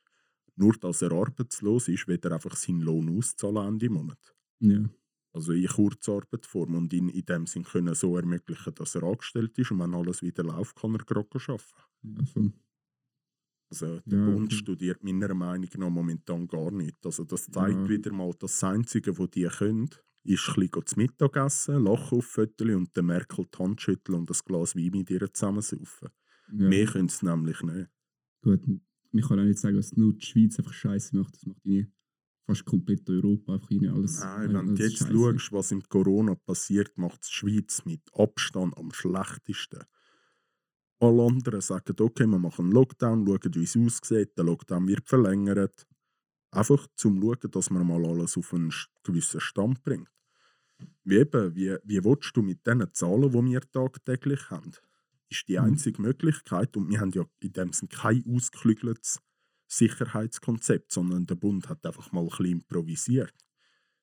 Nur 0.56 0.73
dass 0.75 1.01
er 1.03 1.13
arbeitslos 1.13 1.88
ist, 1.89 2.08
wird 2.08 2.25
er 2.25 2.34
einfach 2.34 2.56
seinen 2.56 2.82
Lohn 2.82 3.17
auszahlen 3.17 3.67
Ende 3.67 3.89
Monat. 3.89 4.36
Ja. 4.60 4.89
Also 5.34 5.54
in 5.54 5.67
Kurzarbeitform 5.67 6.76
und 6.76 6.93
ihn 6.93 7.10
in 7.10 7.26
dem 7.26 7.48
Sinn 7.48 7.63
können 7.63 7.96
so 7.96 8.17
ermöglichen, 8.17 8.74
dass 8.76 8.96
er 8.96 9.04
angestellt 9.04 9.58
ist 9.58 9.72
und 9.72 9.80
wenn 9.80 9.96
alles 9.96 10.22
wieder 10.22 10.43
läuft, 10.43 10.76
kann 10.78 10.93
er 10.96 11.00
gerade 11.06 11.28
arbeiten. 11.48 11.63
ja 12.04 12.24
voll. 12.26 12.54
Also 13.72 14.00
der 14.06 14.19
Ja, 14.19 14.19
Bund 14.19 14.54
okay. 14.54 14.56
studiert 14.56 15.04
meiner 15.04 15.34
Meinung 15.34 15.69
nach 15.78 15.89
momentan 15.89 16.48
gar 16.48 16.72
nicht. 16.72 17.04
Also 17.06 17.24
das 17.24 17.50
zeigt 17.50 17.88
Ja. 17.88 17.89
wieder 17.89 18.12
mal, 18.13 18.30
dass 18.34 18.60
das 18.60 18.63
Einzige, 18.63 19.17
was 19.17 19.32
die 19.32 19.48
können, 19.48 19.89
ist 20.24 20.48
ein 20.50 20.56
bisschen 20.56 20.86
zu 20.86 20.96
Mittag 21.00 21.36
essen, 21.38 21.84
lachen 21.84 22.19
auf 22.19 22.26
Fötterchen 22.26 22.76
und 22.76 22.96
der 22.96 23.04
Merkel 23.04 23.46
die 23.54 23.58
Hand 23.58 23.82
schütteln 23.82 24.19
und 24.19 24.30
das 24.30 24.46
Glas 24.46 24.76
Wein 24.76 24.91
mit 24.91 25.10
ihr 25.10 25.34
zusammensaufen. 25.34 26.10
Ja. 26.52 26.69
Mehr 26.69 26.86
können 26.86 27.10
sie 27.10 27.26
nämlich 27.26 27.62
nicht. 27.63 27.89
Gut, 28.41 28.62
ich 29.12 29.28
kann 29.28 29.39
auch 29.39 29.43
nicht 29.43 29.60
sagen, 29.60 29.76
dass 29.76 29.96
nur 29.96 30.13
die 30.13 30.26
Schweiz 30.26 30.58
einfach 30.60 30.74
Scheiße 30.74 31.15
macht. 31.15 31.34
Das 31.36 31.46
macht 31.46 31.65
irgendwie 31.65 31.91
fast 32.45 32.65
komplett 32.65 33.10
Europa 33.10 33.53
einfach 33.56 33.71
irgendwie 33.71 33.89
alles. 33.89 34.19
Nein, 34.19 34.53
wenn 34.53 34.75
du 34.75 34.84
jetzt 34.84 34.97
scheisse. 34.97 35.10
schaust, 35.10 35.51
was 35.51 35.71
im 35.71 35.84
Corona 35.84 36.36
passiert, 36.36 36.97
macht 36.97 37.25
die 37.27 37.32
Schweiz 37.32 37.84
mit 37.86 38.01
Abstand 38.13 38.77
am 38.77 38.91
schlechtesten. 38.93 39.84
Alle 40.99 41.23
anderen 41.23 41.62
sagen, 41.62 41.95
okay, 41.99 42.25
wir 42.25 42.39
machen 42.39 42.65
einen 42.65 42.71
Lockdown, 42.73 43.25
schauen, 43.27 43.56
wie 43.56 43.63
es 43.63 43.75
aussieht, 43.77 44.38
der 44.38 44.45
Lockdown 44.45 44.88
wird 44.88 45.08
verlängert. 45.10 45.86
Einfach 46.51 46.88
zum 46.95 47.21
schauen, 47.21 47.51
dass 47.51 47.69
man 47.71 47.88
mal 47.88 48.06
alles 48.06 48.38
auf 48.38 48.53
einen 48.53 48.73
gewissen 49.03 49.41
Stand 49.41 49.84
bringt. 49.84 50.10
Wie 51.03 51.17
eben, 51.17 51.56
wie, 51.56 51.77
wie 51.84 52.03
willst 52.03 52.36
du 52.38 52.41
mit 52.41 52.65
diesen 52.65 52.93
Zahlen, 52.93 53.32
die 53.32 53.51
wir 53.51 53.62
tagtäglich 53.62 54.49
haben? 54.49 54.71
Ist 55.29 55.47
die 55.47 55.60
Mhm. 55.60 55.60
einzige 55.60 56.01
Möglichkeit, 56.01 56.77
und 56.77 56.89
wir 56.89 56.99
haben 57.01 57.12
ja 57.12 57.25
in 57.41 57.53
dem 57.53 57.73
Sinne 57.73 57.89
kein 57.89 58.23
ausgeklügeltes 58.27 59.19
Sicherheitskonzept, 59.77 60.91
sondern 60.91 61.25
der 61.25 61.36
Bund 61.36 61.69
hat 61.69 61.86
einfach 61.86 62.12
mal 62.12 62.21
ein 62.21 62.27
bisschen 62.29 62.45
improvisiert. 62.45 63.33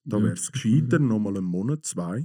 Da 0.05 0.17
Ja. 0.19 0.25
wäre 0.25 0.35
es 0.35 0.51
gescheiter, 0.51 0.99
nochmal 0.99 1.37
einen 1.37 1.47
Monat, 1.47 1.85
zwei, 1.85 2.25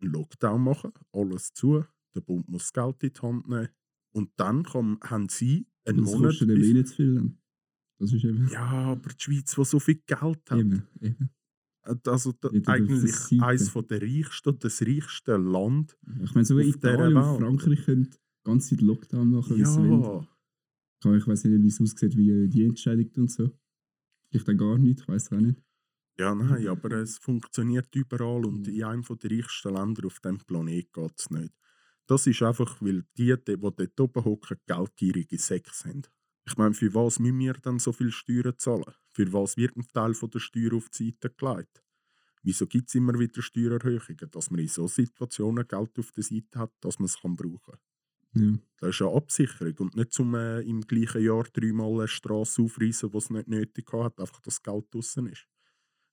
einen 0.00 0.12
Lockdown 0.12 0.62
machen, 0.62 0.92
alles 1.12 1.52
zu, 1.52 1.84
der 2.14 2.20
Bund 2.20 2.48
muss 2.48 2.70
das 2.70 2.72
Geld 2.72 3.02
in 3.02 3.12
die 3.12 3.20
Hand 3.20 3.48
nehmen 3.48 3.68
und 4.12 4.30
dann 4.36 4.62
kann, 4.64 4.98
haben 5.02 5.28
sie 5.28 5.66
einen 5.84 5.98
Das 6.04 6.12
Monat. 6.12 6.30
kostet 6.30 6.48
eben 6.50 6.60
bis- 6.60 6.68
eh 6.70 6.72
nicht 6.74 6.88
zu 6.88 6.94
viel. 6.96 7.36
Das 7.98 8.12
ist 8.12 8.24
eben. 8.24 8.48
ja, 8.48 8.66
aber 8.66 9.08
die 9.10 9.14
Schweiz, 9.22 9.54
die 9.54 9.64
so 9.64 9.78
viel 9.78 10.02
Geld 10.06 10.50
hat, 10.50 10.58
Eben, 10.58 10.82
eben. 11.00 11.30
also 12.06 12.32
da, 12.32 12.48
eigentlich 12.66 13.30
eines 13.40 13.72
der 13.72 14.02
reichsten, 14.02 14.58
das 14.58 14.82
reichste 14.82 15.36
Land. 15.36 15.96
Ich 16.22 16.34
meine, 16.34 16.42
Auf 16.42 16.48
dieser 16.48 16.60
Italien 16.60 17.16
und. 17.16 17.40
Frankreich 17.40 17.84
können 17.84 18.10
die 18.10 18.18
ganze 18.44 18.70
Zeit 18.70 18.80
Lockdown 18.80 19.30
machen, 19.30 19.56
wie 19.56 19.62
Ja, 21.04 21.14
Ich 21.14 21.26
weiß 21.26 21.44
nicht, 21.44 21.62
wie 21.62 21.68
es 21.68 21.80
aussieht, 21.80 22.16
wie 22.16 22.48
die 22.48 22.64
entscheidigt 22.64 23.16
und 23.18 23.30
so. 23.30 23.50
Vielleicht 24.30 24.50
auch 24.50 24.54
gar 24.58 24.78
nicht, 24.78 25.00
ich 25.00 25.08
weiß 25.08 25.32
auch 25.32 25.40
nicht. 25.40 25.62
ja, 26.18 26.34
nein, 26.34 26.68
aber 26.68 26.92
es 26.92 27.18
funktioniert 27.18 27.94
überall 27.94 28.44
und 28.46 28.68
in 28.68 28.84
einem 28.84 29.02
der 29.02 29.30
reichsten 29.30 29.74
Länder 29.74 30.06
auf 30.06 30.20
dem 30.20 30.38
Planet 30.38 30.92
geht 30.92 31.12
es 31.18 31.30
nicht. 31.30 31.52
Das 32.06 32.26
ist 32.26 32.42
einfach, 32.42 32.80
weil 32.80 33.04
die, 33.16 33.34
die, 33.36 33.56
die 33.56 33.56
dort 33.58 34.00
oben 34.00 34.24
hocken, 34.24 34.58
geldgierige 34.66 35.38
Säcke 35.38 35.70
sind. 35.74 36.10
Ich 36.46 36.56
meine, 36.56 36.74
für 36.74 36.92
was 36.94 37.18
müssen 37.18 37.38
wir 37.38 37.54
dann 37.54 37.78
so 37.78 37.92
viel 37.92 38.12
Steuern 38.12 38.54
zahlen? 38.58 38.94
Für 39.12 39.32
was 39.32 39.56
wird 39.56 39.76
ein 39.76 39.88
Teil 39.92 40.14
von 40.14 40.30
der 40.30 40.40
Steuer 40.40 40.74
auf 40.74 40.90
die 40.90 41.06
Seite 41.12 41.30
gelegt? 41.34 41.82
Wieso 42.42 42.66
gibt 42.66 42.88
es 42.90 42.94
immer 42.96 43.18
wieder 43.18 43.42
Steuererhöhungen? 43.42 44.30
Dass 44.30 44.50
man 44.50 44.60
in 44.60 44.68
solchen 44.68 45.06
Situationen 45.06 45.66
Geld 45.68 45.98
auf 45.98 46.12
der 46.12 46.24
Seite 46.24 46.58
hat, 46.60 46.72
dass 46.80 46.98
man 46.98 47.06
es 47.06 47.20
kann 47.20 47.36
brauchen 47.36 47.60
kann. 47.64 47.78
Ja. 48.34 48.52
Das 48.78 48.90
ist 48.90 49.02
eine 49.02 49.12
Absicherung 49.14 49.74
und 49.78 49.96
nicht 49.96 50.12
zum 50.12 50.34
äh, 50.34 50.60
im 50.60 50.80
gleichen 50.82 51.22
Jahr 51.22 51.44
dreimal 51.44 51.92
eine 52.00 52.08
Straße 52.08 52.62
aufreißen, 52.62 53.10
die 53.10 53.16
es 53.18 53.30
nicht 53.30 53.48
nötig 53.48 53.92
hat, 53.92 54.18
einfach 54.20 54.40
dass 54.40 54.56
das 54.56 54.62
Geld 54.62 54.86
draußen 54.92 55.26
ist. 55.28 55.46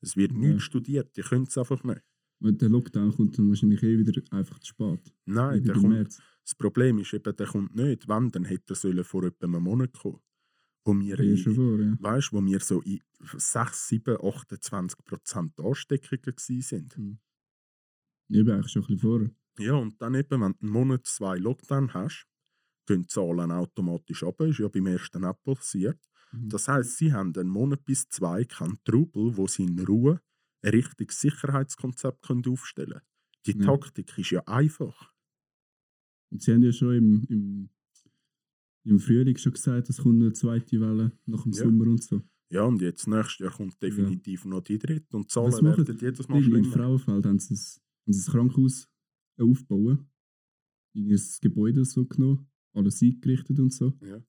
Es 0.02 0.16
wird 0.18 0.32
Ja. 0.32 0.38
nicht 0.38 0.62
studiert, 0.62 1.16
die 1.18 1.22
können 1.22 1.46
es 1.46 1.58
einfach 1.58 1.84
nicht. 1.84 2.02
Und 2.40 2.62
der 2.62 2.70
Lockdown 2.70 3.12
kommt 3.16 3.38
dann 3.38 3.50
wahrscheinlich 3.50 3.84
eh 3.84 3.98
wieder 4.00 4.20
einfach 4.32 4.58
zu 4.60 4.70
spät. 4.70 5.14
Nein, 5.26 5.64
der 5.64 5.74
kommt, 5.76 5.90
März. 5.90 6.20
das 6.44 6.56
Problem 6.56 6.98
ist 7.00 7.14
eben, 7.14 7.36
der 7.36 7.46
kommt 7.48 7.76
nicht. 7.76 8.08
Wenn, 8.08 8.30
dann 8.30 8.46
hätte 8.46 8.74
er 8.74 9.04
vor 9.04 9.24
etwa 9.26 9.46
einem 9.46 9.62
Monat 9.64 9.94
kommen. 9.94 10.20
Wo 10.84 10.94
wir, 11.00 11.18
Ja, 11.18 11.24
in, 11.24 11.38
vor, 11.38 11.80
ja. 11.80 11.96
weißt, 12.00 12.34
wo 12.34 12.44
wir 12.44 12.60
so 12.60 12.82
in 12.82 13.00
6, 13.38 13.88
7, 13.90 14.18
28 14.20 15.06
Prozent 15.06 15.60
Ansteckungen 15.60 16.26
waren. 16.26 16.90
Mhm. 16.98 17.20
Eben 18.30 18.50
eigentlich 18.52 18.72
schon 18.72 18.82
ein 18.84 18.88
bisschen 18.88 19.00
vor. 19.00 19.30
Ja, 19.60 19.74
und 19.76 20.02
dann 20.02 20.16
eben, 20.16 20.42
wenn 20.42 20.54
du 20.54 20.60
einen 20.62 20.72
Monat, 20.72 21.06
zwei 21.06 21.38
Lockdown 21.38 21.94
hast, 21.94 22.26
gehen 22.88 23.02
die 23.04 23.08
Zahlen 23.08 23.52
automatisch 23.52 24.24
ab. 24.24 24.40
Ist 24.42 24.60
ja 24.60 24.68
beim 24.68 24.88
ersten 24.88 25.24
auch 25.26 25.42
passiert. 25.44 26.00
Mhm. 26.32 26.50
Das 26.50 26.68
heißt, 26.68 26.98
sie 26.98 27.14
haben 27.14 27.34
einen 27.36 27.50
Monat 27.50 27.84
bis 27.86 28.08
zwei 28.10 28.44
keinen 28.46 28.82
Trubel, 28.84 29.36
wo 29.38 29.48
sie 29.48 29.64
in 29.64 29.80
Ruhe 29.80 30.22
ein 30.64 30.72
richtiges 30.72 31.20
Sicherheitskonzept 31.22 32.22
können 32.26 32.44
aufstellen 32.48 32.92
können. 32.92 33.02
Die 33.46 33.58
Ja. 33.58 33.66
Taktik 33.66 34.18
ist 34.18 34.30
ja 34.32 34.42
einfach. 34.48 35.12
Und 36.32 36.42
sie 36.42 36.54
haben 36.54 36.64
ja 36.64 36.72
schon 36.72 36.96
im, 36.96 37.24
im, 37.30 37.70
im 38.86 39.00
Frühling 39.00 39.38
schon 39.38 39.54
gesagt, 39.54 39.90
es 39.90 39.98
kommt 39.98 40.22
eine 40.22 40.32
zweite 40.34 40.80
Welle 40.80 41.12
nach 41.26 41.44
dem 41.44 41.52
Ja. 41.52 41.64
Sommer 41.66 41.86
und 41.88 42.04
so. 42.04 42.22
Ja, 42.50 42.64
und 42.64 42.82
jetzt 42.82 43.08
nächstes 43.08 43.40
Jahr 43.40 43.52
kommt 43.52 43.82
definitiv 43.82 44.46
noch 44.46 44.62
die 44.62 44.78
dritte 44.78 45.16
und 45.16 45.24
die 45.24 45.28
Zahlen 45.28 45.64
werden 45.64 45.98
jedes 46.00 46.28
Mal 46.28 46.38
In 46.38 46.44
schlimmer. 46.44 46.72
Frauenfeld 46.72 47.26
haben 47.26 47.40
sie, 47.40 47.54
ein, 47.54 47.58
haben 47.58 48.14
sie 48.14 48.30
ein 48.30 48.32
Krankenhaus 48.34 48.88
aufbauen. 49.42 50.08
In 50.94 51.12
ein 51.12 51.22
Gebäude 51.42 51.86
so 51.86 52.06
genommen, 52.06 52.48
alles 52.74 53.02
eingerichtet 53.02 53.60
und 53.60 53.74
so. 53.74 53.94
Ja. 54.02 54.22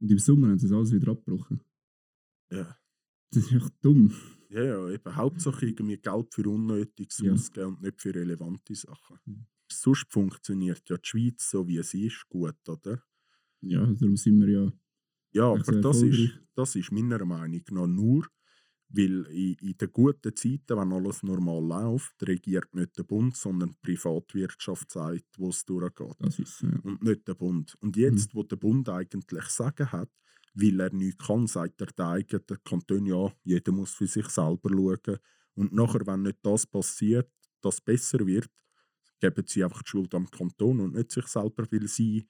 Und 0.00 0.10
im 0.10 0.18
Sommer 0.18 0.48
haben 0.48 0.58
sie 0.58 0.68
das 0.68 0.76
alles 0.76 0.92
wieder 0.92 1.12
abgebrochen. 1.12 1.60
Ja. 2.50 2.76
Das 3.30 3.44
ist 3.44 3.52
echt 3.52 3.72
dumm. 3.82 4.12
Ja, 4.50 4.62
ja, 4.62 4.88
eben 4.90 5.16
Hauptsache 5.16 5.66
irgendwie 5.66 5.96
Geld 5.96 6.32
für 6.32 6.48
Unnötiges 6.48 7.18
Ja. 7.18 7.32
ausgeben 7.32 7.74
und 7.74 7.82
nicht 7.82 8.00
für 8.00 8.14
relevante 8.14 8.74
Sachen. 8.74 9.18
Mhm. 9.24 9.46
Sonst 9.70 10.06
funktioniert 10.08 10.88
ja 10.88 10.96
die 10.96 11.08
Schweiz 11.08 11.50
so, 11.50 11.66
wie 11.66 11.82
sie 11.82 12.06
ist, 12.06 12.28
gut, 12.28 12.56
oder? 12.68 13.02
Ja, 13.62 13.84
darum 13.84 14.16
sind 14.16 14.40
wir 14.40 14.48
ja. 14.48 14.72
Ja, 15.32 15.52
aber 15.52 15.80
das 15.80 16.02
ist, 16.02 16.40
das 16.54 16.76
ist 16.76 16.92
meiner 16.92 17.24
Meinung 17.24 17.62
nach 17.70 17.86
nur, 17.86 18.26
weil 18.96 19.26
in, 19.26 19.54
in 19.60 19.76
den 19.76 19.92
guten 19.92 20.34
Zeiten, 20.34 20.76
wenn 20.76 20.92
alles 20.92 21.22
normal 21.22 21.62
läuft, 21.62 22.14
regiert 22.26 22.74
nicht 22.74 22.96
der 22.96 23.04
Bund, 23.04 23.36
sondern 23.36 23.70
die 23.70 23.78
Privatwirtschaft 23.82 24.90
sagt, 24.90 25.26
wo 25.38 25.50
es 25.50 25.64
durchgeht. 25.64 26.38
Ist 26.38 26.62
ja. 26.62 26.70
Und 26.82 27.02
nicht 27.02 27.26
der 27.28 27.34
Bund. 27.34 27.76
Und 27.80 27.96
jetzt, 27.96 28.34
wo 28.34 28.42
der 28.42 28.56
Bund 28.56 28.88
eigentlich 28.88 29.44
Sagen 29.44 29.92
hat, 29.92 30.10
weil 30.54 30.80
er 30.80 30.92
nichts 30.92 31.26
kann, 31.26 31.46
sagt 31.46 31.80
er 31.80 31.88
der 31.88 32.08
eigene 32.08 32.42
Kanton, 32.64 33.06
ja, 33.06 33.32
jeder 33.44 33.72
muss 33.72 33.92
für 33.92 34.06
sich 34.06 34.28
selber 34.28 34.70
schauen. 34.70 35.18
Und 35.54 35.72
nachher, 35.72 36.06
wenn 36.06 36.22
nicht 36.22 36.38
das 36.42 36.66
passiert, 36.66 37.30
das 37.60 37.80
besser 37.80 38.26
wird, 38.26 38.50
geben 39.20 39.44
sie 39.46 39.64
einfach 39.64 39.82
die 39.82 39.90
Schuld 39.90 40.14
am 40.14 40.30
Kanton 40.30 40.80
und 40.80 40.94
nicht 40.94 41.10
sich 41.10 41.26
selber, 41.26 41.66
weil 41.70 41.88
sie 41.88 42.28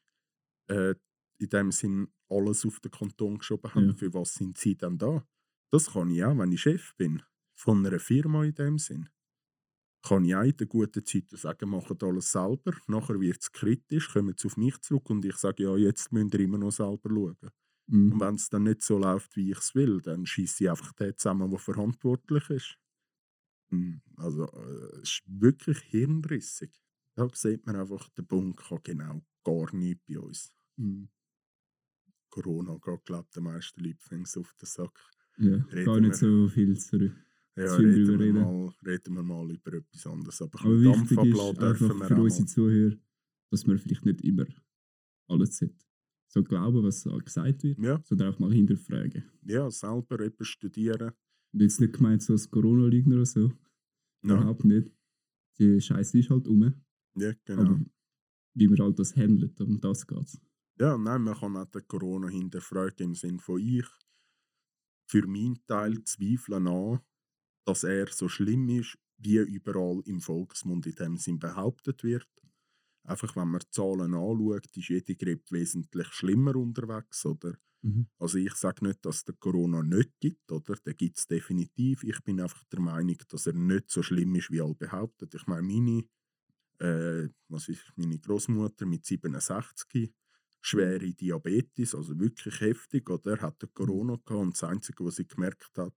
äh, 0.69 0.95
in 1.39 1.49
dem 1.49 1.73
Sinn 1.73 2.09
alles 2.29 2.65
auf 2.65 2.81
den 2.81 2.91
Kanton 2.91 3.39
geschoben 3.39 3.73
haben. 3.75 3.89
Ja. 3.89 3.95
Für 3.95 4.15
was 4.15 4.35
sind 4.35 4.59
sie 4.59 4.77
dann 4.77 4.99
da? 4.99 5.25
Das 5.71 5.93
kann 5.93 6.11
ich 6.11 6.25
auch, 6.25 6.37
wenn 6.39 6.53
ich 6.53 6.63
Chef 6.63 6.95
bin. 6.97 7.23
Von 7.55 7.87
einer 7.87 8.01
Firma 8.01 8.45
in 8.45 8.55
dem 8.55 8.79
Sinn. 8.79 9.09
Kann 10.03 10.25
ich 10.25 10.35
auch 10.37 10.43
in 10.43 10.57
den 10.57 10.69
guten 10.69 11.05
Zeiten 11.05 11.37
sagen, 11.37 11.71
macht 11.71 12.03
alles 12.03 12.33
selber. 12.33 12.73
Nachher 12.87 13.21
wird 13.21 13.43
es 13.43 13.53
kritisch, 13.53 14.11
kommen 14.13 14.35
sie 14.39 14.47
auf 14.49 14.57
mich 14.57 14.79
zurück 14.81 15.11
und 15.11 15.25
ich 15.25 15.37
sage, 15.37 15.65
ja, 15.65 15.77
jetzt 15.77 16.13
müsst 16.13 16.35
ihr 16.35 16.41
immer 16.41 16.59
noch 16.59 16.71
selber 16.73 17.11
schauen. 17.11 17.51
Und 18.11 18.21
Mhm. 18.21 18.21
wenn 18.21 18.37
es 18.37 18.49
dann 18.51 18.65
nicht 18.65 18.83
so 18.83 18.99
läuft, 18.99 19.37
wie 19.37 19.53
ich 19.53 19.59
es 19.59 19.75
will, 19.75 20.01
dann 20.03 20.27
schieße 20.27 20.65
ich 20.65 20.71
einfach 20.71 20.93
den 20.95 21.17
zusammen, 21.19 21.51
der 21.51 21.59
verantwortlich 21.61 22.51
ist. 22.51 22.79
Hm, 23.71 24.01
Also, 24.17 24.45
äh, 24.53 25.01
es 25.03 25.11
ist 25.11 25.23
wirklich 25.27 25.79
hirnrissig. 25.83 26.73
Da 27.15 27.29
sieht 27.33 27.67
man 27.67 27.77
einfach, 27.77 28.09
der 28.11 28.23
Bund 28.23 28.57
kann 28.57 28.81
genau 28.83 29.23
gar 29.45 29.75
nichts 29.75 30.05
bei 30.07 30.19
uns. 30.19 30.53
Mhm. 30.77 31.09
Corona 32.31 32.79
geht, 32.79 33.05
glaube 33.05 33.25
ich, 33.27 33.35
den 33.35 33.43
meisten 33.43 33.81
Leuten 33.83 34.23
auf 34.23 34.55
den 34.55 34.67
Sack. 34.67 35.11
Ja, 35.39 35.57
Reden 35.57 35.85
gar 35.85 36.01
nicht 36.01 36.21
wir. 36.23 36.29
so 36.29 36.49
viel 36.49 36.79
zurück. 36.79 37.13
Ja, 37.57 37.67
Zu 37.69 37.77
viel 37.79 37.87
reden 37.89 38.09
wir, 38.09 38.21
reden. 38.21 38.41
mal, 38.41 38.73
reden 38.87 39.15
wir 39.15 39.23
mal 39.23 39.51
über 39.51 39.73
etwas 39.75 40.07
anderes. 40.07 40.43
Aber, 40.43 40.61
Aber 40.61 40.81
wichtig 40.81 41.11
ist 41.11 41.19
einfach 41.19 41.99
wir 42.01 42.07
für 42.09 42.23
unsere. 42.23 42.47
Zuhörer, 42.47 42.97
dass 43.51 43.67
man 43.67 43.79
vielleicht 43.79 44.05
nicht 44.05 44.21
immer 44.23 44.47
alles 45.29 45.61
hat. 45.63 45.71
So 46.29 46.43
glauben, 46.43 46.83
was 46.83 47.05
gesagt 47.25 47.63
wird, 47.63 47.79
Ja, 47.79 48.01
sondern 48.05 48.33
auch 48.35 48.39
mal 48.39 48.53
hinterfragen. 48.53 49.25
ja, 49.43 49.71
selber 49.71 50.21
etwas 50.21 50.49
studieren. 50.49 51.13
Und 51.53 51.63
jetzt 51.63 51.81
nicht 51.81 51.95
gemeint 51.95 52.23
so 52.23 52.35
als 52.35 52.51
Corona-Leugner 52.51 53.17
oder 53.17 53.25
so. 53.27 53.53
Ja, 54.23 54.35
Überhaupt 54.37 54.65
nicht. 54.65 54.91
Die 55.59 55.81
Scheiße 55.81 56.19
ist 56.19 56.29
halt 56.31 56.47
um. 56.49 56.75
ja 57.17 57.33
genau. 57.45 57.63
Aber 57.63 57.81
wie 58.55 58.69
man 58.69 58.79
halt 58.79 58.99
das 58.99 59.17
handelt, 59.17 59.59
um 59.61 59.81
das 59.81 60.07
geht's. 60.07 60.39
Ja, 60.79 60.99
nein, 60.99 61.23
man 61.23 61.35
kann 61.35 61.57
auch 61.57 61.65
den 61.71 61.87
Corona 61.87 62.29
hinterfragen 62.29 63.07
im 63.09 63.15
Sinne 63.15 63.39
von 63.39 63.59
ich. 63.61 63.87
Für 65.07 65.27
meinen 65.27 65.65
Teil 65.67 66.03
zweifle 66.05 66.57
an, 66.57 67.01
dass 67.65 67.85
er 67.85 68.09
so 68.09 68.29
schlimm 68.29 68.69
ist, 68.69 68.99
wie 69.19 69.39
überall 69.39 70.03
im 70.05 70.21
Volksmund 70.21 70.87
in 70.87 70.95
dem 70.95 71.17
Sinn 71.17 71.39
behauptet 71.39 72.03
wird. 72.03 72.29
Einfach, 73.05 73.37
wenn 73.37 73.49
man 73.49 73.61
die 73.61 73.71
Zahlen 73.71 74.15
anschaut, 74.15 74.77
ist 74.77 74.89
jede 74.89 75.15
Grippe 75.15 75.53
wesentlich 75.53 76.09
schlimmer 76.09 76.57
unterwegs, 76.57 77.25
oder? 77.25 77.57
Mhm. 77.83 78.09
Also 78.19 78.39
ich 78.39 78.55
sage 78.55 78.85
nicht, 78.85 79.05
dass 79.05 79.25
der 79.25 79.37
Corona 79.37 79.83
nicht 79.83 80.11
gibt, 80.19 80.51
oder? 80.51 80.75
Den 80.75 80.97
gibt 80.97 81.19
es 81.19 81.27
definitiv. 81.27 82.03
Ich 82.03 82.21
bin 82.25 82.41
einfach 82.41 82.65
der 82.65 82.81
Meinung, 82.81 83.17
dass 83.29 83.47
er 83.47 83.53
nicht 83.53 83.91
so 83.91 84.03
schlimm 84.03 84.35
ist, 84.35 84.51
wie 84.51 84.61
alle 84.61 84.75
behaupten. 84.75 85.29
Ich 85.33 85.47
meine, 85.47 85.63
meine, 85.63 86.05
äh, 86.81 87.29
was 87.49 87.69
ist 87.69 87.93
meine 87.97 88.19
Großmutter 88.19 88.87
mit 88.87 89.07
67 89.07 90.13
schwere 90.67 91.13
Diabetes, 91.13 91.95
also 91.95 92.19
wirklich 92.19 92.61
heftig, 92.61 93.09
oder? 93.09 93.41
Hat 93.41 93.63
der 93.63 93.69
Corona 93.69 94.17
gehabt 94.17 94.31
und 94.31 94.55
das 94.55 94.65
Einzige, 94.65 95.05
was 95.05 95.17
sie 95.17 95.27
gemerkt 95.27 95.79
hat, 95.79 95.95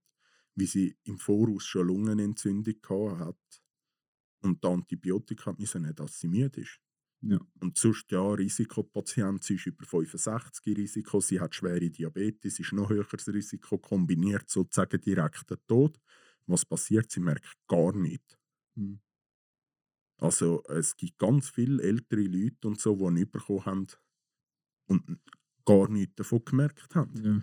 wie 0.56 0.66
sie 0.66 0.96
im 1.04 1.18
Voraus 1.18 1.66
schon 1.66 1.88
Lungenentzündung 1.88 2.76
gehabt 2.82 3.20
hat 3.20 3.64
und 4.42 4.64
die 4.64 4.68
Antibiotika 4.68 5.54
müssen 5.58 5.84
nicht, 5.84 6.00
dass 6.00 6.20
sie 6.20 6.28
müde 6.28 6.62
ist. 6.62 6.80
Ja. 7.22 7.40
Und 7.60 7.78
sonst 7.78 8.10
ja, 8.12 8.22
Risikopatient, 8.32 9.44
sie 9.44 9.56
ist 9.56 9.66
über 9.66 9.86
65 9.86 10.78
Risiko, 10.78 11.20
sie 11.20 11.40
hat 11.40 11.54
schwere 11.54 11.90
Diabetes, 11.90 12.60
ist 12.60 12.72
noch 12.72 12.90
höheres 12.90 13.28
Risiko, 13.28 13.78
kombiniert 13.78 14.50
sozusagen 14.50 15.02
direkt 15.02 15.50
den 15.50 15.58
Tod. 15.68 16.00
Was 16.46 16.64
passiert? 16.66 17.12
Sie 17.12 17.20
merkt 17.20 17.58
gar 17.68 17.94
nichts. 17.94 18.38
Mhm. 18.76 19.02
Also 20.18 20.64
es 20.68 20.96
gibt 20.96 21.18
ganz 21.18 21.50
viele 21.50 21.82
ältere 21.82 22.22
Leute 22.22 22.68
und 22.68 22.80
so, 22.80 22.96
die 22.96 23.22
ihn 23.22 23.32
bekommen 23.32 23.66
haben 23.66 23.88
und 24.90 25.20
gar 25.66 25.90
nichts 25.90 26.16
davon 26.16 26.44
gemerkt 26.46 26.96
haben. 26.96 27.24
Ja. 27.24 27.42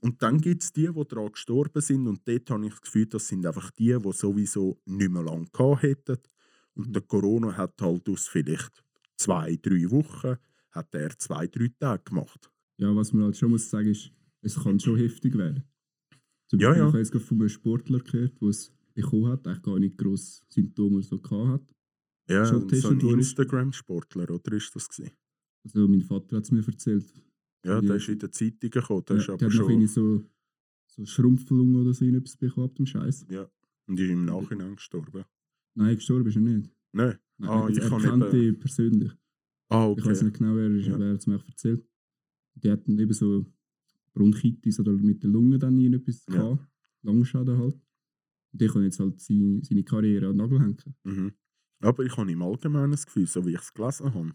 Und 0.00 0.22
dann 0.22 0.40
gibt 0.40 0.62
es 0.62 0.72
die, 0.72 0.88
die 0.92 1.04
daran 1.08 1.32
gestorben 1.32 1.80
sind 1.82 2.06
und 2.06 2.26
dort 2.28 2.50
habe 2.50 2.66
ich 2.66 2.72
das 2.72 2.82
Gefühl, 2.82 3.06
das 3.06 3.28
sind 3.28 3.46
einfach 3.46 3.70
die, 3.72 3.96
die 3.98 4.12
sowieso 4.12 4.80
nicht 4.84 5.10
mehr 5.10 5.22
lange 5.22 5.46
gehabt 5.52 5.82
hätten. 5.82 6.18
Und 6.74 6.88
Mhm. 6.88 6.92
der 6.92 7.02
Corona 7.02 7.56
hat 7.56 7.80
halt 7.80 8.08
aus 8.08 8.28
vielleicht 8.28 8.82
zwei, 9.16 9.56
drei 9.56 9.90
Wochen, 9.90 10.36
hat 10.72 10.94
er 10.94 11.18
zwei, 11.18 11.46
drei 11.46 11.68
Tage 11.78 12.04
gemacht. 12.04 12.50
ja, 12.78 12.94
was 12.94 13.12
man 13.12 13.24
halt 13.24 13.36
schon 13.36 13.50
muss 13.50 13.70
sagen 13.70 13.88
ist, 13.90 14.12
es 14.42 14.54
kann 14.62 14.78
schon 14.78 14.98
heftig 14.98 15.36
werden. 15.36 15.64
Zum 16.48 16.60
Ja, 16.60 16.68
Beispiel, 16.68 16.82
ja. 16.82 16.86
Ich 16.88 16.92
habe 16.92 16.98
jetzt 16.98 17.12
gerade 17.12 17.24
von 17.24 17.38
einem 17.40 17.48
Sportler 17.48 18.00
gehört, 18.00 18.40
der 18.40 18.48
es 18.48 18.72
bekommen 18.94 19.28
hat, 19.28 19.46
eigentlich 19.46 19.62
gar 19.62 19.78
nicht 19.78 19.96
grosse 19.98 20.42
Symptome 20.48 20.96
oder 20.96 21.04
so 21.04 21.18
gehabt 21.18 21.48
hat. 21.48 21.76
Ja, 22.28 22.44
so 22.44 22.56
ein? 22.88 23.00
Instagram-Sportler, 23.18 24.30
oder 24.30 24.52
ist 24.52 24.74
das 24.76 24.88
gewesen? 24.88 25.12
Also 25.66 25.88
mein 25.88 26.02
Vater 26.02 26.36
hat 26.36 26.44
es 26.44 26.52
mir 26.52 26.64
erzählt. 26.66 27.04
Ja, 27.64 27.80
der 27.80 27.96
ist 27.96 28.08
in 28.08 28.18
der 28.20 28.30
Zeitung 28.30 28.70
gekommen, 28.70 29.04
der 29.08 29.16
Ja, 29.16 29.22
ist 29.22 29.30
aber 29.30 29.46
hat 29.46 29.54
noch 29.54 29.68
irgendwie 29.68 29.88
schon... 29.88 30.18
so, 30.86 31.02
so 31.02 31.06
Schrumpfelung 31.06 31.74
oder 31.74 31.92
so 31.92 32.04
etwas 32.04 32.36
bekommen 32.36 32.66
ab 32.68 32.74
dem 32.76 32.86
Scheiß. 32.86 33.26
Ja, 33.30 33.50
und 33.86 33.98
ist 33.98 34.08
im 34.10 34.24
Nachhinein 34.24 34.76
gestorben. 34.76 35.24
Nein, 35.74 35.96
gestorben 35.96 36.28
ist 36.28 36.36
er 36.36 36.42
nicht. 36.42 36.70
Nein. 36.92 37.18
Nein, 37.38 37.50
Ah, 37.50 37.68
ich 37.68 37.78
er 37.78 37.88
kann 37.88 38.00
kennt 38.02 38.24
eben- 38.32 38.42
ihn 38.54 38.58
persönlich. 38.58 39.12
Ah, 39.68 39.92
Ich 39.98 40.04
weiß 40.06 40.18
okay. 40.18 40.24
nicht 40.26 40.38
genau, 40.38 40.54
wer 40.54 40.64
er 40.70 40.76
ist, 40.76 40.86
Ja. 40.86 40.96
er 40.98 41.12
hat 41.12 41.20
es 41.20 41.26
mir 41.26 41.42
erzählt. 41.44 41.84
Die 42.54 42.70
hatten 42.70 42.98
eben 42.98 43.12
so 43.12 43.44
Bronchitis 44.14 44.78
oder 44.80 44.92
mit 44.92 45.22
der 45.22 45.30
Lunge 45.30 45.58
dann 45.58 45.76
irgendetwas 45.78 46.24
Ja. 46.28 46.34
gehabt. 46.36 46.66
Lungenschaden 47.02 47.58
halt. 47.58 47.74
Und 48.52 48.60
der 48.62 48.68
kann 48.68 48.84
jetzt 48.84 49.00
halt 49.00 49.20
seine, 49.20 49.60
seine 49.64 49.82
Karriere 49.84 50.26
an 50.28 50.32
den 50.32 50.38
Nagel 50.38 50.60
hängen. 50.60 50.76
Mhm. 51.04 51.32
Aber 51.80 52.04
ich 52.04 52.16
habe 52.16 52.30
im 52.30 52.40
Allgemeinen 52.42 52.92
das 52.92 53.04
Gefühl, 53.04 53.26
so 53.26 53.44
wie 53.44 53.50
ich 53.54 53.60
es 53.60 53.74
gelesen 53.74 54.14
habe, 54.14 54.32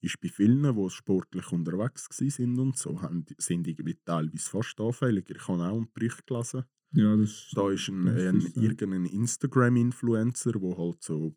ist 0.00 0.20
bei 0.20 0.28
vielen, 0.28 0.62
die 0.76 0.90
sportlich 0.90 1.52
unterwegs 1.52 2.06
sind 2.10 2.58
und 2.58 2.76
so, 2.78 3.00
haben, 3.02 3.24
sind 3.38 3.66
irgendwie 3.68 3.98
teilweise 4.04 4.48
fast 4.50 4.80
anfälliger. 4.80 5.36
Ich 5.36 5.48
habe 5.48 5.62
auch 5.64 5.76
einen 5.76 5.92
Bericht 5.92 6.26
gelesen. 6.26 6.64
Ja, 6.92 7.16
das 7.16 7.50
Da 7.54 7.70
ist 7.70 7.88
ein, 7.88 8.08
ein, 8.08 8.40
so. 8.40 8.60
irgendein 8.60 9.04
Instagram-Influencer, 9.06 10.52
der 10.52 10.78
halt 10.78 11.02
so 11.02 11.36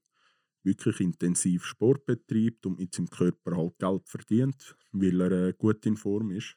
wirklich 0.64 1.00
intensiv 1.02 1.66
Sport 1.66 2.06
betreibt 2.06 2.66
und 2.66 2.80
mit 2.80 2.94
seinem 2.96 3.10
Körper 3.10 3.58
halt 3.58 3.80
Geld 3.80 4.10
verdient, 4.10 4.76
weil 4.92 5.22
er 5.22 5.50
äh, 5.50 5.54
gut 5.54 5.86
in 5.86 5.98
Form 5.98 6.32
ist. 6.32 6.56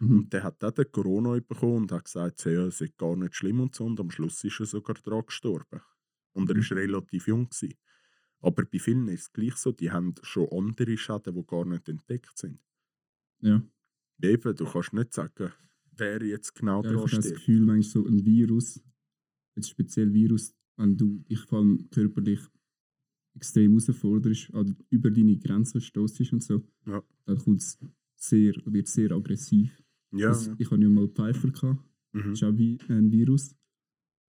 Mhm. 0.00 0.18
Und 0.18 0.32
der 0.32 0.44
hat 0.44 0.62
auch 0.64 0.72
den 0.72 0.90
Corona 0.92 1.38
bekommen 1.40 1.82
und 1.84 1.92
hat 1.92 2.06
gesagt, 2.06 2.44
ja, 2.46 2.66
es 2.66 2.80
ist 2.80 2.98
gar 2.98 3.16
nicht 3.16 3.36
schlimm 3.36 3.60
und 3.60 3.74
so. 3.74 3.84
Und 3.86 4.00
am 4.00 4.10
Schluss 4.10 4.44
ist 4.44 4.60
er 4.60 4.66
sogar 4.66 4.96
daran 5.02 5.26
gestorben. 5.26 5.80
Und 6.32 6.50
er 6.50 6.56
Mhm. 6.56 6.60
ist 6.60 6.72
relativ 6.72 7.28
jung. 7.28 7.48
Gewesen. 7.50 7.74
Aber 8.40 8.64
bei 8.64 8.78
vielen 8.78 9.08
ist 9.08 9.20
es 9.22 9.32
gleich 9.32 9.56
so, 9.56 9.72
die 9.72 9.90
haben 9.90 10.14
schon 10.22 10.48
andere 10.52 10.96
Schäden, 10.96 11.34
die 11.34 11.46
gar 11.46 11.64
nicht 11.64 11.88
entdeckt 11.88 12.36
sind. 12.38 12.60
Ja, 13.40 13.62
Eben, 14.22 14.56
du 14.56 14.64
kannst 14.64 14.92
nicht 14.92 15.14
sagen, 15.14 15.52
wer 15.96 16.22
jetzt 16.24 16.54
genau 16.54 16.82
ja 16.82 16.90
ich 16.90 16.96
dran 16.96 17.02
habe 17.02 17.10
das 17.16 17.24
steht. 17.24 17.36
Gefühl, 17.36 17.60
manchmal 17.60 17.82
so 17.82 18.06
ein 18.06 18.24
Virus, 18.24 18.80
jetzt 19.56 19.70
speziell 19.70 20.12
Virus, 20.12 20.54
wenn 20.76 20.96
du 20.96 21.18
dich 21.28 21.40
vor 21.40 21.58
allem 21.60 21.88
körperlich 21.90 22.40
extrem 23.36 23.70
herausforderst, 23.78 24.52
also 24.54 24.74
über 24.90 25.10
deine 25.10 25.36
Grenzen 25.38 25.80
stoßest 25.80 26.32
und 26.32 26.42
so, 26.42 26.62
Ja. 26.86 27.02
dann 27.26 27.38
kommt's 27.38 27.78
sehr, 28.16 28.54
wird 28.66 28.88
sehr 28.88 29.12
aggressiv. 29.12 29.80
Ja, 30.12 30.28
Das, 30.28 30.50
ich 30.58 30.70
hatte 30.70 30.82
ja 30.82 30.88
mal 30.88 31.08
Pfeifer, 31.08 31.50
gehabt, 31.52 31.84
mhm. 32.12 32.22
das 32.22 32.32
ist 32.32 32.42
auch 32.42 32.56
wie 32.56 32.78
ein 32.88 33.12
Virus. 33.12 33.54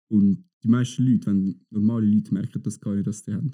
Und 0.09 0.45
die 0.63 0.67
meisten 0.69 1.03
Leute, 1.03 1.27
wenn 1.27 1.65
normale 1.69 2.05
Leute 2.05 2.33
merken 2.33 2.61
das 2.63 2.79
gar 2.79 2.95
nicht, 2.95 3.07
dass 3.07 3.23
die 3.23 3.33
haben. 3.33 3.53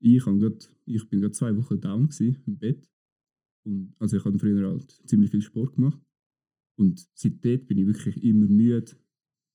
Ich, 0.00 0.24
grad, 0.24 0.74
ich 0.86 1.08
bin 1.08 1.20
gerade 1.20 1.32
zwei 1.32 1.56
Wochen 1.56 1.80
down 1.80 2.08
gewesen, 2.08 2.42
im 2.46 2.58
Bett. 2.58 2.90
Und, 3.64 3.94
also 3.98 4.16
ich 4.16 4.24
habe 4.24 4.38
früher 4.38 4.68
halt 4.68 4.90
ziemlich 5.06 5.30
viel 5.30 5.42
Sport 5.42 5.76
gemacht. 5.76 6.00
Und 6.76 7.06
seitdem 7.14 7.66
bin 7.66 7.78
ich 7.78 7.86
wirklich 7.86 8.22
immer 8.24 8.46
müde. 8.46 8.92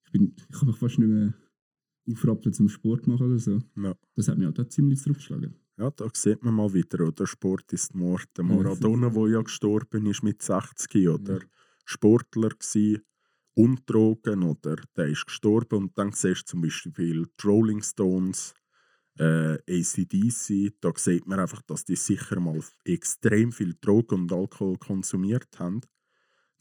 Ich, 0.05 0.11
bin, 0.11 0.35
ich 0.37 0.57
kann 0.57 0.67
mich 0.67 0.77
fast 0.77 0.99
nicht 0.99 1.09
mehr 1.09 1.33
aufrappeln 2.09 2.53
zum 2.53 2.69
Sport 2.69 3.07
machen 3.07 3.25
oder 3.25 3.39
so. 3.39 3.59
Ja. 3.75 3.95
Das 4.15 4.27
hat 4.27 4.37
mich 4.37 4.45
halt 4.45 4.59
auch 4.59 4.69
ziemlich 4.69 5.01
zurückgeschlagen. 5.01 5.55
Ja, 5.77 5.89
da 5.89 6.07
sieht 6.13 6.43
man 6.43 6.53
mal 6.53 6.73
wieder, 6.73 7.07
oder? 7.07 7.25
Sport 7.25 7.73
ist 7.73 7.95
Mord. 7.95 8.29
Der 8.37 8.45
Ja, 8.45 8.55
Maradona, 8.55 9.09
der 9.09 9.27
ja 9.27 9.41
gestorben 9.41 10.05
ist 10.05 10.23
mit 10.23 10.41
60, 10.41 11.09
oder? 11.09 11.39
Sportler 11.83 12.49
gsi 12.49 13.01
und 13.55 13.89
Drogen, 13.89 14.43
oder? 14.43 14.77
Der 14.95 15.07
ist 15.07 15.25
gestorben 15.25 15.83
und 15.83 15.97
dann 15.97 16.11
siehst 16.11 16.43
du 16.43 16.51
zum 16.51 16.61
Beispiel 16.61 17.27
Rolling 17.43 17.81
Stones, 17.81 18.53
äh, 19.19 19.55
ACDC, 19.67 20.73
da 20.81 20.91
sieht 20.95 21.27
man 21.27 21.39
einfach, 21.39 21.61
dass 21.63 21.85
die 21.85 21.95
sicher 21.95 22.39
mal 22.39 22.59
extrem 22.83 23.51
viel 23.51 23.75
Drogen 23.79 24.23
und 24.23 24.33
Alkohol 24.33 24.77
konsumiert 24.77 25.59
haben. 25.59 25.81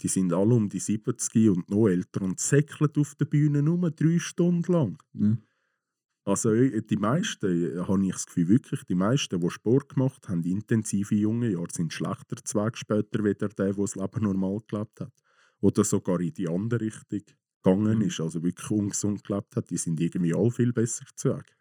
Die 0.02 0.08
sind 0.08 0.32
alle 0.32 0.54
um 0.54 0.68
die 0.68 0.80
70 0.80 1.50
und 1.50 1.68
noch 1.70 1.88
älter 1.88 2.22
und 2.22 2.40
säckeln 2.40 2.90
auf 2.96 3.14
der 3.16 3.26
Bühne 3.26 3.62
nur 3.62 3.90
drei 3.90 4.18
Stunden 4.18 4.72
lang. 4.72 5.02
Ja. 5.14 5.36
Also 6.24 6.52
äh, 6.54 6.82
die 6.82 6.96
meisten, 6.96 7.76
äh, 7.76 7.80
habe 7.80 8.04
ich 8.06 8.12
das 8.12 8.26
Gefühl, 8.26 8.48
wirklich, 8.48 8.84
die 8.84 8.94
meisten, 8.94 9.40
die 9.40 9.50
Sport 9.50 9.90
gemacht 9.94 10.28
haben, 10.28 10.42
intensive 10.44 11.14
junge 11.14 11.50
Jahre, 11.50 11.68
sind 11.72 11.92
schlechter 11.92 12.36
zwei 12.44 12.70
später 12.74 13.24
wieder 13.24 13.48
der, 13.48 13.72
der 13.72 13.74
das 13.74 13.94
Leben 13.94 14.22
normal 14.24 14.60
gelebt 14.66 15.00
hat. 15.00 15.12
Oder 15.60 15.84
sogar 15.84 16.20
in 16.20 16.32
die 16.32 16.48
andere 16.48 16.80
Richtung 16.86 17.22
gegangen 17.62 17.98
Mhm. 17.98 18.02
ist, 18.02 18.20
also 18.20 18.42
wirklich 18.42 18.70
ungesund 18.70 19.24
gelebt 19.24 19.56
hat, 19.56 19.70
die 19.70 19.76
sind 19.78 20.00
irgendwie 20.00 20.34
alle 20.34 20.50
viel 20.50 20.72
besser 20.72 21.04
zu 21.14 21.30
Weg. 21.30 21.56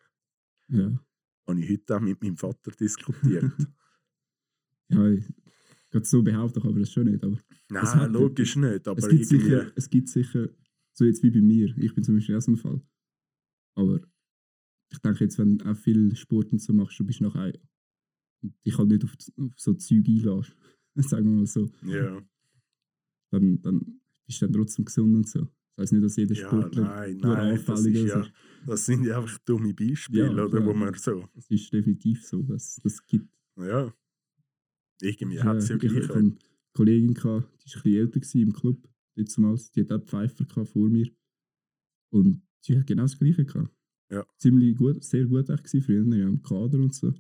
Ja. 0.70 1.00
Habe 1.48 1.60
ich 1.60 1.70
heute 1.70 1.98
auch 1.98 2.02
mit 2.02 2.22
meinem 2.22 2.38
Vater 2.38 2.72
diskutiert. 2.72 3.52
ja, 4.90 5.10
ich 5.10 5.26
gerade 5.94 6.06
so 6.06 6.24
behaupten 6.24 6.62
kann 6.62 6.72
ich 6.72 6.80
das 6.80 6.92
schon 6.92 7.06
nicht. 7.06 7.24
Aber 7.24 7.38
Nein, 7.70 8.12
logisch 8.12 8.56
nicht, 8.56 8.88
aber 8.88 8.98
es, 9.00 9.08
gibt 9.08 9.32
irgendwie... 9.32 9.50
sicher, 9.50 9.72
es 9.76 9.90
gibt 9.90 10.10
sicher, 10.10 10.50
so 10.94 11.06
jetzt 11.06 11.24
wie 11.24 11.32
bei 11.32 11.42
mir, 11.42 11.78
ich 11.78 11.94
bin 11.94 12.04
zum 12.04 12.16
Beispiel 12.16 12.36
auch 12.36 12.42
so 12.42 12.52
ein 12.52 12.58
Fall. 12.58 12.82
Aber 13.76 14.02
ich 14.92 14.98
denke 15.00 15.24
jetzt, 15.24 15.38
wenn 15.38 15.58
du 15.58 15.66
auch 15.70 15.78
viel 15.78 16.16
Sport 16.16 16.52
und 16.52 16.60
so 16.60 16.74
machst, 16.74 17.00
du 17.00 17.06
bist 17.06 17.22
nachher 17.22 17.54
und 18.42 18.54
dich 18.66 18.78
halt 18.78 18.90
nicht 18.90 19.04
auf, 19.04 19.16
auf 19.38 19.54
so 19.56 19.74
Zeug 19.74 20.06
einlässt, 20.08 20.56
sagen 20.96 21.26
wir 21.26 21.38
mal 21.38 21.46
so, 21.46 21.72
Ja, 21.84 22.22
dann, 23.30 23.62
dann 23.62 24.02
bist 24.26 24.42
du 24.42 24.46
dann 24.46 24.54
trotzdem 24.54 24.86
gesund 24.86 25.16
und 25.16 25.30
so. 25.30 25.48
Das 25.76 25.84
heisst 25.84 25.94
nicht, 25.94 26.04
dass 26.04 26.16
jeder 26.16 26.36
ja 26.36 26.48
Sportler 26.48 26.84
nein, 26.84 27.18
nur 27.18 27.36
nein, 27.36 27.56
das, 27.56 27.70
anfällig 27.70 27.96
ist 28.04 28.10
ja, 28.10 28.28
das 28.68 28.86
sind 28.86 29.06
ja 29.06 29.18
einfach 29.20 29.38
dumme 29.40 29.74
Beispiele, 29.74 30.26
Ja, 30.26 30.32
oder, 30.32 30.50
klar. 30.50 30.66
wo 30.66 30.74
man 30.74 30.94
so... 30.94 31.28
Das 31.34 31.50
ist 31.50 31.74
definitiv 31.74 32.26
so. 32.26 32.44
Das, 32.44 32.80
das 32.84 33.06
gibt 33.08 33.28
Ja, 33.58 33.94
irgendwie 35.02 35.38
Ja, 35.38 35.44
hat 35.46 35.58
es 35.58 35.70
ja 35.70 35.76
ich, 35.78 35.84
ich 35.84 35.92
gleich... 35.92 36.04
hatte 36.10 36.20
eine 36.20 36.38
Kollegin, 36.74 37.14
gehabt, 37.14 37.48
die 37.64 37.74
war 37.74 37.78
ein 37.78 37.84
bisschen 37.84 37.96
älter 37.96 38.20
gewesen 38.20 38.42
im 38.42 38.54
Club, 38.54 38.90
letztmals. 39.16 39.72
Die 39.72 39.82
hat 39.82 39.92
auch 39.92 40.06
Pfeifer 40.06 40.46
gehabt 40.46 40.70
vor 40.70 40.90
mir. 40.90 41.10
Und 42.12 42.42
sie 42.62 42.78
hat 42.78 42.88
genau 42.88 43.04
das 43.04 43.18
Gleiche 43.18 43.46
gehabt. 43.46 43.74
Ja. 44.12 44.26
Ziemlich 44.38 44.76
gut, 44.78 45.04
sehr 45.04 45.26
gut 45.26 45.50
echt 45.50 45.64
gewesen, 45.64 45.82
früher 45.82 46.16
ja, 46.16 46.28
im 46.28 46.42
Kader 46.42 46.80
und 46.80 46.94
so. 46.94 47.14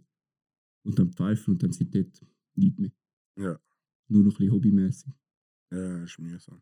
Und 0.85 0.99
dann 0.99 1.11
Pfeifer 1.11 1.51
und 1.51 1.63
dann 1.63 1.71
seitdem 1.71 2.11
nichts 2.55 2.79
mehr. 2.79 2.91
Ja. 3.37 3.59
Nur 4.09 4.23
noch 4.23 4.33
ein 4.33 4.37
bisschen 4.37 4.51
hobbymäßig. 4.51 5.13
Ja, 5.71 6.03
ist 6.03 6.19
mühsam. 6.19 6.61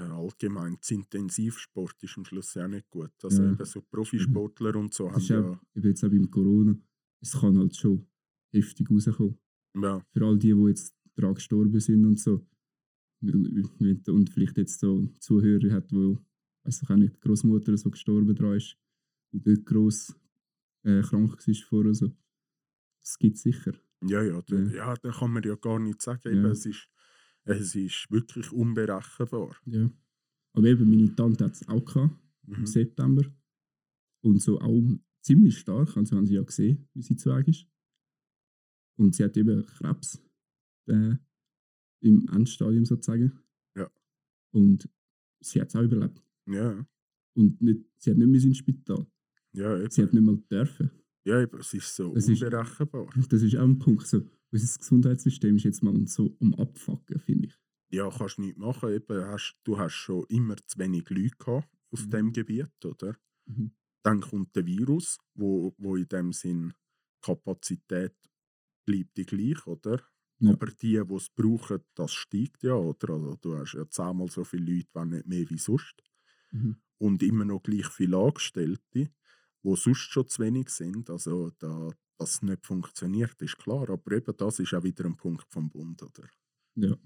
Äh, 0.00 0.10
allgemein, 0.10 0.76
das 0.80 0.90
Intensivsport 0.90 2.02
ist 2.02 2.16
am 2.16 2.24
Schluss 2.24 2.56
auch 2.56 2.68
nicht 2.68 2.88
gut. 2.90 3.12
Also 3.22 3.42
Ja. 3.42 3.52
eben 3.52 3.64
so 3.64 3.82
Profisportler 3.82 4.76
und 4.76 4.94
so 4.94 5.04
Das 5.06 5.14
haben 5.14 5.22
ist 5.22 5.28
ja, 5.28 5.40
auch, 5.50 5.58
eben 5.74 5.88
jetzt 5.88 6.04
auch 6.04 6.08
beim 6.10 6.30
Corona, 6.30 6.76
es 7.20 7.32
kann 7.32 7.58
halt 7.58 7.76
schon 7.76 8.06
heftig 8.52 8.90
rauskommen. 8.90 9.38
ja, 9.76 10.00
Für 10.12 10.24
all 10.26 10.38
die, 10.38 10.52
die 10.54 10.68
jetzt 10.68 10.94
daran 11.14 11.34
gestorben 11.34 11.78
sind 11.80 12.04
und 12.04 12.18
so. 12.18 12.46
Und 13.22 14.30
vielleicht 14.30 14.56
jetzt 14.56 14.80
so 14.80 15.06
Zuhörer 15.18 15.70
hat, 15.72 15.92
wo, 15.92 16.18
weiß 16.64 16.82
ich 16.82 16.90
auch 16.90 16.96
nicht, 16.96 17.16
die 17.16 17.20
Großmutter 17.20 17.76
so 17.76 17.90
gestorben 17.90 18.34
dran 18.34 18.56
ist 18.56 18.76
und 19.32 19.46
dort 19.46 19.66
gross 19.66 20.14
äh, 20.84 21.02
krank 21.02 21.46
war 21.46 21.54
vorher. 21.68 21.94
So. 21.94 22.10
Das 23.00 23.18
gibt 23.18 23.36
es 23.36 23.42
sicher. 23.42 23.72
ja, 24.06 24.22
ja, 24.22 24.40
da, 24.46 24.56
Ja. 24.56 24.70
ja, 24.72 24.94
da 24.94 25.10
kann 25.10 25.32
man 25.32 25.42
ja 25.42 25.54
gar 25.56 25.78
nicht 25.78 26.00
sagen. 26.00 26.20
Ja. 26.24 26.30
Eben, 26.32 26.44
es, 26.46 26.64
ist, 26.64 26.88
es 27.58 27.74
ist 27.74 28.06
wirklich 28.10 28.52
unberechenbar. 28.52 29.56
Ja. 29.66 29.90
Aber 30.52 30.66
eben, 30.66 30.88
meine 30.90 31.14
Tante 31.14 31.44
hat 31.44 31.52
es 31.54 31.68
auch 31.68 31.84
gehabt, 31.84 32.14
im 32.46 32.60
Mhm. 32.60 32.66
September. 32.66 33.22
Und 34.22 34.42
so 34.42 34.60
auch 34.60 34.82
ziemlich 35.22 35.58
stark, 35.58 35.96
also 35.96 36.16
haben 36.16 36.26
sie 36.26 36.34
ja 36.34 36.42
gesehen, 36.42 36.88
wie 36.94 37.02
sie 37.02 37.16
zu 37.16 37.30
ist. 37.30 37.66
Und 38.98 39.14
sie 39.14 39.24
hat 39.24 39.36
eben 39.36 39.64
Krebs 39.64 40.20
äh, 40.88 41.14
im 42.02 42.28
Endstadium 42.28 42.84
sozusagen. 42.84 43.38
Ja. 43.76 43.90
Und 44.52 44.88
sie 45.42 45.60
hat 45.60 45.68
es 45.68 45.76
auch 45.76 45.82
überlebt. 45.82 46.22
Ja, 46.46 46.84
Und 47.34 47.60
nicht, 47.62 47.84
sie 47.98 48.10
hat 48.10 48.18
nicht 48.18 48.28
mehr 48.28 48.42
ins 48.42 48.58
Spital. 48.58 49.06
ja, 49.52 49.78
Sie 49.90 50.00
eben. 50.02 50.08
hat 50.08 50.14
nicht 50.14 50.24
mal 50.24 50.36
dürfen. 50.50 50.90
ja 51.24 51.40
eben, 51.42 51.58
es 51.60 51.72
ist 51.72 51.94
so 51.94 52.12
ist- 52.14 52.28
unberechenbar. 52.28 53.08
Das 53.28 53.42
ist 53.42 53.56
auch 53.56 53.62
ein 53.64 53.78
Punkt. 53.78 54.06
So, 54.06 54.28
unser 54.52 54.78
Gesundheitssystem 54.78 55.56
ist 55.56 55.64
jetzt 55.64 55.82
mal 55.82 56.06
so 56.06 56.36
um 56.40 56.54
Abfacken, 56.54 57.20
finde 57.20 57.48
ich. 57.48 57.54
Ja, 57.92 58.08
kannst 58.10 58.38
du 58.38 58.42
nicht 58.42 58.56
machen. 58.58 58.92
Eben, 58.92 59.24
hast, 59.26 59.58
du 59.64 59.78
hast 59.78 59.94
schon 59.94 60.24
immer 60.28 60.56
zu 60.56 60.78
wenig 60.78 61.08
Leute 61.10 61.36
gehabt 61.38 61.68
auf 61.92 62.06
Mhm. 62.06 62.10
dem 62.10 62.32
Gebiet, 62.32 62.84
oder? 62.84 63.16
Mhm. 63.46 63.70
Dann 64.04 64.20
kommt 64.20 64.56
der 64.56 64.66
Virus, 64.66 65.18
wo, 65.34 65.74
wo 65.78 65.96
in 65.96 66.08
dem 66.08 66.32
Sinn 66.32 66.74
Kapazität 67.22 68.16
bleibt 68.86 69.16
die 69.16 69.26
gleich, 69.26 69.66
oder? 69.66 70.02
Ja. 70.38 70.50
Aber 70.50 70.66
die, 70.68 71.02
die 71.04 71.14
es 71.14 71.30
brauchen, 71.30 71.84
das 71.94 72.12
steigt 72.12 72.62
ja, 72.62 72.74
oder? 72.74 73.10
Also, 73.14 73.36
du 73.36 73.58
hast 73.58 73.74
ja 73.74 73.88
zehnmal 73.88 74.30
so 74.30 74.44
viele 74.44 74.74
Leute, 74.76 74.88
wenn 74.94 75.10
nicht 75.10 75.26
mehr 75.26 75.50
wie 75.50 75.58
sonst. 75.58 76.02
Mhm. 76.52 76.72
Und 76.98 77.22
immer 77.22 77.44
noch 77.44 77.62
gleich 77.62 77.88
viele 77.88 78.18
Angestellte, 78.18 78.82
die 79.62 79.76
sonst 79.76 79.98
schon 80.12 80.28
zu 80.28 80.42
wenig 80.42 80.68
sind. 80.70 81.10
Also, 81.10 81.50
da, 81.58 81.90
dass 82.20 82.34
es 82.34 82.42
nicht 82.42 82.66
funktioniert, 82.66 83.40
ist 83.40 83.58
klar. 83.58 83.88
Aber 83.88 84.12
eben 84.12 84.36
das 84.36 84.58
ist 84.58 84.74
auch 84.74 84.82
wieder 84.82 85.06
ein 85.06 85.16
Punkt 85.16 85.46
vom 85.50 85.70
Bund, 85.70 86.02
oder? 86.02 86.28
Ja. 86.76 86.96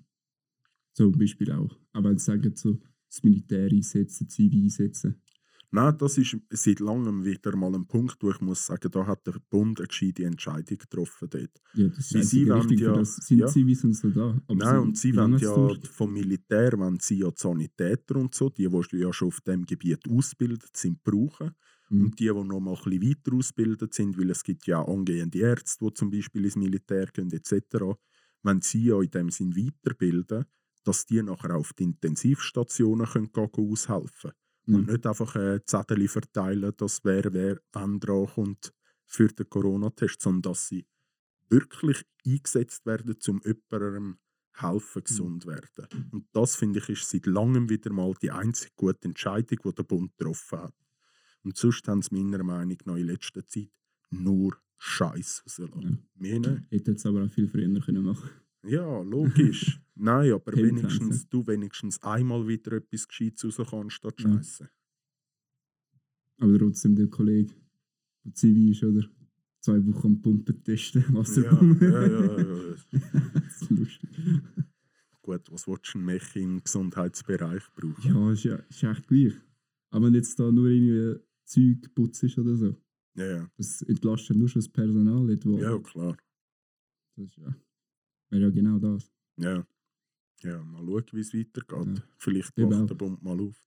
Zum 0.93 1.13
Beispiel 1.13 1.53
auch. 1.53 1.77
Aber 1.93 2.11
wenn 2.11 2.19
sie 2.19 2.25
sagen, 2.25 2.55
so, 2.57 2.79
das 3.09 3.23
Militär 3.23 3.71
einsetzen, 3.71 4.29
Zivil 4.29 4.65
einsetzen. 4.65 5.21
Nein, 5.71 5.99
das 5.99 6.19
ist 6.19 6.37
seit 6.51 6.79
langem 6.79 7.25
wieder 7.25 7.57
mal 7.57 7.75
ein 7.75 7.87
Punkt, 7.87 8.23
wo 8.23 8.31
ich 8.31 8.41
muss 8.41 8.67
sagen, 8.67 8.93
da 8.93 9.07
hat 9.09 9.27
der 9.27 9.41
Bund 9.51 9.81
eine 9.81 9.89
gescheite 9.89 10.25
Entscheidung 10.25 10.79
getroffen 10.79 11.29
dort. 11.29 11.61
Ja, 11.75 11.89
das 11.89 12.13
ist 12.13 12.31
sie 12.31 12.49
Richtung 12.49 12.79
ja- 12.79 12.93
das. 12.93 13.17
Sind 13.17 13.39
ja. 13.39 13.49
Zivis 13.49 13.83
und 13.83 13.95
so 13.95 14.11
da. 14.11 14.41
Aber 14.47 14.55
Nein, 14.55 14.77
so, 14.77 14.83
und 14.83 14.99
sie 14.99 15.17
wollen 15.17 15.37
ja 15.39 15.75
vom 15.91 16.13
Militär, 16.13 16.79
wenn 16.79 17.01
sie 17.01 17.19
ja 17.19 17.29
die 17.29 17.41
Sanitäter 17.41 18.17
und 18.17 18.35
so, 18.37 18.51
die, 18.51 18.69
die 18.69 18.97
ja 18.99 19.13
schon 19.13 19.29
auf 19.29 19.41
dem 19.41 19.67
Gebiet 19.67 20.09
ausgebildet 20.09 20.77
sind, 20.77 21.03
brauchen. 21.03 21.57
Mhm. 21.95 22.05
Und 22.05 22.19
die, 22.21 22.27
die 22.27 22.33
noch 22.33 22.61
mal 22.61 22.77
ein 22.77 22.91
bisschen 22.91 23.03
weiter 23.11 23.35
ausgebildet 23.37 23.95
sind, 23.95 24.19
weil 24.19 24.31
es 24.31 24.43
gibt 24.43 24.67
ja 24.67 24.85
angehende 24.85 25.39
Ärzte, 25.39 25.85
die 25.87 25.95
zum 25.95 26.11
Beispiel 26.11 26.45
ins 26.45 26.57
Militär 26.57 27.07
gehen 27.07 27.31
etc., 27.33 27.99
wenn 28.43 28.61
sie 28.61 28.87
ja 28.87 29.01
in 29.01 29.11
dem 29.11 29.31
Sinn 29.31 29.57
weiterbilden, 29.57 30.45
dass 30.85 31.07
die 31.07 31.23
nachher 31.23 31.57
auf 31.57 31.73
die 31.73 31.85
Intensivstationen 31.85 33.07
können 33.07 33.33
gehen, 33.33 33.51
gehen 33.53 33.71
aushelfen 33.71 34.33
Mhm. 34.67 34.75
Und 34.77 34.87
nicht 34.89 35.07
einfach 35.07 35.37
äh, 35.37 35.61
Zettel 35.67 36.09
verteilen, 36.09 36.73
dass 36.79 37.05
wer, 37.05 37.33
wer 37.35 37.61
wann 37.73 38.01
dran 38.01 38.27
kommt 38.27 38.73
für 39.07 39.29
den 39.29 39.49
Corona-Test, 39.51 40.23
sondern 40.23 40.53
dass 40.53 40.69
sie 40.69 40.87
wirklich 41.49 42.03
eingesetzt 42.27 42.87
werden, 42.87 43.17
um 43.29 43.41
jemandem 43.45 44.19
helfen, 44.53 45.03
Mhm. 45.03 45.05
gesund 45.05 45.47
werden. 45.47 45.89
Und 46.11 46.29
das, 46.33 46.57
finde 46.57 46.79
ich, 46.81 46.89
ist 46.91 47.11
seit 47.11 47.27
langem 47.27 47.69
wieder 47.71 47.93
mal 47.93 48.15
die 48.21 48.31
einzige 48.31 48.73
gute 48.77 49.09
Entscheidung, 49.09 49.59
die 49.65 49.75
der 49.75 49.83
Bund 49.85 50.17
getroffen 50.17 50.59
hat. 50.61 50.75
Und 51.45 51.57
sonst 51.57 51.87
haben 51.89 52.03
sie 52.03 52.15
meiner 52.15 52.43
Meinung 52.43 52.79
nach 52.87 52.97
in 52.97 53.07
letzter 53.07 53.47
Zeit 53.47 53.71
nur 54.11 54.57
Scheiß 54.79 55.45
rausgelassen. 55.47 56.05
Ja. 56.21 56.57
Hätte 56.71 56.91
jetzt 56.93 57.07
aber 57.07 57.25
auch 57.25 57.31
viel 57.31 57.49
früher 57.49 57.81
können 57.81 58.05
machen 58.05 58.31
Ja, 58.65 59.01
logisch. 59.03 59.81
Nein, 59.95 60.33
aber 60.33 60.53
wenigstens, 60.57 61.29
du 61.29 61.47
wenigstens 61.47 62.03
einmal 62.03 62.47
wieder 62.49 62.73
etwas 62.73 63.07
Gescheites 63.07 63.59
rauskommen 63.59 63.91
statt 63.91 64.21
Ja. 64.21 64.33
Scheiße. 64.37 64.69
Aber 66.39 66.59
trotzdem 66.59 66.97
der 66.97 67.07
Kollege, 67.09 67.55
der 68.25 68.35
Zivi 68.35 68.71
ist, 68.73 68.83
oder? 68.83 69.07
Zwei 69.61 69.85
Wochen 69.87 70.07
am 70.09 70.21
Pumpen 70.23 70.63
testen, 70.63 71.05
Ja, 71.09 71.15
Wasserpumpe. 71.15 71.85
ja, 71.87 72.07
ja, 72.07 72.39
ja. 72.39 72.75
das 73.35 73.63
ist 73.63 73.71
lustig. 73.71 74.11
Gut, 75.23 75.51
was 75.51 75.67
willst 75.67 75.95
du 75.95 75.99
denn 76.01 76.21
im 76.35 76.63
Gesundheitsbereich 76.63 77.63
brauchen? 77.75 78.15
Ja, 78.15 78.33
ist, 78.33 78.45
ja, 78.45 78.57
ist 78.57 78.83
echt 78.83 79.07
gleich. 79.09 79.33
Aber 79.91 80.07
wenn 80.07 80.15
jetzt 80.15 80.39
da 80.39 80.51
nur 80.53 80.69
irgendwie 80.69 81.19
Zeug 81.45 81.95
putzt 81.95 82.39
oder 82.39 82.57
so, 82.57 82.77
Ja, 83.17 83.27
ja, 83.27 83.51
das 83.57 83.83
entlastet 83.83 84.37
nur 84.37 84.49
schon 84.49 84.61
das 84.61 84.69
Personal. 84.69 85.25
Nicht, 85.25 85.47
wo, 85.47 85.59
ja 85.59 85.79
klar. 85.79 86.17
Das 87.17 87.27
ist 87.27 87.37
ja, 87.37 87.55
wäre 88.31 88.43
ja 88.43 88.51
genau 88.51 88.79
das. 88.79 89.13
Ja. 89.37 89.67
ja, 90.43 90.63
mal 90.63 90.85
schauen, 90.85 91.05
wie 91.13 91.21
es 91.21 91.35
weitergeht. 91.35 91.99
Ja. 91.99 92.05
Vielleicht 92.19 92.59
macht 92.59 92.91
der 92.91 92.95
Bund 92.95 93.23
mal 93.23 93.41
auf. 93.41 93.65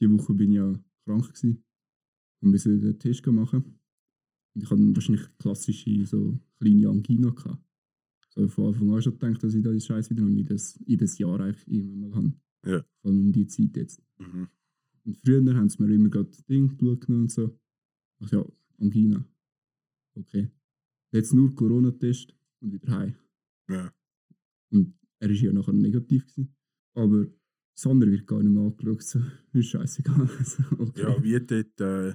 Die 0.00 0.10
Woche 0.10 0.34
bin 0.34 0.50
ich 0.52 0.56
ja 0.56 0.72
krank 1.04 1.26
gewesen 1.26 1.62
und 2.40 2.50
musste 2.50 2.78
den 2.78 2.98
Test 2.98 3.26
machen. 3.26 3.78
Und 4.54 4.62
ich 4.62 4.70
hatte 4.70 4.96
wahrscheinlich 4.96 5.26
klassische 5.38 6.06
so 6.06 6.38
kleine 6.58 6.88
Angina 6.88 7.30
gehabt. 7.30 7.62
So 8.30 8.46
von 8.48 8.68
Anfang 8.68 8.92
an 8.92 9.02
schon 9.02 9.18
gedacht, 9.18 9.42
dass 9.42 9.54
ich 9.54 9.62
da 9.62 9.72
die 9.72 9.80
Scheiße 9.80 10.10
wieder 10.10 10.22
habe, 10.22 10.34
wie 10.34 10.44
das 10.44 10.78
jedes 10.86 11.18
Jahr 11.18 11.40
eigentlich 11.40 11.66
irgendwann 11.68 12.00
mal 12.00 12.14
habe. 12.14 12.32
Ja. 12.64 12.84
Vor 13.00 13.10
allem 13.10 13.20
um 13.20 13.32
die 13.32 13.46
Zeit 13.46 13.76
jetzt. 13.76 14.02
Mhm. 14.18 14.48
Und 15.10 15.16
früher 15.16 15.56
haben 15.56 15.68
sie 15.68 15.82
mir 15.82 15.92
immer 15.92 16.08
gerade 16.08 16.30
Ding 16.48 16.78
genommen 16.78 17.22
und 17.22 17.32
so. 17.32 17.58
Ach 18.20 18.30
ja, 18.30 18.46
Angina. 18.78 19.24
Okay. 20.14 20.52
Jetzt 21.10 21.34
nur 21.34 21.52
Corona-Test 21.52 22.32
und 22.60 22.72
wieder 22.72 22.92
heim. 22.96 23.16
Ja. 23.68 23.92
Und 24.70 24.94
er 25.18 25.28
war 25.28 25.34
ja 25.34 25.52
nachher 25.52 25.72
negativ. 25.72 26.28
Gewesen. 26.28 26.54
Aber 26.94 27.26
das 27.74 27.86
andere 27.88 28.12
wird 28.12 28.24
gar 28.28 28.40
nicht 28.40 28.52
mehr 28.52 28.62
angeschaut. 28.62 29.02
So, 29.02 29.20
ist 29.52 29.70
scheißegal. 29.70 30.30
Also, 30.38 30.62
okay. 30.78 31.02
ja, 31.02 31.22
wie 31.24 31.40
dort 31.40 31.80
äh, 31.80 32.14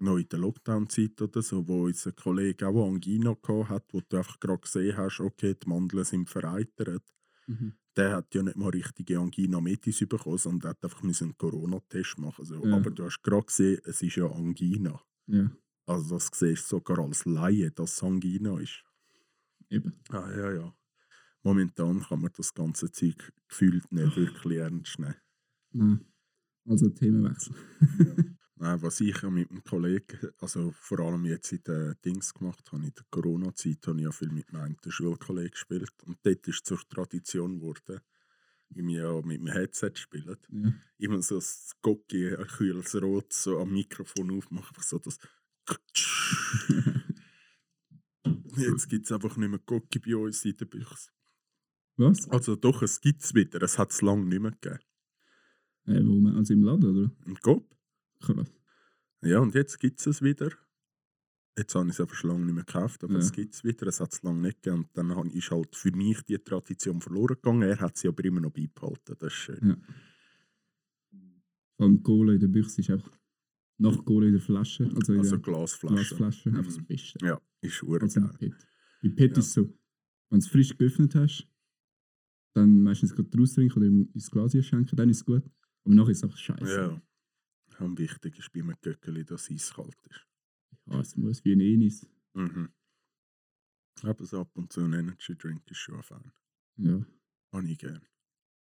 noch 0.00 0.16
in 0.16 0.28
der 0.28 0.40
Lockdown-Zeit 0.40 1.22
oder 1.22 1.42
so, 1.42 1.68
wo 1.68 1.84
unser 1.84 2.10
Kollege 2.10 2.66
auch 2.66 2.88
Angina 2.88 3.36
gehabt 3.40 3.70
hat, 3.70 3.94
wo 3.94 4.00
du 4.00 4.16
einfach 4.16 4.40
gerade 4.40 4.62
gesehen 4.62 4.96
hast, 4.96 5.20
okay, 5.20 5.54
die 5.54 5.68
Mandeln 5.68 6.04
sind 6.04 6.28
vereitert. 6.28 7.04
Mhm. 7.46 7.74
Der 7.96 8.16
hat 8.16 8.34
ja 8.34 8.42
nicht 8.42 8.56
mal 8.56 8.70
richtige 8.70 9.18
Angina 9.18 9.60
Metis 9.60 10.00
bekommen, 10.08 10.38
sondern 10.38 10.70
hat 10.70 10.82
einfach 10.84 11.02
einen 11.02 11.36
Corona-Test 11.36 12.18
machen. 12.18 12.44
So. 12.44 12.64
Ja. 12.66 12.76
Aber 12.76 12.90
du 12.90 13.04
hast 13.04 13.22
gerade 13.22 13.44
gesehen, 13.46 13.80
es 13.84 14.00
ist 14.02 14.16
ja 14.16 14.26
Angina. 14.26 15.00
Ja, 15.26 15.50
Also 15.86 16.14
das 16.16 16.30
siehst 16.32 16.64
du 16.64 16.76
sogar 16.76 16.98
als 17.00 17.24
Laie, 17.26 17.70
dass 17.70 17.92
es 17.96 18.02
Angina 18.02 18.58
ist. 18.58 18.82
eben. 19.70 19.92
Ah, 20.10 20.30
ja, 20.36 20.52
ja. 20.52 20.74
Momentan 21.42 22.00
kann 22.00 22.20
man 22.20 22.30
das 22.36 22.54
ganze 22.54 22.90
Zeug 22.92 23.32
gefühlt 23.48 23.90
nicht 23.92 24.16
wirklich 24.16 24.58
ernst 24.58 24.98
nehmen. 24.98 25.16
Nein. 25.72 26.04
Also 26.66 26.88
Themenwechsel. 26.90 27.54
Nein, 27.98 28.38
was 28.62 29.00
ich 29.00 29.20
ja 29.20 29.28
mit 29.28 29.50
einem 29.50 29.64
Kollegen, 29.64 30.30
also 30.38 30.70
vor 30.72 31.00
allem 31.00 31.24
jetzt 31.24 31.50
in 31.50 31.64
den 31.64 31.96
Dings 32.04 32.32
gemacht 32.32 32.70
habe, 32.70 32.84
in 32.84 32.94
der 32.94 33.04
Corona-Zeit, 33.10 33.84
habe 33.86 33.98
ich 33.98 34.04
ja 34.04 34.12
viel 34.12 34.30
mit 34.30 34.52
meinem 34.52 34.76
Schulkollegen 34.86 35.50
gespielt. 35.50 35.92
Und 36.06 36.18
dort 36.22 36.46
ist 36.46 36.56
es 36.56 36.62
zur 36.62 36.78
Tradition 36.88 37.58
geworden, 37.58 38.00
wie 38.70 38.86
wir 38.86 39.02
ja 39.02 39.20
mit 39.22 39.40
dem 39.40 39.48
Headset 39.48 39.92
spielen. 39.94 40.36
Ja. 40.50 40.72
Immer 40.98 41.22
so 41.22 41.34
das 41.36 41.72
Gocki, 41.82 42.36
ein 42.36 42.46
kühles 42.46 42.94
Rot, 42.94 43.32
so 43.32 43.58
am 43.58 43.72
Mikrofon 43.72 44.30
aufmachen, 44.30 44.68
einfach 44.68 44.84
so 44.84 44.98
das. 44.98 45.18
Jetzt 48.56 48.88
gibt 48.88 49.06
es 49.06 49.12
einfach 49.12 49.36
nicht 49.36 49.48
mehr 49.48 49.58
Gocki 49.58 49.98
bei 49.98 50.14
uns 50.14 50.44
in 50.44 50.56
der 50.56 50.66
Büchse. 50.66 51.10
Was? 51.96 52.28
Also 52.28 52.54
doch, 52.54 52.82
es 52.82 53.00
gibt 53.00 53.22
es 53.22 53.34
wieder, 53.34 53.60
es 53.62 53.76
hat 53.78 53.90
es 53.90 54.02
lange 54.02 54.24
nicht 54.24 54.40
mehr 54.40 54.52
gegeben. 54.52 54.78
Äh, 55.86 56.06
wo 56.06 56.20
man, 56.20 56.36
also 56.36 56.54
im 56.54 56.62
Laden, 56.62 56.96
oder? 56.96 57.10
Im 57.26 57.34
Gop? 57.36 57.72
Krass. 58.22 58.50
Ja, 59.22 59.38
und 59.40 59.54
jetzt 59.54 59.78
gibt 59.78 60.00
es 60.00 60.06
es 60.06 60.22
wieder. 60.22 60.50
Jetzt 61.56 61.74
habe 61.74 61.86
ich 61.88 61.92
es 61.94 62.00
einfach 62.00 62.14
schon 62.16 62.30
lange 62.30 62.44
nicht 62.46 62.54
mehr 62.54 62.64
gekauft, 62.64 63.04
aber 63.04 63.12
Ja. 63.14 63.18
es 63.18 63.30
gibt 63.32 63.54
es 63.54 63.62
wieder. 63.62 63.86
Es 63.86 64.00
hat 64.00 64.12
es 64.12 64.22
lange 64.22 64.40
nicht 64.40 64.62
gegeben. 64.62 64.84
Und 64.84 64.96
dann 64.96 65.30
ist 65.30 65.50
halt 65.50 65.76
für 65.76 65.92
mich 65.94 66.22
die 66.22 66.38
Tradition 66.38 67.00
verloren 67.00 67.34
gegangen. 67.36 67.62
Er 67.62 67.78
hat 67.78 67.96
sie 67.98 68.08
aber 68.08 68.24
immer 68.24 68.40
noch 68.40 68.52
beibehalten. 68.52 69.14
Das 69.18 69.32
ist 69.32 69.38
schön. 69.38 69.68
Ja. 69.68 69.76
Vor 71.76 71.86
allem 71.86 72.02
Cola 72.02 72.32
in 72.32 72.40
der 72.40 72.48
Büchse 72.48 72.80
ist 72.80 72.90
einfach 72.90 73.18
nach 73.78 74.04
Cola 74.04 74.26
in 74.26 74.32
der 74.32 74.40
Flasche, 74.40 74.84
also 74.94 75.12
in 75.12 75.18
Also 75.20 75.36
der 75.36 75.40
Glasflaschen. 75.40 75.96
Glasflasche, 75.96 76.48
einfach 76.50 76.64
das 76.66 76.78
Mhm. 76.78 76.86
Beste. 76.86 77.18
Ja, 77.26 77.40
ist 77.60 77.82
ur 77.82 78.00
Also 78.00 78.20
PET. 78.38 78.54
Bei 79.02 79.08
PET 79.08 79.32
Ja. 79.36 79.38
ist 79.38 79.52
so, 79.52 79.62
wenn 80.30 80.38
du 80.40 80.44
es 80.44 80.46
frisch 80.48 80.76
geöffnet 80.76 81.14
hast, 81.14 81.48
dann 82.54 82.82
meistens 82.82 83.14
gerade 83.14 83.36
raustrinken 83.36 83.76
oder 83.82 83.86
ins 84.14 84.30
Glas 84.30 84.52
schenken, 84.64 84.94
dann 84.96 85.08
ist 85.08 85.18
es 85.18 85.24
gut. 85.24 85.42
Aber 85.84 85.94
nachher 85.94 86.10
ist 86.10 86.18
es 86.18 86.24
einfach 86.24 86.38
scheiße. 86.38 86.72
Ja. 86.76 87.02
Am 87.82 87.98
wichtig 87.98 88.38
ist 88.38 88.52
bei 88.52 88.60
einem 88.60 88.76
Göckeli, 88.80 89.24
dass 89.24 89.44
es 89.44 89.50
eiskalt 89.50 89.96
ist. 90.08 90.26
Ja, 90.86 91.00
es 91.00 91.16
muss 91.16 91.44
wie 91.44 91.52
ein 91.52 91.60
Enis. 91.60 92.06
Mhm. 92.34 92.70
Aber 94.02 94.24
so 94.24 94.40
ab 94.40 94.50
und 94.54 94.72
zu 94.72 94.80
ein 94.80 94.92
Energy 94.92 95.36
Drink 95.36 95.68
ist 95.70 95.78
schon 95.78 96.02
fein. 96.02 96.32
Ja. 96.76 97.04
Habe 97.52 97.68
ich 97.68 97.78
gern. 97.78 98.00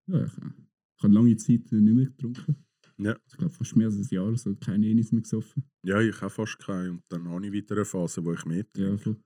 ja 0.08 0.26
ich, 0.26 0.34
ich 0.38 1.04
habe 1.04 1.14
lange 1.14 1.36
Zeit 1.38 1.72
nicht 1.72 1.96
mehr 1.96 2.06
getrunken. 2.06 2.66
Ja. 2.98 3.16
Ich 3.28 3.38
glaube 3.38 3.54
fast 3.54 3.76
mehr 3.76 3.88
als 3.88 3.96
ein 3.96 4.08
Jahr 4.10 4.36
so 4.36 4.56
keine 4.56 4.88
Enis 4.88 5.12
mehr 5.12 5.22
gesoffen. 5.22 5.64
Ja, 5.84 6.00
ich 6.02 6.20
habe 6.22 6.30
fast 6.30 6.60
keinen. 6.60 6.92
Und 6.92 7.04
dann 7.10 7.28
habe 7.30 7.46
ich 7.46 7.52
wieder 7.52 7.76
eine 7.76 7.86
Phase, 7.86 8.24
wo 8.24 8.34
ich 8.34 8.46
mehr 8.46 8.58
Ja, 8.58 8.64
trinke. 8.74 8.98
voll. 8.98 9.24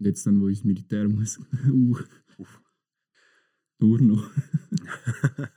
Und 0.00 0.06
jetzt 0.06 0.26
dann, 0.26 0.40
wo 0.40 0.48
ich 0.48 0.58
ins 0.58 0.64
Militär 0.64 1.08
muss. 1.08 1.38
uh, 1.68 1.98
Uff. 2.38 2.62
Nur 3.80 4.00
noch. 4.00 4.30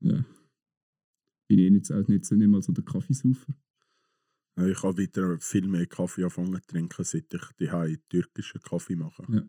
ja. 0.00 0.24
Bin 1.56 1.58
ich 1.58 1.72
jetzt 1.74 1.92
auch 1.92 2.08
nicht, 2.08 2.24
so- 2.24 2.34
nicht 2.34 2.48
mal 2.48 2.62
so 2.62 2.72
der 2.72 2.82
Kaffeesaufer. 2.84 3.52
Ich 4.56 4.82
habe 4.82 4.96
wieder 4.96 5.38
viel 5.38 5.66
mehr 5.68 5.84
Kaffee 5.86 6.22
angefangen 6.22 6.54
zu 6.54 6.66
trinken, 6.66 7.04
seit 7.04 7.32
ich 7.34 7.42
die 7.60 7.98
türkischen 8.08 8.60
Kaffee 8.62 8.96
mache. 8.96 9.22
Ja. 9.28 9.42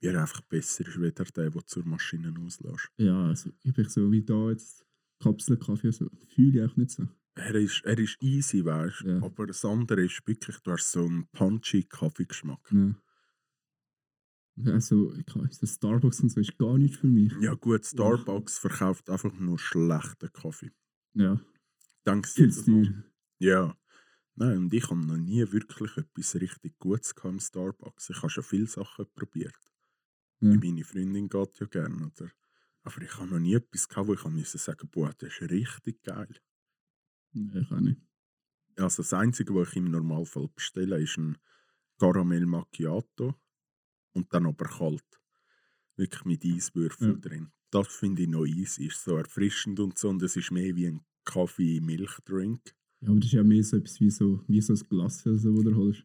Wie 0.00 0.06
er 0.06 0.20
einfach 0.20 0.40
besser 0.42 0.86
ist, 0.86 1.00
wie 1.00 1.10
der, 1.10 1.24
der 1.26 1.50
du 1.50 1.60
zur 1.62 1.84
Maschine 1.84 2.32
auslässt. 2.38 2.90
Ja, 2.96 3.26
also 3.26 3.50
ich 3.64 3.72
bin 3.72 3.88
so 3.88 4.10
wie 4.12 4.22
da 4.22 4.50
jetzt 4.50 4.86
Kapselkaffee, 5.20 5.90
so 5.90 6.08
fühle 6.28 6.64
ich 6.64 6.70
auch 6.70 6.76
nicht 6.76 6.90
so. 6.92 7.08
Er 7.34 7.54
ist, 7.56 7.82
er 7.84 7.98
ist 7.98 8.18
easy, 8.20 8.64
weißt 8.64 9.02
du? 9.02 9.08
Ja. 9.08 9.22
Aber 9.22 9.46
das 9.46 9.64
andere 9.64 10.04
ist 10.04 10.20
wirklich, 10.26 10.58
du 10.58 10.70
hast 10.70 10.92
so 10.92 11.04
einen 11.06 11.26
punchy 11.32 11.82
Kaffeegeschmack. 11.84 12.70
Ja. 12.72 12.94
Also, 14.72 15.14
ich 15.14 15.34
weiß, 15.34 15.58
das 15.60 15.74
Starbucks 15.74 16.20
und 16.20 16.28
so 16.30 16.40
ist 16.40 16.56
gar 16.58 16.76
nichts 16.78 16.98
für 16.98 17.06
mich. 17.08 17.32
Ja 17.40 17.54
gut, 17.54 17.84
Starbucks 17.86 18.58
verkauft 18.58 19.08
einfach 19.10 19.32
nur 19.40 19.58
schlechten 19.58 20.32
Kaffee. 20.32 20.70
Ja, 21.14 21.38
Denkst 22.06 22.34
du 22.34 22.48
zu 22.50 22.70
Mal? 22.70 23.04
Ja. 23.38 23.76
Nein, 24.34 24.56
und 24.58 24.74
ich 24.74 24.88
habe 24.90 25.06
noch 25.06 25.16
nie 25.18 25.40
wirklich 25.52 25.96
etwas 25.96 26.34
richtig 26.36 26.78
Gutes 26.78 27.14
gehabt 27.14 27.32
im 27.34 27.40
Starbucks. 27.40 28.10
Ich 28.10 28.18
habe 28.18 28.30
schon 28.30 28.44
viele 28.44 28.66
Sachen 28.66 29.06
probiert. 29.14 29.58
Ja. 30.40 30.54
Meine 30.54 30.84
Freundin 30.84 31.28
geht 31.28 31.60
ja 31.60 31.66
gerne, 31.66 32.06
oder? 32.06 32.30
Aber 32.84 33.02
ich 33.02 33.16
habe 33.18 33.28
noch 33.28 33.38
nie 33.40 33.54
etwas 33.54 33.88
gehabt, 33.88 34.08
wo 34.08 34.14
ich 34.14 34.24
musste 34.24 34.58
sagen, 34.58 34.88
boah, 34.90 35.12
das 35.18 35.30
ist 35.40 35.50
richtig 35.50 36.02
geil. 36.02 36.34
Nee, 37.32 37.60
ich 37.60 37.70
auch 37.70 37.80
nicht. 37.80 38.00
Also 38.76 39.02
das 39.02 39.12
Einzige, 39.14 39.54
was 39.54 39.70
ich 39.70 39.76
im 39.76 39.90
Normalfall 39.90 40.48
bestelle, 40.48 41.00
ist 41.00 41.18
ein 41.18 41.38
Caramel 41.98 42.46
Macchiato 42.46 43.34
und 44.14 44.32
dann 44.34 44.46
aber 44.46 44.66
kalt. 44.66 45.20
Wirklich 45.96 46.24
mit 46.24 46.44
Eiswürfeln 46.44 47.14
Ja. 47.14 47.18
drin. 47.20 47.52
Das 47.72 47.88
finde 47.88 48.22
ich 48.22 48.28
noch 48.28 48.44
easy. 48.46 48.86
Ist 48.86 49.02
so 49.02 49.16
erfrischend 49.16 49.80
und 49.80 49.98
so. 49.98 50.08
Und 50.10 50.22
es 50.22 50.36
ist 50.36 50.52
mehr 50.52 50.76
wie 50.76 50.86
ein 50.86 51.00
Kaffee-Milchdrink. 51.24 52.60
Ja, 53.00 53.08
aber 53.08 53.16
das 53.18 53.26
ist 53.26 53.32
ja 53.32 53.42
mehr 53.42 53.64
so 53.64 53.76
etwas 53.78 54.00
wie 54.00 54.10
so, 54.10 54.44
wie 54.46 54.60
so 54.60 54.74
ein 54.74 54.80
Glas, 54.88 55.26
oder 55.26 55.38
so, 55.38 55.56
wo 55.56 55.62
du 55.62 55.74
holst. 55.74 56.04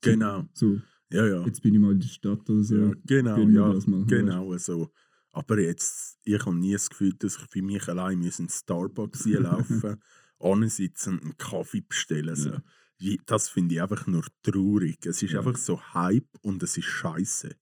Genau. 0.00 0.48
So, 0.54 0.80
Ja, 1.10 1.26
ja. 1.26 1.44
jetzt 1.46 1.62
bin 1.62 1.74
ich 1.74 1.80
mal 1.80 1.92
in 1.92 2.00
der 2.00 2.08
Stadt 2.08 2.48
oder 2.48 2.62
so. 2.62 2.76
ja 2.76 2.92
genau, 3.04 3.38
ja. 3.38 3.74
Genau 4.06 4.56
so. 4.58 4.92
Aber 5.32 5.58
jetzt, 5.60 6.18
ich 6.24 6.38
habe 6.44 6.56
nie 6.56 6.72
das 6.72 6.88
Gefühl, 6.88 7.12
dass 7.18 7.36
ich 7.36 7.46
für 7.50 7.62
mich 7.62 7.88
allein 7.88 8.22
in 8.22 8.30
den 8.30 8.48
Starbucks 8.48 9.26
laufen 9.26 9.96
ansitzen 10.38 11.14
und 11.18 11.22
einen 11.24 11.36
Kaffee 11.36 11.82
bestellen. 11.82 12.36
So. 12.36 12.50
Ja. 12.98 13.16
Das 13.26 13.48
finde 13.48 13.74
ich 13.74 13.82
einfach 13.82 14.06
nur 14.06 14.24
traurig. 14.42 15.04
Es 15.06 15.22
ist 15.22 15.32
Ja. 15.32 15.40
einfach 15.40 15.56
so 15.56 15.80
Hype 15.94 16.28
und 16.42 16.62
es 16.62 16.76
ist 16.78 16.84
scheiße. 16.86 17.54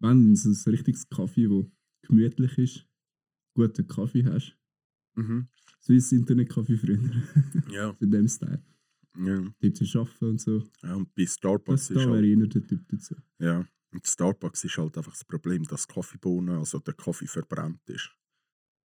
Wenn 0.00 0.28
du 0.28 0.34
so 0.36 0.50
ein 0.50 0.70
richtiges 0.74 1.08
Kaffee, 1.08 1.48
wo 1.48 1.70
gemütlich 2.06 2.58
ist, 2.58 2.86
guten 3.54 3.86
Kaffee 3.86 4.24
hast, 4.24 4.56
so 5.16 5.92
wie 5.92 5.96
das 5.98 6.12
Internetkaffee 6.12 6.76
früher, 6.76 6.98
Ja. 7.72 7.96
in 8.00 8.10
dem 8.10 8.28
Style, 8.28 8.62
ja. 9.18 9.40
dort 9.60 9.76
zu 9.76 9.98
arbeiten 10.00 10.24
und 10.30 10.40
so, 10.40 10.62
ja. 10.82 10.94
Und 10.94 11.14
bei 11.14 11.24
das 11.24 11.34
Starbucks 11.34 11.88
da 11.88 11.94
ist 11.94 12.00
wäre 12.00 12.10
halt, 12.10 12.24
ich 12.24 12.38
eher 12.38 12.46
der 12.46 12.66
Typ 12.66 12.88
dazu. 12.88 13.14
ja. 13.38 13.66
Und 13.92 14.06
Starbucks 14.06 14.64
ist 14.64 14.76
halt 14.76 14.96
einfach 14.98 15.12
das 15.12 15.24
Problem, 15.24 15.62
dass 15.64 15.88
Kaffeebohnen, 15.88 16.56
also 16.58 16.80
der 16.80 16.92
Kaffee 16.92 17.26
verbrannt 17.28 17.88
ist. 17.88 18.10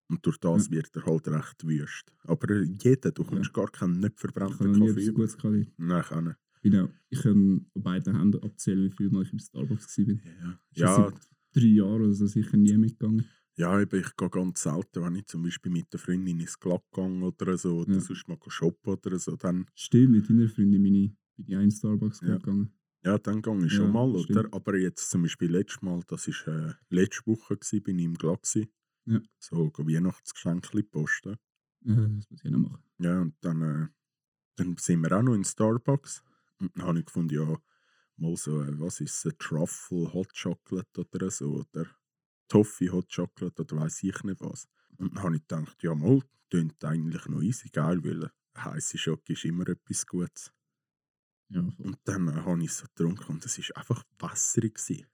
Und 0.08 0.24
durch 0.26 0.38
das 0.38 0.70
wird 0.70 0.96
er 0.96 1.06
halt 1.06 1.28
recht 1.28 1.66
wüst. 1.66 2.14
Aber 2.26 2.62
jeder, 2.62 3.12
du 3.12 3.24
kommst 3.24 3.52
gar 3.54 3.68
keinen 3.72 4.00
nicht 4.02 4.14
Ich 4.16 4.20
verbrannten 4.20 4.72
nie 4.72 4.88
Kaffee 4.88 5.06
über. 5.06 5.14
Gutes 5.14 5.38
gehabt. 5.38 5.68
Nein, 5.78 6.02
ich 6.06 6.12
auch 6.12 6.22
nicht. 6.22 6.36
Genau. 6.62 6.90
Ich 7.10 7.22
kann 7.22 7.66
an 7.74 7.82
beiden 7.84 8.18
Händen 8.20 8.44
abzählen, 8.44 8.84
wie 8.92 8.96
viel 8.96 9.10
Mal 9.10 9.24
ich 9.24 9.32
im 9.34 9.40
Starbucks 9.40 9.98
war. 9.98 10.06
Ja, 10.42 10.60
ja, 10.74 11.14
drei 11.54 11.66
Jahren 11.68 12.04
oder 12.04 12.14
so 12.14 12.28
sicher 12.28 12.58
nie 12.58 12.78
mitgegangen. 12.78 13.30
ja 13.58 13.80
eben, 13.80 14.00
ich 14.00 14.16
gehe 14.16 14.30
ganz 14.30 14.64
selten, 14.64 15.04
wenn 15.04 15.16
ich 15.16 15.28
zum 15.28 15.44
Beispiel 15.44 15.72
mit 15.72 15.92
der 15.94 16.00
Freundin 16.00 16.40
ins 16.40 16.60
Glatt 16.60 16.84
gehe 16.92 17.04
oder 17.24 17.58
so, 17.60 17.78
oder 17.80 18.00
Ja. 18.00 18.02
sonst 18.02 18.28
mal 18.28 18.38
shoppen 18.48 18.94
oder 18.94 19.20
so, 19.20 19.36
dann, 19.36 19.68
Stimmt, 19.74 20.12
mit 20.12 20.30
deiner 20.30 20.48
Freundin 20.48 20.84
bin 20.84 20.94
ich, 20.94 21.12
bin 21.38 21.48
ich 21.48 21.64
in 21.64 21.72
Starbucks 21.72 22.22
Ja. 22.22 22.40
gegangen. 22.40 22.72
ja, 23.06 23.18
dann 23.20 23.42
gehe 23.44 23.66
ich 23.66 23.74
schon 23.74 23.92
Ja, 23.92 23.94
mal, 23.94 24.16
oder? 24.16 24.46
stimmt. 24.46 24.54
Aber 24.54 24.78
jetzt 24.78 25.10
zum 25.12 25.24
Beispiel 25.24 25.52
letztes 25.52 25.82
Mal, 25.84 26.02
das 26.08 26.28
war 26.28 26.70
äh, 26.72 26.74
letzte 26.90 27.28
Woche, 27.28 27.58
gewesen, 27.58 27.84
bin 27.84 28.00
ich 28.00 28.06
im 28.06 28.16
Glatt. 28.16 28.48
Ja. 29.06 29.20
So, 29.40 29.72
go 29.72 29.88
Weihnachtsgeschenkchen 29.88 30.90
posten. 30.90 31.38
Ja, 31.82 31.96
das 31.96 32.30
muss 32.30 32.44
ich 32.44 32.52
noch 32.52 32.60
machen. 32.60 32.84
Ja, 33.00 33.22
und 33.22 33.36
dann, 33.42 33.62
äh, 33.62 33.88
dann 34.58 34.78
sind 34.78 35.02
wir 35.02 35.18
auch 35.18 35.24
noch 35.24 35.36
in 35.36 35.46
Starbucks. 35.46 36.24
Und 36.60 36.78
dann 36.78 36.86
habe 36.88 37.00
ich 37.00 37.06
gefunden, 37.06 37.36
ja, 37.36 37.58
mal 38.20 38.36
so, 38.36 38.62
äh, 38.62 38.80
was 38.80 39.02
ist 39.02 39.26
es, 39.26 39.34
Truffle 39.38 40.12
Hot 40.14 40.34
Chocolate 40.34 41.02
oder 41.02 41.30
so, 41.30 41.66
oder 41.74 41.88
Toffee 42.48 42.90
Hot 42.90 43.14
Chocolate 43.14 43.62
oder 43.62 43.78
weiß 43.78 44.04
ich 44.04 44.24
nicht 44.24 44.42
was. 44.42 44.68
Und 44.98 45.16
dann 45.16 45.24
habe 45.24 45.36
ich 45.36 45.48
gedacht, 45.48 45.82
ja, 45.84 45.96
mal, 45.96 46.22
klingt 46.50 46.84
eigentlich 46.84 47.26
noch 47.28 47.42
easy 47.42 47.70
geil, 47.70 48.04
weil 48.04 48.32
heiße 48.58 48.98
Schock 48.98 49.30
ist 49.30 49.46
immer 49.46 49.68
etwas 49.68 50.06
Gutes. 50.06 50.52
Ja. 51.50 51.62
Und 51.62 51.98
dann 52.04 52.28
äh, 52.28 52.42
habe 52.42 52.62
ich 52.62 52.70
es 52.70 52.80
so 52.80 52.86
getrunken 52.86 53.34
und 53.34 53.46
es 53.46 53.58
war 53.58 53.78
einfach 53.78 54.04
gewesen. 54.18 55.06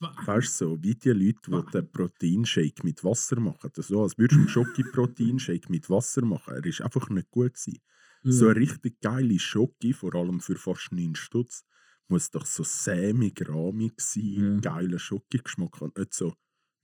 Weißt 0.00 0.60
du, 0.60 0.64
so 0.64 0.82
wie 0.82 0.94
die 0.94 1.10
Leute, 1.10 1.50
die 1.50 1.70
den 1.72 1.92
Proteinshake 1.92 2.82
mit 2.84 3.04
Wasser 3.04 3.38
machen. 3.38 3.70
So, 3.74 4.02
als 4.02 4.16
würdest 4.16 4.36
du 4.36 4.40
einen 4.40 4.48
Schoki-Proteinshake 4.48 5.68
mit 5.68 5.90
Wasser 5.90 6.24
machen. 6.24 6.54
Er 6.54 6.64
war 6.64 6.86
einfach 6.86 7.10
nicht 7.10 7.30
gut. 7.30 7.52
Gewesen. 7.52 7.82
So 8.22 8.48
eine 8.48 8.56
richtig 8.56 9.00
geile 9.00 9.38
Schoki, 9.38 9.92
vor 9.92 10.14
allem 10.14 10.40
für 10.40 10.56
fast 10.56 10.92
9 10.92 11.14
Stutz, 11.16 11.64
muss 12.10 12.30
doch 12.30 12.46
so 12.46 12.62
sämig, 12.64 13.40
rahmig 13.48 13.94
sein, 14.00 14.60
Ja. 14.62 14.72
geiler 14.74 14.98
Schoki-Geschmack 14.98 15.80
und 15.82 15.96
nicht 15.98 16.14
so 16.14 16.34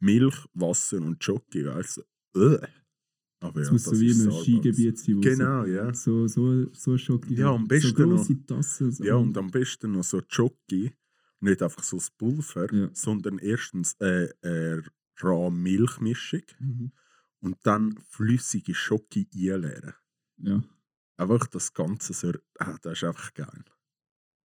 Milch, 0.00 0.36
Wasser 0.54 0.98
und 1.02 1.22
Schoki, 1.22 1.64
weißt 1.66 2.02
du. 2.34 2.60
Aber 3.40 3.62
ja, 3.62 3.70
muss 3.72 3.82
das 3.84 3.98
so 3.98 4.00
wie 4.00 4.10
im. 4.10 4.30
Skigebiet 4.32 4.98
sein, 4.98 5.20
Genau, 5.20 5.64
ja. 5.64 5.92
so, 5.94 6.26
so, 6.26 6.72
so 6.72 6.96
Schoki 6.98 7.34
Ja, 7.34 7.52
am 7.52 7.66
besten 7.68 7.96
so 7.96 8.06
noch- 8.06 8.46
Tassen. 8.46 8.92
So. 8.92 9.04
Ja, 9.04 9.16
und 9.16 9.36
am 9.36 9.50
besten 9.50 9.92
noch 9.92 10.04
so 10.04 10.22
Schoki, 10.28 10.92
nicht 11.40 11.62
einfach 11.62 11.82
so 11.82 11.96
das 11.98 12.10
Pulver, 12.10 12.72
Ja. 12.74 12.90
sondern 12.94 13.38
erstens 13.38 13.94
äh, 14.00 14.28
äh, 14.42 14.82
rohe 15.22 15.50
Milchmischung 15.50 16.42
Mhm. 16.58 16.92
und 17.40 17.56
dann 17.64 17.98
flüssige 18.08 18.74
Schoki 18.74 19.28
einleeren. 19.34 19.94
ja. 20.38 20.62
Einfach 21.18 21.46
das 21.46 21.72
Ganze 21.72 22.12
so, 22.12 22.32
ah, 22.58 22.76
das 22.82 22.98
ist 22.98 23.04
einfach 23.04 23.32
geil. 23.32 23.64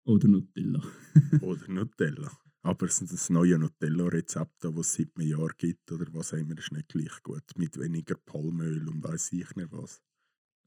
Oder 0.03 0.27
Nutella. 0.27 0.81
Oder 1.41 1.67
Nutella. 1.67 2.31
Aber 2.63 2.85
das 2.87 3.29
neue 3.29 3.57
Nutella-Rezept, 3.57 4.63
das 4.63 4.75
es 4.77 4.93
seit 4.93 5.09
einem 5.17 5.27
Jahr 5.27 5.49
gibt, 5.57 5.91
oder 5.91 6.05
was 6.13 6.31
immer, 6.33 6.55
ist 6.57 6.71
nicht 6.71 6.89
gleich 6.89 7.23
gut. 7.23 7.43
Mit 7.55 7.77
weniger 7.79 8.15
Palmöl 8.15 8.87
und 8.87 9.03
weiß 9.03 9.31
ich 9.33 9.55
nicht 9.55 9.71
was. 9.71 9.99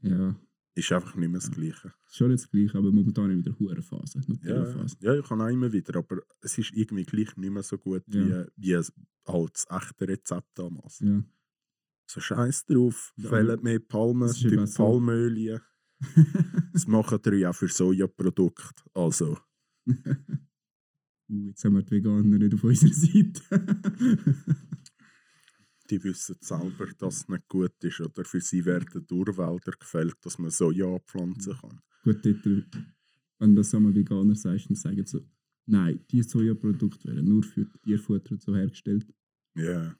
Ja, 0.02 0.34
Ist 0.76 0.90
einfach 0.90 1.14
nicht 1.14 1.28
mehr 1.30 1.38
das 1.40 1.48
Ja. 1.50 1.54
Gleiche. 1.54 1.94
ist 2.08 2.16
schon 2.16 2.30
jetzt 2.32 2.50
gleich, 2.50 2.74
aber 2.74 2.90
momentan 2.90 3.30
wieder 3.38 3.56
hure 3.60 3.80
Phase, 3.80 4.20
Ja, 4.42 4.64
ja, 5.00 5.14
ich 5.20 5.24
kann 5.24 5.40
auch 5.40 5.46
immer 5.48 5.72
wieder, 5.72 5.96
aber 6.00 6.20
es 6.40 6.58
ist 6.58 6.72
irgendwie 6.72 7.04
gleich 7.04 7.36
nicht 7.36 7.50
mehr 7.52 7.62
so 7.62 7.78
gut 7.78 8.02
Ja. 8.08 8.44
wie, 8.56 8.72
wie 8.72 8.76
halt 9.28 9.54
das 9.54 9.66
echte 9.70 10.08
Rezept 10.08 10.50
damals. 10.58 10.98
Ja. 10.98 11.22
So 12.10 12.20
scheiß 12.20 12.66
drauf, 12.66 13.12
Ja. 13.16 13.28
fehlen 13.30 13.62
mehr 13.62 13.78
Palmen, 13.78 14.26
Das 14.26 14.38
Typ 14.38 14.66
so. 14.66 15.00
Das 16.72 16.86
machen 16.86 17.20
die 17.24 17.46
auch 17.46 17.54
für 17.54 17.68
Sojaprodukte. 17.68 18.82
Also, 18.94 19.38
uh, 19.88 21.46
jetzt 21.46 21.64
haben 21.64 21.76
wir 21.76 21.82
die 21.82 21.92
Veganer 21.92 22.38
nicht 22.38 22.54
auf 22.54 22.64
unserer 22.64 22.92
Seite. 22.92 23.42
die 25.90 26.02
wissen 26.02 26.36
selber, 26.40 26.86
dass 26.98 27.16
es 27.16 27.28
nicht 27.28 27.48
gut 27.48 27.72
ist. 27.82 28.00
Oder 28.00 28.24
für 28.24 28.40
sie 28.40 28.64
werden 28.64 29.06
Urwälder 29.10 29.72
gefällt, 29.78 30.16
dass 30.22 30.38
man 30.38 30.50
Soja 30.50 30.98
pflanzen 31.00 31.56
kann. 31.60 31.80
Gut, 32.02 32.24
dort, 32.24 32.44
wenn 33.38 33.50
du 33.50 33.54
das 33.54 33.74
einmal 33.74 33.94
Veganer 33.94 34.34
sagst, 34.34 34.68
dann 34.68 34.76
sagen 34.76 35.04
sie 35.04 35.18
so, 35.18 35.20
nein, 35.66 36.00
diese 36.10 36.28
Sojaprodukte 36.28 37.08
werden 37.08 37.28
nur 37.28 37.42
für 37.42 37.66
Tierfutter 37.82 38.32
und 38.32 38.42
so 38.42 38.54
hergestellt. 38.54 39.06
Ja, 39.54 39.96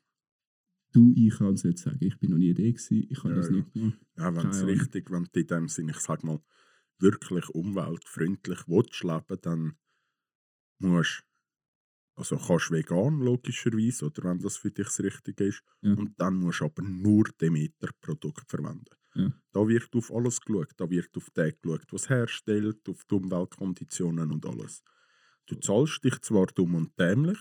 Du, 0.94 1.12
ich 1.14 1.36
kann 1.36 1.54
es 1.54 1.64
nicht 1.64 1.78
sagen, 1.78 1.98
ich 2.00 2.18
bin 2.18 2.30
noch 2.30 2.38
nie 2.38 2.54
da 2.54 2.62
gewesen, 2.62 3.06
ich 3.10 3.18
habe 3.22 3.34
Ja, 3.34 3.34
das 3.34 3.50
ja. 3.50 3.50
nicht 3.50 3.72
gemacht. 3.72 3.98
ja 4.16 4.34
wenn 4.34 4.48
es 4.48 4.64
richtig, 4.64 5.10
wenn 5.10 5.24
du 5.32 5.40
in 5.40 5.46
dem 5.46 5.68
Sinne, 5.68 5.92
ich 5.92 5.98
sag 6.00 6.22
mal, 6.24 6.40
wirklich 6.98 7.48
umweltfreundlich 7.50 8.60
willst 8.68 9.02
leben, 9.02 9.38
dann 9.42 9.76
musst 10.78 11.24
Also 12.16 12.36
kannst 12.38 12.70
du 12.70 12.74
vegan, 12.74 13.20
logischerweise, 13.20 14.06
oder 14.06 14.24
wenn 14.24 14.40
das 14.40 14.56
für 14.56 14.70
dich 14.70 14.86
das 14.86 15.00
Richtige 15.00 15.44
ist. 15.46 15.62
Ja. 15.82 15.98
Und 15.98 16.20
dann 16.20 16.36
musst 16.36 16.60
du 16.60 16.66
aber 16.66 16.82
nur 16.82 17.24
Demeter-Produkt 17.40 18.50
verwenden. 18.50 18.94
Ja. 19.14 19.32
Da 19.52 19.66
wird 19.68 19.94
auf 19.96 20.12
alles 20.14 20.40
geschaut. 20.40 20.72
Da 20.76 20.90
wird 20.90 21.16
auf 21.16 21.30
den 21.30 21.54
geschaut, 21.60 21.92
was 21.92 22.08
herstellt, 22.10 22.88
auf 22.88 23.04
die 23.04 23.14
Umweltkonditionen 23.16 24.32
und 24.32 24.46
alles. 24.46 24.82
Du 25.46 25.56
zahlst 25.56 26.04
dich 26.04 26.20
zwar 26.22 26.46
dumm 26.46 26.74
und 26.76 26.98
dämlich, 27.00 27.38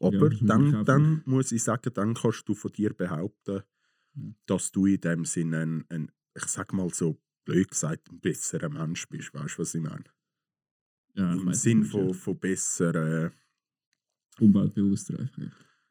aber 0.00 0.32
Ja, 0.32 0.38
dann, 0.42 0.84
dann 0.84 1.22
muss 1.26 1.52
ich 1.52 1.62
sagen, 1.62 1.92
dann 1.94 2.14
kannst 2.14 2.48
du 2.48 2.54
von 2.54 2.72
dir 2.72 2.92
behaupten, 2.92 3.62
Ja. 4.14 4.34
dass 4.46 4.72
du 4.72 4.86
in 4.86 5.00
dem 5.00 5.24
Sinne 5.24 5.60
ein, 5.62 5.84
ein, 5.90 6.12
ich 6.34 6.44
sag 6.46 6.72
mal 6.72 6.88
so 6.92 7.18
blöd 7.44 7.68
gesagt, 7.70 8.10
ein 8.10 8.20
besserer 8.20 8.68
Mensch 8.68 9.08
bist. 9.08 9.32
Weißt 9.34 9.56
du, 9.56 9.62
was 9.62 9.74
ich 9.74 9.82
meine? 9.82 10.04
Ja, 11.14 11.32
Im 11.32 11.52
Sinn 11.54 11.80
nicht, 11.80 11.90
von, 11.90 12.12
von 12.14 12.38
besseren. 12.38 13.32
Umweltbewusster 14.40 15.18
einfach. 15.18 15.42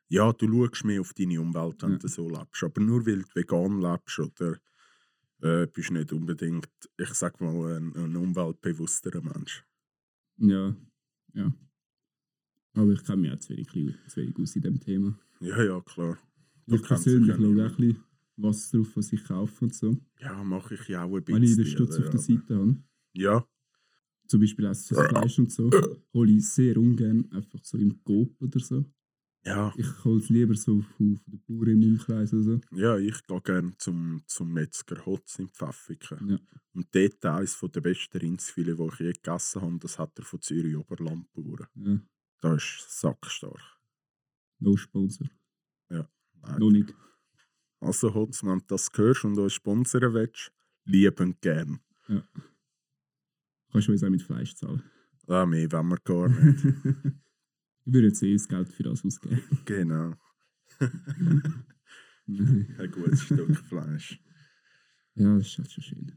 ja. 0.10 0.32
Du 0.34 0.48
schaust 0.48 0.86
mehr 0.86 1.02
auf 1.02 1.14
deine 1.14 1.42
Umwelt, 1.42 1.82
wenn 1.82 1.98
du 1.98 2.08
so 2.08 2.30
lebst. 2.30 2.64
Aber 2.64 2.82
nur 2.82 3.06
weil 3.06 3.24
du 3.24 3.36
vegan 3.36 3.82
lebst 3.82 4.20
oder 4.20 4.58
äh, 5.42 5.66
bist 5.68 5.92
nicht 5.92 6.14
unbedingt, 6.14 6.70
ich 6.98 7.10
sag 7.14 7.42
mal, 7.42 7.78
ein, 7.78 7.96
ein 7.96 8.16
umweltbewussterer 8.16 9.22
Mensch. 9.22 9.64
Ja, 10.38 10.76
ja. 11.34 11.52
Aber 12.76 12.92
ich 12.92 13.04
kenne 13.04 13.22
mich 13.22 13.32
auch 13.32 13.40
zu 13.40 13.50
wenig, 13.50 13.68
zu 14.08 14.22
wenig 14.22 14.38
aus 14.40 14.56
in 14.56 14.62
dem 14.62 14.80
Thema. 14.80 15.18
Ja, 15.40 15.64
ja, 15.64 15.82
klar. 15.82 16.18
Da 16.68 16.76
Ich 16.76 16.82
persönlich 16.84 17.36
schaue 17.36 17.46
auch 17.66 17.70
ein 17.70 17.76
bisschen, 17.78 18.04
was 18.38 18.72
drauf, 18.72 18.92
was 18.96 19.14
ich 19.14 19.24
kaufe 19.24 19.66
und 19.66 19.74
so. 19.74 19.98
Ja, 20.20 20.44
mache 20.44 20.76
ich 20.76 20.88
ja 20.88 21.04
auch 21.04 21.16
ein 21.16 21.24
Wenn 21.28 21.44
ich 21.44 21.56
den 21.56 21.64
bisschen. 21.64 21.88
Stutz 21.88 21.98
auf 22.00 22.10
der 22.10 22.20
Seite 22.20 22.56
habe, 22.56 22.76
Ja, 23.14 23.46
zum 24.28 24.40
Beispiel 24.42 24.68
auch 24.68 24.74
so 24.74 24.96
das 24.96 25.08
Fleisch 25.08 25.40
und 25.40 25.52
so, 25.52 25.70
hole 26.14 26.32
ich 26.32 26.50
sehr 26.50 26.78
ungern 26.78 27.32
einfach 27.32 27.60
so 27.64 27.78
im 27.78 28.04
Coop 28.04 28.42
oder 28.42 28.60
so. 28.60 28.84
ja, 29.46 29.72
Ich 29.78 30.04
hole 30.04 30.20
es 30.20 30.30
lieber 30.30 30.56
so 30.56 30.82
von, 30.82 31.20
den 31.28 31.42
Bauern 31.48 31.70
im 31.70 31.84
Umkreis 31.94 32.34
oder 32.34 32.44
so. 32.44 32.62
ja, 32.74 32.98
ich 32.98 33.24
gehe 33.28 33.42
gerne 33.42 33.74
zum, 33.78 34.24
zum 34.26 34.52
Metzger 34.52 35.06
Hotz 35.06 35.38
in 35.40 35.48
Pfäffiken. 35.50 36.30
Ja. 36.30 36.40
Und 36.74 36.88
dort 36.94 37.24
eines 37.26 37.58
der 37.60 37.82
besten 37.82 38.18
Rindsfilet, 38.18 38.78
die 38.80 38.88
ich 38.94 39.00
je 39.00 39.14
gegessen 39.14 39.62
habe, 39.62 39.78
das 39.80 40.00
hat 40.00 40.18
er 40.18 40.26
von 40.26 40.42
Zürich 40.42 40.76
Oberlandbauern. 40.76 41.68
Ja, 41.76 42.00
Das 42.46 42.64
ist 42.64 43.00
sackstark. 43.02 43.62
no 44.60 44.78
Sponsor. 44.78 45.28
Nein. 45.90 46.60
Noch 46.60 46.72
nicht. 46.72 46.94
Also 47.80 48.14
Hotz, 48.14 48.44
wenn 48.44 48.60
du 48.60 48.66
das 48.68 48.90
hörst 48.96 49.26
und 49.26 49.38
uns 49.38 49.54
sponsern 49.54 50.14
willst, 50.14 50.52
liebend 50.86 51.42
gern. 51.42 51.80
Kannst 53.72 53.88
du 53.88 53.92
uns 53.92 54.04
auch 54.04 54.10
mit 54.10 54.22
Fleisch 54.22 54.56
zahlen. 54.56 54.84
Ah, 55.28 55.46
mehr 55.46 55.72
wollen 55.72 55.90
wir 55.90 55.98
gar 55.98 56.30
nicht. 56.30 56.66
ich 57.86 57.94
würde 57.94 58.08
jetzt 58.08 58.22
eh 58.24 58.34
das 58.34 58.48
Geld 58.48 58.70
für 58.70 58.84
das 58.84 59.04
ausgeben. 59.04 59.42
genau. 59.66 60.14
Ein 62.28 62.92
gutes 62.92 63.22
Stück 63.24 63.56
Fleisch. 63.58 64.22
Ja, 65.16 65.38
das 65.38 65.48
ist 65.48 65.58
halt 65.58 65.72
schon 65.72 65.84
schön. 65.84 66.12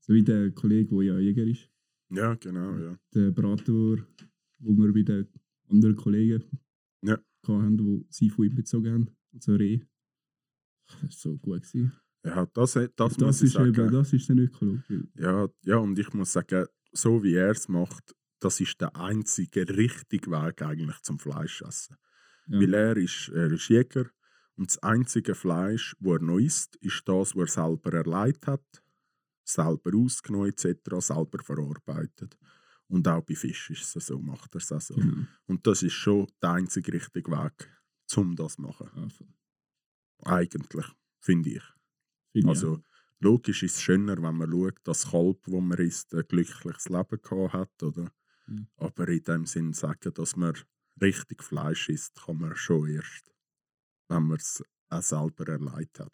So 0.00 0.14
wie 0.14 0.22
der 0.22 0.50
Kollege, 0.52 0.94
der 0.94 1.02
ja 1.02 1.18
Jäger 1.18 1.44
ist. 1.44 1.68
Ja, 2.10 2.34
genau, 2.34 2.76
ja. 2.78 2.98
Der 3.14 3.30
Brator, 3.30 3.98
wo 4.58 4.76
wir 4.76 4.92
bei 4.92 5.02
den 5.02 5.28
anderen 5.70 5.96
Kollegen 5.96 6.44
Ja. 7.02 7.18
hatten, 7.46 7.76
die 7.76 8.06
sie 8.10 8.30
von 8.30 8.46
ihm 8.46 8.54
bezogen 8.54 8.92
haben. 8.92 9.10
Also 9.34 9.54
Reh. 9.54 9.80
Das 10.88 11.02
war 11.02 11.10
so 11.10 11.36
gut. 11.38 11.62
Gewesen. 11.62 11.92
Ja, 12.24 12.46
das, 12.46 12.72
das, 12.74 12.90
Das, 12.96 13.18
muss 13.18 13.42
ich 13.42 13.54
ist 13.54 13.60
eben, 13.60 13.74
sagen. 13.74 13.92
das 13.92 14.12
ist 14.12 14.28
dann 14.28 14.38
ökologisch. 14.38 15.04
Ja, 15.14 15.48
ja, 15.62 15.76
und 15.76 15.98
ich 15.98 16.12
muss 16.12 16.32
sagen, 16.32 16.66
so 16.92 17.22
wie 17.22 17.34
er 17.34 17.50
es 17.50 17.68
macht, 17.68 18.14
das 18.40 18.60
ist 18.60 18.80
der 18.80 18.94
einzige 18.96 19.68
richtige 19.76 20.30
Weg 20.30 20.62
eigentlich 20.62 21.00
zum 21.02 21.18
Fleischessen. 21.18 21.96
Ja. 22.48 22.60
Weil 22.60 22.74
er 22.74 22.96
ist, 22.96 23.28
er 23.32 23.50
ist 23.52 23.68
Jäger 23.68 24.06
und 24.56 24.70
das 24.70 24.78
einzige 24.82 25.34
Fleisch, 25.34 25.94
das 26.00 26.12
er 26.12 26.20
noch 26.22 26.38
isst, 26.38 26.76
ist 26.76 27.02
das, 27.06 27.34
was 27.36 27.56
er 27.56 27.66
selber 27.68 27.92
erleidet 27.92 28.46
hat, 28.46 28.82
selber 29.44 29.96
ausgenommen 29.96 30.48
etc., 30.48 30.66
selber 30.98 31.38
verarbeitet. 31.42 32.36
Und 32.88 33.08
auch 33.08 33.22
bei 33.22 33.34
Fisch 33.34 33.70
ist 33.70 33.96
es 33.96 34.06
so, 34.06 34.18
macht 34.20 34.54
er 34.54 34.60
es 34.60 34.72
auch 34.72 34.80
so. 34.80 34.94
Genau. 34.94 35.26
Und 35.46 35.66
das 35.66 35.82
ist 35.82 35.94
schon 35.94 36.30
der 36.40 36.52
einzige 36.52 36.92
richtige 36.92 37.30
Weg, 37.30 37.68
um 38.16 38.36
das 38.36 38.54
zu 38.54 38.62
machen. 38.62 38.90
Ja, 38.94 39.08
voll. 39.08 39.34
Eigentlich, 40.22 40.86
finde 41.20 41.50
ich. 41.50 41.62
Finde 42.32 42.38
ich 42.38 42.46
Also 42.46 42.82
logisch 43.18 43.62
ist 43.62 43.76
es 43.76 43.82
schöner, 43.82 44.16
wenn 44.22 44.36
man 44.36 44.50
schaut, 44.50 44.78
dass 44.84 45.02
das 45.02 45.10
Kalb, 45.10 45.44
das 45.44 45.60
man 45.60 45.78
isst, 45.78 46.14
ein 46.14 46.24
glückliches 46.28 46.88
Leben 46.88 47.20
gehabt 47.20 47.52
hat, 47.52 47.82
oder? 47.82 48.12
Mhm. 48.46 48.68
Aber 48.76 49.08
in 49.08 49.22
dem 49.22 49.46
Sinn 49.46 49.72
sagen, 49.72 50.14
dass 50.14 50.36
man 50.36 50.56
richtig 51.00 51.42
Fleisch 51.42 51.88
isst, 51.88 52.14
kann 52.24 52.38
man 52.38 52.54
schon 52.54 52.88
erst, 52.88 53.34
wenn 54.08 54.24
man 54.24 54.38
es 54.38 54.62
auch 54.88 55.02
selber 55.02 55.48
erleidet 55.48 56.00
hat. 56.00 56.12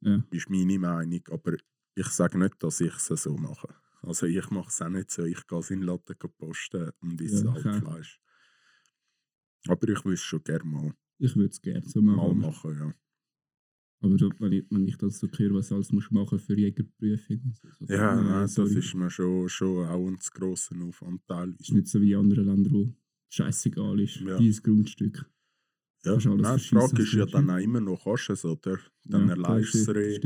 Ja. 0.00 0.22
Ist 0.30 0.50
meine 0.50 0.78
Meinung, 0.78 1.22
aber 1.30 1.56
ich 1.94 2.06
sage 2.08 2.38
nicht, 2.38 2.62
dass 2.62 2.80
ich 2.80 2.94
es 2.94 3.06
so 3.06 3.36
mache. 3.36 3.74
Also 4.02 4.26
ich 4.26 4.50
mache 4.50 4.68
es 4.68 4.80
auch 4.80 4.88
nicht 4.88 5.10
so, 5.10 5.24
ich 5.24 5.46
gehe 5.46 5.60
in 5.70 5.82
Laden 5.82 6.16
posten 6.38 6.90
und 7.00 7.20
esse 7.20 7.44
Ja, 7.44 7.50
okay. 7.52 7.80
Fleisch. 7.80 8.20
Aber 9.66 9.88
ich 9.88 10.04
würde 10.04 10.14
es 10.14 10.20
schon 10.22 10.42
gerne 10.44 10.64
mal, 10.64 10.94
Ich 11.18 11.34
würde 11.36 11.50
es 11.50 11.60
gerne 11.60 11.86
so 11.88 12.00
mal 12.00 12.16
machen. 12.16 12.38
machen, 12.38 12.78
ja. 12.78 12.94
Aber 14.00 14.12
wenn, 14.38 14.52
ich, 14.52 14.64
wenn 14.70 14.86
ich 14.86 14.96
das 14.96 15.18
so 15.18 15.26
höre, 15.26 15.54
was 15.54 15.72
alles 15.72 15.90
musst 15.90 16.12
machen 16.12 16.38
für 16.38 16.56
Jägerprüfung. 16.56 17.40
und 17.44 17.56
So, 17.56 17.68
so, 17.86 17.92
Ja, 17.92 18.14
nein, 18.14 18.24
nein, 18.26 18.40
das 18.42 18.54
sorry. 18.54 18.78
ist 18.78 18.94
mir 18.94 19.10
schon, 19.10 19.48
schon 19.48 19.86
auch 19.88 20.06
ein 20.06 20.16
grosser 20.32 20.76
Aufwand 20.80 21.20
ist 21.22 21.26
teilweise. 21.26 21.74
nicht 21.74 21.88
so 21.88 22.00
wie 22.00 22.12
in 22.12 22.18
anderen 22.20 22.46
Ländern, 22.46 22.72
wo 22.72 22.94
scheißegal 23.30 23.98
ist. 24.00 24.20
Ja. 24.20 24.38
Dieses 24.38 24.62
Grundstück. 24.62 25.28
Ja, 26.04 26.16
nein, 26.16 26.56
die 26.58 26.64
Frage 26.68 27.02
ist 27.02 27.12
ja 27.12 27.26
dann 27.26 27.50
auch 27.50 27.58
immer 27.58 27.80
noch, 27.80 28.04
kannst 28.04 28.28
du 28.28 28.32
es, 28.34 28.44
oder? 28.44 28.78
Dann 29.04 29.24
Ja, 29.28 29.34
erleidest 29.34 29.74
du 29.74 29.92
der- 29.92 29.94
Reh, 29.96 30.20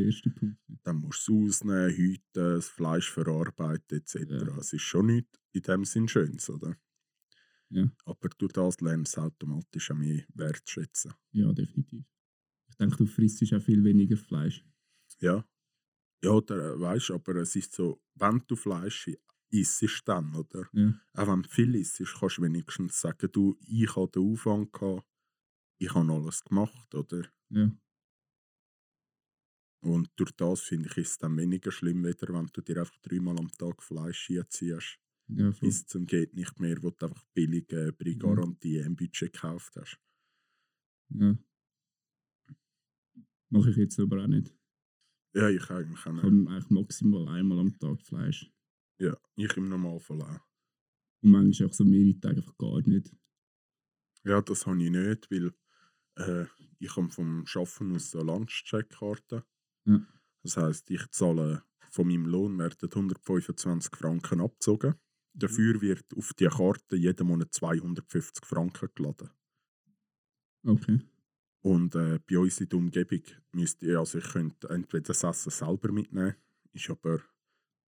dann 0.84 0.96
musst 0.96 1.26
du 1.26 1.46
es 1.46 1.60
ausnehmen, 1.62 1.90
häuten, 1.90 2.22
das 2.32 2.68
Fleisch 2.68 3.10
verarbeiten 3.10 3.98
etc. 3.98 4.16
Ja. 4.28 4.58
Es 4.58 4.72
ist 4.72 4.82
schon 4.82 5.06
nicht 5.06 5.28
in 5.52 5.62
dem 5.62 5.84
Sinn 5.84 6.08
Schönes, 6.08 6.48
oder? 6.50 6.76
Ja. 7.70 7.90
Aber 8.04 8.28
durch 8.36 8.52
das 8.52 8.80
lernst 8.80 9.16
du 9.16 9.22
automatisch 9.22 9.90
auch 9.90 9.96
mehr 9.96 10.24
wertschätzen. 10.34 11.14
Ja, 11.32 11.52
definitiv. 11.52 12.04
Ich 12.68 12.76
denke, 12.76 12.96
du 12.96 13.06
frisst 13.06 13.42
auch 13.54 13.62
viel 13.62 13.82
weniger 13.82 14.16
Fleisch. 14.16 14.64
Ja. 15.20 15.44
Ja, 16.22 16.30
oder 16.30 16.78
weißt 16.78 17.08
du, 17.08 17.14
aber 17.14 17.36
es 17.36 17.56
ist 17.56 17.72
so, 17.74 18.00
wenn 18.14 18.42
du 18.46 18.56
Fleisch 18.56 19.10
isst, 19.50 20.02
dann, 20.06 20.34
oder? 20.34 20.68
Ja, 20.72 20.94
Auch 21.14 21.28
wenn 21.28 21.42
du 21.42 21.48
viel 21.48 21.74
isst, 21.76 21.98
kannst 22.18 22.38
du 22.38 22.42
wenigstens 22.42 23.00
sagen, 23.00 23.28
du, 23.32 23.56
ich 23.66 23.94
habe 23.96 24.10
den 24.10 24.22
Aufwand 24.32 24.72
gehabt, 24.72 25.06
ich 25.82 25.94
habe 25.94 26.12
alles 26.12 26.42
gemacht, 26.44 26.94
oder? 26.94 27.28
ja, 27.50 27.72
Und 29.84 30.10
durch 30.16 30.32
das 30.32 30.62
finde 30.62 30.88
ich, 30.88 30.96
ist 30.96 31.10
es 31.10 31.18
dann 31.18 31.36
weniger 31.36 31.70
schlimm, 31.70 32.04
weder 32.04 32.32
wenn 32.34 32.46
du 32.52 32.60
dir 32.62 32.78
einfach 32.78 32.98
dreimal 32.98 33.38
am 33.38 33.50
Tag 33.52 33.80
Fleisch 33.82 34.26
hinziehst, 34.26 34.98
ja, 35.28 35.52
bis 35.60 35.86
zum 35.86 36.06
geht 36.06 36.34
nicht 36.34 36.60
mehr, 36.60 36.82
wo 36.82 36.90
du 36.90 37.06
einfach 37.06 37.24
billig 37.34 37.72
äh, 37.72 37.92
bei 37.92 38.14
Mhm. 38.14 38.18
Garantie 38.18 38.78
im 38.78 38.96
Budget 38.96 39.32
gekauft 39.32 39.76
hast. 39.76 39.98
ja. 41.10 41.36
Mache 43.50 43.70
ich 43.70 43.76
jetzt 43.76 44.00
aber 44.00 44.22
auch 44.24 44.26
nicht. 44.26 44.52
Ja, 45.34 45.48
ich 45.50 45.70
eigentlich 45.70 46.06
auch 46.06 46.12
Ich 46.16 46.22
nicht. 46.24 46.24
habe 46.24 46.48
eigentlich 46.48 46.70
maximal 46.70 47.28
einmal 47.28 47.58
am 47.58 47.78
Tag 47.78 48.00
Fleisch. 48.02 48.50
Ja, 48.98 49.14
ich 49.36 49.54
im 49.58 49.68
Normalfall 49.68 50.22
auch. 50.22 50.40
Und 51.22 51.30
manchmal 51.32 51.68
auch 51.68 51.74
so 51.74 51.84
mehrere 51.84 52.18
Tage 52.20 52.36
einfach 52.38 52.56
gar 52.58 52.80
nicht. 52.88 53.12
Ja, 54.24 54.40
das 54.42 54.66
habe 54.66 54.82
ich 54.82 54.90
nicht, 54.90 55.30
weil 55.30 55.52
äh, 56.16 56.46
ich 56.78 56.90
komme 56.90 57.10
vom 57.10 57.44
Arbeiten 57.54 57.94
aus 57.94 58.10
der 58.10 58.24
Lunchcheckkarte. 58.24 59.44
Ja. 59.84 60.00
Das 60.42 60.56
heisst, 60.56 60.90
ich 60.90 61.08
zahle 61.10 61.62
von 61.90 62.06
meinem 62.06 62.26
Lohn 62.26 62.58
werden 62.58 62.90
125 62.90 63.94
Franken 63.94 64.40
abgezogen. 64.40 64.94
Dafür 65.34 65.80
wird 65.80 66.06
auf 66.16 66.32
die 66.34 66.46
Karte 66.46 66.96
jeden 66.96 67.26
Monat 67.26 67.52
250 67.52 68.44
Franken 68.44 68.88
geladen. 68.94 69.30
Okay. 70.64 71.00
Und 71.60 71.94
äh, 71.94 72.18
bei 72.28 72.38
uns 72.38 72.60
in 72.60 72.68
der 72.68 72.78
Umgebung 72.78 73.22
müsste 73.52 73.86
ich, 73.86 73.96
also 73.96 74.18
ich 74.18 74.24
könnte 74.24 74.68
entweder 74.70 75.04
das 75.04 75.22
Essen 75.22 75.50
selber 75.50 75.92
mitnehmen, 75.92 76.34
ist 76.72 76.90
aber 76.90 77.20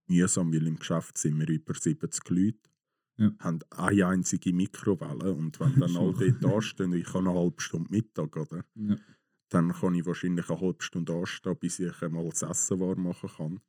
mühsam, 0.07 0.53
weil 0.53 0.67
im 0.67 0.79
Geschäft 0.79 1.19
sind 1.19 1.41
wir 1.41 1.49
über 1.49 1.75
70 1.75 2.29
Leute, 2.31 2.71
Ja. 3.17 3.35
haben 3.39 3.61
eine 3.71 4.07
einzige 4.07 4.53
Mikrowelle 4.53 5.33
und 5.35 5.61
wenn 5.61 5.77
dann 5.79 5.97
alle 5.97 6.15
dort 6.33 6.45
anstehen 6.57 6.93
und 6.93 6.99
ich 6.99 7.09
habe 7.09 7.21
eine 7.31 7.35
halbe 7.39 7.61
Stunde 7.63 7.91
Mittag, 7.91 8.37
oder? 8.37 8.65
Ja. 8.75 8.99
dann 9.51 9.73
kann 9.73 9.95
ich 9.95 10.07
wahrscheinlich 10.07 10.51
eine 10.51 10.61
halbe 10.61 10.83
Stunde 10.83 11.15
anstehen, 11.15 11.59
bis 11.59 11.79
ich 11.79 12.03
einmal 12.03 12.29
das 12.31 12.43
Essen 12.43 12.81
warm 12.81 13.05
machen 13.05 13.31
kann. 13.37 13.61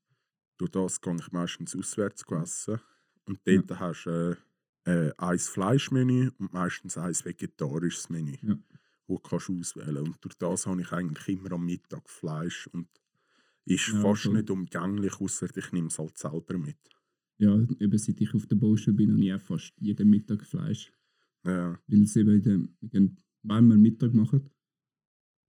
Durch 0.57 0.71
das 0.71 1.01
gehe 1.01 1.15
ich 1.17 1.31
meistens 1.31 1.75
auswärts 1.75 2.23
essen. 2.29 2.81
Und 3.25 3.39
Ja. 3.49 3.61
dort 3.67 3.79
hast 3.79 4.05
du 4.05 4.37
äh, 4.85 5.09
äh, 5.09 5.13
ein 5.17 5.39
Fleischmenü 5.39 6.31
und 6.39 6.53
meistens 6.53 6.97
ein 6.97 7.13
vegetarisches 7.15 8.09
Menü, 8.09 8.37
Ja. 8.41 8.55
wo 9.07 9.17
du 9.17 9.21
kannst 9.29 9.49
auswählen 9.49 9.99
Und 9.99 10.23
durch 10.25 10.35
das 10.37 10.67
habe 10.67 10.81
ich 10.81 10.91
eigentlich 10.93 11.27
immer 11.39 11.53
am 11.53 11.65
Mittag 11.65 12.09
Fleisch 12.09 12.67
und 12.67 12.89
ist 13.65 13.85
Ja, 13.87 14.01
fast 14.01 14.21
voll. 14.21 14.33
nicht 14.33 14.49
umgänglich, 14.49 15.19
außer 15.21 15.55
ich 15.55 15.71
nehme 15.71 15.87
es 15.89 15.99
halt 15.99 16.17
selber 16.17 16.57
mit. 16.57 16.79
Ja, 17.37 17.67
eben 17.79 17.97
seit 17.97 18.21
ich 18.21 18.33
auf 18.33 18.45
der 18.47 18.55
Baustelle 18.55 18.95
bin, 18.95 19.11
habe 19.11 19.23
ich 19.23 19.33
auch 19.33 19.41
fast 19.41 19.73
jeden 19.79 20.09
Mittag 20.09 20.45
Fleisch. 20.45 20.91
Ja, 21.43 21.79
Weil 21.87 22.03
es 22.03 22.15
eben, 22.15 22.41
dem, 22.41 22.75
wenn 22.81 23.67
wir 23.67 23.77
Mittag 23.77 24.13
machen, 24.13 24.49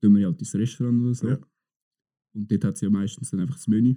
tun 0.03 0.15
wir 0.15 0.23
ja 0.23 0.29
halt 0.29 0.41
ins 0.41 0.55
Restaurant 0.55 1.03
oder 1.03 1.15
so. 1.15 1.29
Ja. 1.29 1.41
Und 2.35 2.51
dort 2.51 2.65
hat 2.65 2.75
es 2.75 2.81
ja 2.83 2.91
meistens 2.91 3.31
dann 3.31 3.41
einfach 3.41 3.55
das 3.55 3.69
Menü. 3.69 3.97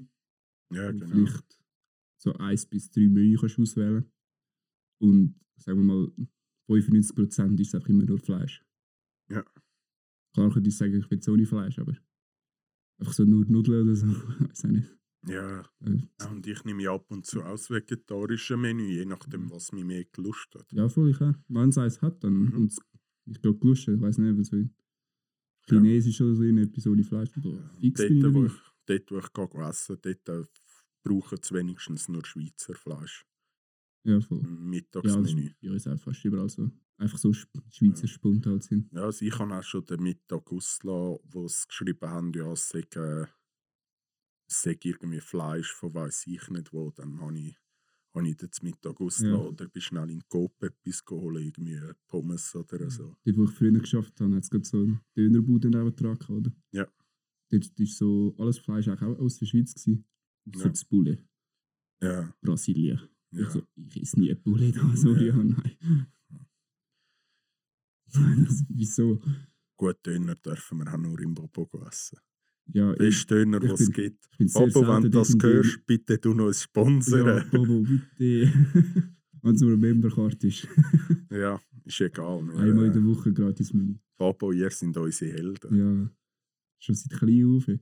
ja 0.71 0.89
Und 0.89 0.99
genau. 0.99 1.11
vielleicht 1.11 1.59
so 2.21 2.33
eins 2.33 2.65
bis 2.65 2.89
drei 2.89 3.07
Menü 3.07 3.37
kannst 3.37 3.57
du 3.57 3.63
auswählen. 3.63 4.09
Und 5.01 5.35
sagen 5.57 5.79
wir 5.79 5.85
mal, 5.85 6.11
95% 6.69 7.59
ist 7.59 7.75
einfach 7.75 7.89
immer 7.89 8.05
nur 8.05 8.19
Fleisch. 8.19 8.63
Ja. 9.29 9.43
Klar 10.33 10.51
könnte 10.51 10.69
ich 10.69 10.77
sagen, 10.77 10.95
ich 10.95 11.09
will 11.09 11.19
ohne 11.29 11.45
Fleisch, 11.45 11.79
aber 11.79 11.97
einfach 12.99 13.13
so 13.13 13.23
nur 13.25 13.45
Nudeln 13.45 13.83
oder 13.83 13.95
so, 13.95 14.07
weiß 14.39 14.65
auch 14.65 14.69
nicht. 14.69 14.99
Ja, 15.28 15.61
Äh, 15.82 15.97
Ja, 16.20 16.28
und 16.30 16.47
ich 16.47 16.63
nehme 16.63 16.84
ja 16.84 16.93
ab 16.93 17.11
und 17.11 17.26
zu 17.26 17.41
aus 17.43 17.70
vegetarischen 17.70 18.61
Menü, 18.61 18.84
je 18.88 19.05
nachdem, 19.05 19.49
was 19.51 19.72
mir 19.72 19.86
mehr 19.86 20.05
gelust 20.05 20.55
hat. 20.55 20.72
Ja, 20.72 20.88
voll, 20.89 21.09
ich 21.11 21.22
auch. 21.22 21.34
Wenn 21.47 21.70
es 21.70 21.78
eins 21.78 22.01
hat, 22.01 22.24
dann. 22.24 22.34
Mhm. 22.34 22.53
Und 22.55 22.78
ich 23.26 23.41
glaube, 23.41 23.59
gelustet, 23.59 23.95
ich 23.95 24.01
weiß 24.01 24.17
nicht, 24.17 24.38
was 24.38 24.47
so 24.47 24.57
Chinesisch 25.67 26.22
oder 26.22 26.36
so, 26.36 26.43
in 26.43 26.57
ohne 26.88 27.03
Fleisch. 27.03 27.38
Oder 27.38 27.49
Ja, 27.51 27.70
fix 27.80 27.99
dort, 27.99 28.34
wo 28.34 28.45
ich, 28.45 28.53
dort, 28.86 29.11
wo 29.11 29.17
ich 29.20 29.34
gehe 29.34 29.70
essen 29.70 29.97
dort 30.01 30.30
äh, 30.30 30.43
brauchen 31.03 31.38
sie 31.41 31.53
wenigstens 31.53 32.07
nur 32.09 32.26
Schweizer 32.26 32.74
Fleisch. 32.74 33.26
Ja, 34.03 34.20
voll. 34.22 34.39
Im 34.39 34.63
Ja, 34.63 34.70
Mittagsmenü. 34.70 35.51
ist 35.61 35.86
ja, 35.86 35.93
auch 35.93 35.99
fast 35.99 36.26
überall 36.26 36.49
so. 36.49 36.72
Einfach 36.97 37.17
so 37.17 37.32
Schweizer 37.34 38.07
Spund 38.07 38.45
halt 38.45 38.63
sind. 38.63 38.91
Ja, 38.91 39.03
also 39.03 39.24
ich 39.24 39.38
habe 39.38 39.55
auch 39.55 39.63
schon 39.63 39.86
den 39.86 40.01
Mittag 40.01 40.51
ausgelassen, 40.51 41.20
wo 41.32 41.47
sie 41.47 41.67
geschrieben 41.67 42.09
haben, 42.09 42.34
ja, 42.34 42.51
es 42.51 42.70
sei, 42.70 42.80
äh, 42.80 43.26
es 44.50 44.62
sei 44.64 44.78
irgendwie 44.82 45.20
Fleisch 45.22 45.72
von 45.74 45.93
weiß 45.93 46.28
ich 46.28 46.50
nicht 46.50 46.74
wo. 46.74 46.91
Dann 46.91 47.20
habe 47.22 47.38
ich, 47.39 47.56
habe 48.16 48.28
ich 48.28 48.38
den 48.38 48.50
Mittag 48.64 49.00
ausgelassen 49.00 49.47
oder 49.47 49.68
bin 49.68 49.82
schnell 49.82 50.10
in 50.10 50.24
Coop 50.28 50.62
etwas 50.64 51.06
geholt, 51.06 51.38
irgendwie 51.43 51.80
Pommes 52.08 52.56
oder 52.56 52.89
so. 52.89 53.16
Dort, 53.24 53.38
wo 53.38 53.43
ich 53.45 53.52
früher 53.52 53.72
geschafft 53.80 54.20
habe, 54.22 54.36
hat 54.36 54.43
es 54.43 54.50
gerade 54.50 54.66
so 54.66 54.82
eine 54.82 55.02
Dönerbude 55.16 55.70
dran 55.70 56.18
oder? 56.30 56.52
Ja. 56.72 56.88
Dort 57.52 57.80
war 57.80 57.86
so 57.86 58.36
alles 58.38 58.58
Fleisch 58.60 58.88
auch 58.88 59.02
aus 59.02 59.38
der 59.39 59.45
Schweiz. 59.45 59.74
Gewesen. 59.74 60.06
Außer 60.56 60.66
Ja. 60.66 60.70
das 60.70 60.86
Bulle. 60.86 61.26
Ja, 62.02 62.34
Brasilien. 62.41 63.00
ja. 63.32 63.41
Ich, 63.43 63.50
so, 63.50 63.62
ich 63.76 64.02
esse 64.02 64.20
nie 64.20 64.34
Bulle 64.34 64.72
da, 64.72 64.95
sorry, 64.95 65.28
Ja. 65.28 65.36
ja. 65.38 65.43
nein. 65.43 66.08
wieso? 68.70 69.22
Gut, 69.78 69.97
Döner 70.06 70.36
dürfen 70.36 70.80
wir 70.80 70.91
auch 70.93 70.97
nur 70.97 71.20
im 71.20 71.34
Bobo 71.36 71.86
essen. 71.86 72.18
Ja, 72.72 72.91
ich, 72.93 72.97
Best 72.97 73.32
Döner, 73.32 73.61
ich 73.63 73.72
was 73.72 73.82
es 73.82 73.91
gibt. 73.91 74.30
Bobo, 74.53 74.88
wenn 74.88 75.03
du 75.03 75.09
das 75.09 75.36
hörst, 75.41 75.86
bitte 75.86 76.17
du 76.17 76.34
noch 76.34 76.45
ein 76.45 76.47
Ja, 76.49 76.53
Sponsor. 76.53 77.43
Bobo, 77.51 77.82
bitte. 77.82 78.53
Wenn 79.41 79.55
es 79.55 79.61
nur 79.61 79.72
eine 79.72 79.78
Memberkarte 79.78 80.47
ist. 80.47 80.67
Ja, 81.32 81.61
ist 81.86 82.01
egal. 82.01 82.43
Wir, 82.47 82.55
Einmal 82.55 82.86
in 82.86 82.91
äh, 82.91 82.93
der 82.93 83.05
Woche 83.05 83.32
gratis 83.32 83.74
Menü. 83.74 83.95
Bobo, 84.17 84.51
ihr 84.51 84.70
sind 84.72 84.97
unsere 84.97 85.32
Helden. 85.32 85.78
Ja. 85.78 86.11
Schon 86.80 86.95
seit 86.95 87.17
klein 87.17 87.45
auf. 87.45 87.67
ey. 87.67 87.80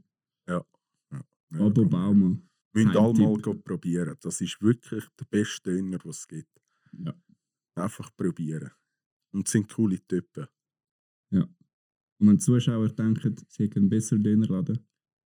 Ja, 0.47 0.65
Abo 1.51 1.71
komm, 1.81 1.89
Baumann. 1.89 2.49
Müssen 2.73 2.95
alle 2.97 3.13
mal 3.13 3.55
probieren. 3.63 4.15
Das 4.21 4.41
ist 4.41 4.61
wirklich 4.61 5.05
der 5.19 5.25
beste 5.25 5.71
Döner, 5.71 5.97
was 6.03 6.19
es 6.19 6.27
gibt. 6.27 6.61
Ja. 6.91 7.13
Einfach 7.75 8.11
probieren. 8.15 8.71
Und 9.31 9.47
es 9.47 9.51
sind 9.53 9.71
coole 9.71 9.99
Typen. 10.05 10.47
Und 12.19 12.27
wenn 12.27 12.37
die 12.37 12.43
Zuschauer 12.43 12.89
denken, 12.89 13.35
sie 13.47 13.63
hätten 13.63 13.79
einen 13.79 13.89
besseren 13.89 14.23
Dönerladen, 14.23 14.79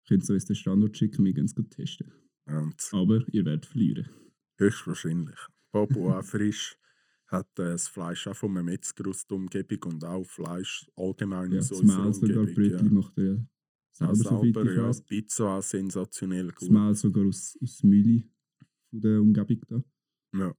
können 0.06 0.22
sie 0.22 0.32
uns 0.32 0.46
den 0.46 0.56
Standort 0.56 0.96
schicken, 0.96 1.24
wir 1.24 1.32
gehen 1.34 1.44
es 1.44 1.54
gut 1.54 1.70
testen. 1.70 2.10
Und 2.46 2.88
Aber 2.92 3.22
ihr 3.30 3.44
werdet 3.44 3.66
verlieren. 3.66 4.08
höchstwahrscheinlich. 4.58 5.38
Bobo 5.72 6.12
auch 6.12 6.24
frisch. 6.24 6.76
Hat 7.26 7.46
äh, 7.58 7.72
das 7.72 7.88
Fleisch 7.88 8.26
auch 8.26 8.34
von 8.36 8.56
einem 8.56 8.66
Metzger 8.66 9.06
aus 9.08 9.26
der 9.26 9.36
Umgebung 9.36 9.92
und 9.92 10.04
auch 10.04 10.24
Fleisch 10.24 10.90
allgemein 10.96 11.52
Ja, 11.52 11.58
aus 11.58 11.68
das 11.68 11.80
unserer 11.80 12.06
Umgebung. 12.06 12.54
Brötchen 12.54 12.94
macht 12.94 13.18
er 13.18 13.24
ja 13.24 13.34
Ja, 14.00 14.14
selber, 14.14 14.64
so 14.64 14.70
ja. 14.70 14.90
Pizza 15.06 15.44
auch 15.58 15.62
sensationell 15.62 16.46
Das 16.48 16.56
gut. 16.56 16.70
Mail 16.70 16.94
sogar 16.94 17.26
aus, 17.26 17.58
aus 17.62 17.82
Mühle 17.82 18.24
von 18.90 19.00
der 19.00 19.20
Umgebung 19.20 19.60
da, 19.68 19.84
Ja, 20.32 20.54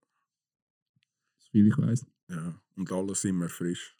so 1.39 1.49
viel 1.51 1.67
ich 1.67 1.77
weiß. 1.77 2.05
ja. 2.29 2.61
Und 2.75 2.91
alles 2.91 3.25
immer 3.25 3.49
frisch. 3.49 3.97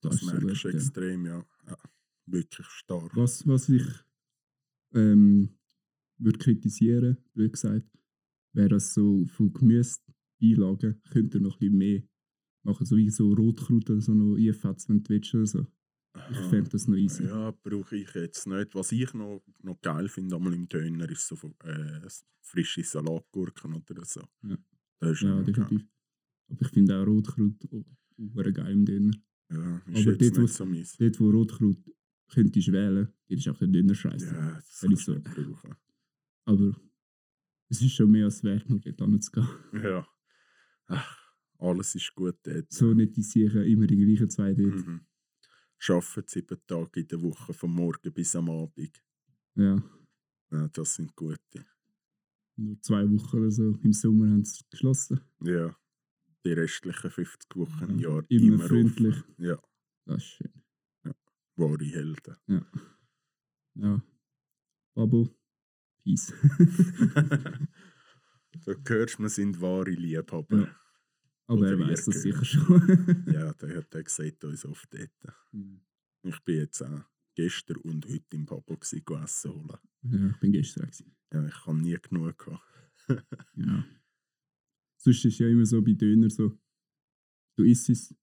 Das, 0.00 0.16
Das, 0.16 0.20
so 0.20 0.26
merkst 0.26 0.64
du 0.64 0.68
gut, 0.68 0.74
ja. 0.74 0.80
extrem, 0.80 1.26
ja. 1.26 1.44
Ja. 1.66 1.76
Wirklich 2.26 2.66
stark. 2.66 3.14
Was, 3.16 3.46
was 3.46 3.68
ich 3.68 3.84
ähm, 4.94 5.50
würde 6.18 6.38
kritisieren, 6.38 7.16
wie 7.34 7.50
gesagt, 7.50 7.86
wäre 8.52 8.68
das 8.68 8.94
so 8.94 9.24
von 9.26 9.52
Gemüsebeilagen, 9.52 11.00
könnte 11.10 11.38
ihr 11.38 11.42
noch 11.42 11.56
ein 11.56 11.58
bisschen 11.58 11.78
mehr 11.78 12.02
machen, 12.62 12.86
so 12.86 12.96
wie 12.96 13.10
so 13.10 13.32
Rotkraut 13.32 13.90
oder 13.90 14.00
so 14.00 14.14
noch 14.14 14.36
einfetzen, 14.36 14.90
wenn 14.90 15.02
du 15.02 15.10
willst 15.10 15.34
oder 15.34 15.46
so. 15.46 15.66
Ich 16.30 16.38
fände 16.48 16.68
das 16.68 16.86
noch 16.86 16.96
easy. 16.96 17.24
Ja, 17.24 17.50
brauche 17.50 17.96
ich 17.96 18.14
jetzt 18.14 18.46
nicht. 18.46 18.74
Was 18.74 18.92
ich 18.92 19.14
noch, 19.14 19.42
noch 19.62 19.80
geil 19.80 20.08
finde 20.08 20.36
einmal 20.36 20.52
im 20.52 20.68
Döner, 20.68 21.08
ist 21.08 21.26
so 21.26 21.36
äh, 21.64 22.06
frische 22.42 22.84
Salatgurken 22.84 23.74
oder 23.74 24.04
so. 24.04 24.20
Ja. 24.42 24.58
Ja, 25.00 25.42
definitiv. 25.42 25.84
Aber 26.48 26.60
ich 26.60 26.68
finde 26.68 26.96
auch 26.96 27.06
Rotkraut 27.06 27.54
auch 27.72 28.38
auch 28.38 28.52
geil 28.52 28.72
im 28.72 28.84
Döner. 28.84 29.12
Ja, 29.52 29.82
ist 29.86 30.06
Aber 30.08 30.16
dort, 30.16 30.38
wo's- 30.38 30.56
so. 30.56 30.64
Dort, 30.98 31.20
wo 31.20 31.30
Rotkraut 31.30 31.76
könntest 32.28 32.72
wählen, 32.72 33.08
dort 33.28 33.38
ist 33.40 33.48
auch 33.48 33.58
der 33.58 33.68
Döner 33.68 33.94
scheiße. 33.94 34.26
Ja, 34.26 34.52
das 34.54 34.82
ich 34.82 35.04
so- 35.04 35.18
brauchen. 35.20 35.74
Aber 36.44 36.74
es 37.68 37.80
ist 37.82 37.92
schon 37.92 38.10
mehr 38.10 38.24
als 38.26 38.42
wert, 38.42 38.68
nur 38.68 38.80
dort 38.80 39.00
hinzugehen. 39.00 39.48
Ja. 39.74 40.06
Ach, 40.86 41.18
alles 41.58 41.94
ist 41.94 42.14
gut 42.14 42.36
dort. 42.42 42.72
So 42.72 42.92
nicht 42.94 43.16
die 43.16 43.22
sicher 43.22 43.64
immer 43.64 43.86
die 43.86 43.96
gleichen 43.96 44.28
zwei 44.30 44.52
dort. 44.54 44.86
Mhm. 44.86 45.00
Arbeiten 45.88 46.28
sieben 46.28 46.58
Tage 46.66 47.00
in 47.00 47.08
der 47.08 47.20
Woche, 47.22 47.52
vom 47.52 47.74
Morgen 47.74 48.12
bis 48.12 48.36
am 48.36 48.48
Abend. 48.50 49.02
Ja, 49.56 49.82
Ja, 50.50 50.68
das 50.68 50.94
sind 50.94 51.14
gute. 51.16 51.64
nur 52.56 52.80
zwei 52.82 53.08
Wochen 53.10 53.38
oder 53.38 53.50
so. 53.50 53.76
Im 53.82 53.92
Sommer 53.92 54.28
haben 54.30 54.44
sie 54.44 54.62
geschlossen. 54.70 55.20
Ja. 55.42 55.74
Die 56.44 56.52
restlichen 56.52 57.10
50 57.10 57.56
Wochen 57.56 57.84
im 57.84 57.98
Ja, 57.98 58.10
Jahr 58.10 58.24
immer 58.28 58.54
immer, 58.54 58.66
freundlich. 58.68 59.16
Offen. 59.20 59.34
Ja, 59.44 59.58
Das 60.06 60.16
ist 60.18 60.24
schön. 60.28 60.52
wahre 61.56 61.84
Helden. 61.84 62.36
Ja. 62.46 62.66
Ja. 63.74 64.02
Babo, 64.94 65.28
Peace. 66.04 66.32
du 68.64 68.74
hörst, 68.88 69.18
wir 69.18 69.28
sind 69.28 69.60
wahre 69.60 69.90
Liebhaber. 69.90 70.58
Ja. 70.62 70.76
Aber 71.46 71.66
er 71.68 71.78
weiß 71.78 72.06
das 72.06 72.22
sicher 72.22 72.44
schon. 72.44 73.24
Ja, 73.32 73.52
der 73.54 73.76
hat 73.76 73.92
der 73.94 74.02
gesagt 74.04 74.44
uns 74.44 74.64
oft 74.64 74.92
dort. 74.92 75.10
Ich 76.24 76.40
bin 76.44 76.56
jetzt 76.56 76.82
auch 76.82 77.04
gestern 77.34 77.76
und 77.78 78.06
heute 78.06 78.36
im 78.36 78.46
Papa 78.46 78.76
go 79.04 79.16
essen 79.16 79.52
holen. 79.52 79.78
ja, 80.02 80.30
ich 80.30 80.40
bin 80.40 80.52
gestern 80.52 80.86
gewesen. 80.86 81.14
Ja, 81.32 81.46
ich 81.46 81.66
habe 81.66 81.78
nie 81.78 81.96
genug 82.00 82.38
gehabt. 82.38 82.62
Ja. 83.54 83.84
Sonst 85.02 85.24
ist 85.24 85.38
ja 85.38 85.48
immer 85.48 85.66
so 85.66 85.82
bei 85.82 85.94
Döner 85.94 86.30
so, 86.30 86.56
du 87.56 87.64
isst 87.64 87.90
es, 87.90 88.14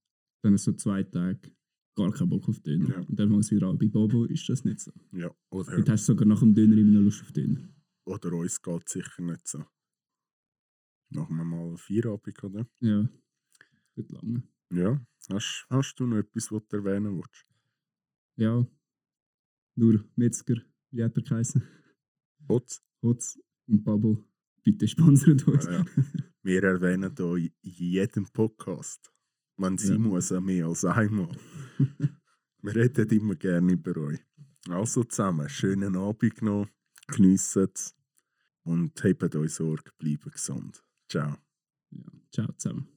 dann 0.41 0.57
so 0.57 0.71
zwei 0.73 1.03
Tage 1.03 1.51
gar 1.95 2.11
keinen 2.13 2.29
Bock 2.29 2.47
auf 2.47 2.59
Döner. 2.61 2.89
Ja. 2.89 2.99
Und 3.01 3.19
dann 3.19 3.29
fängst 3.29 3.51
du 3.51 3.55
wieder. 3.57 3.73
Bei 3.73 3.87
Bobo 3.87 4.23
ist 4.25 4.47
das 4.47 4.63
nicht 4.63 4.79
so. 4.79 4.91
Ja, 5.11 5.29
oder, 5.49 5.75
Dort 5.75 5.89
hast 5.89 6.07
du 6.07 6.13
sogar 6.13 6.25
nach 6.25 6.39
dem 6.39 6.55
Döner 6.55 6.77
immer 6.77 6.91
noch 6.91 7.01
Lust 7.01 7.21
auf 7.21 7.33
Döner. 7.33 7.67
oder 8.05 8.31
uns 8.33 8.61
geht 8.61 8.83
es 8.85 8.93
sicher 8.93 9.21
nicht 9.21 9.45
so. 9.45 9.65
Machen 11.09 11.35
wir 11.35 11.43
mal 11.43 11.77
Feierabend, 11.77 12.43
oder? 12.43 12.65
Ja. 12.79 13.09
Wird 13.95 14.11
lange. 14.11 14.43
Ja. 14.71 15.05
Hast, 15.29 15.65
hast 15.69 15.95
du 15.95 16.05
noch 16.05 16.17
etwas, 16.17 16.49
was 16.51 16.65
du 16.69 16.77
erwähnen 16.77 17.17
willst? 17.17 17.45
Ja. 18.37 18.65
Nur 19.75 20.05
Metzger, 20.15 20.55
wie 20.91 21.03
hat 21.03 21.17
er 21.17 21.23
geheißen? 21.23 21.61
Hotz? 22.47 22.81
Hotz 23.01 23.37
und 23.67 23.83
Babo. 23.83 24.25
Bitte 24.63 24.87
sponsert 24.87 25.45
uns. 25.47 25.65
Ja, 25.65 25.71
ja. 25.71 25.85
Wir 26.43 26.63
erwähnen 26.63 27.13
hier 27.17 27.37
in 27.37 27.51
jedem 27.63 28.25
Podcast. 28.25 29.11
Wenn 29.57 29.77
sie 29.77 29.93
Ja. 29.93 29.99
muss, 29.99 30.31
auch 30.31 30.39
mehr 30.41 30.67
als 30.67 30.85
einmal. 30.85 31.29
Wir 32.61 32.75
reden 32.75 33.09
immer 33.09 33.35
gerne 33.35 33.71
über 33.73 33.95
euch. 33.97 34.19
Also 34.69 35.03
zusammen, 35.05 35.47
schönen 35.49 35.95
Abend 35.95 36.41
noch, 36.41 36.67
geniessen 37.07 37.69
es 37.73 37.95
und 38.63 39.01
habt 39.03 39.35
euch 39.35 39.53
Sorge, 39.53 39.91
bleiben 39.97 40.29
gesund. 40.31 40.83
Ciao. 41.09 41.37
Ja. 41.91 42.03
Ciao 42.31 42.51
zusammen. 42.57 42.87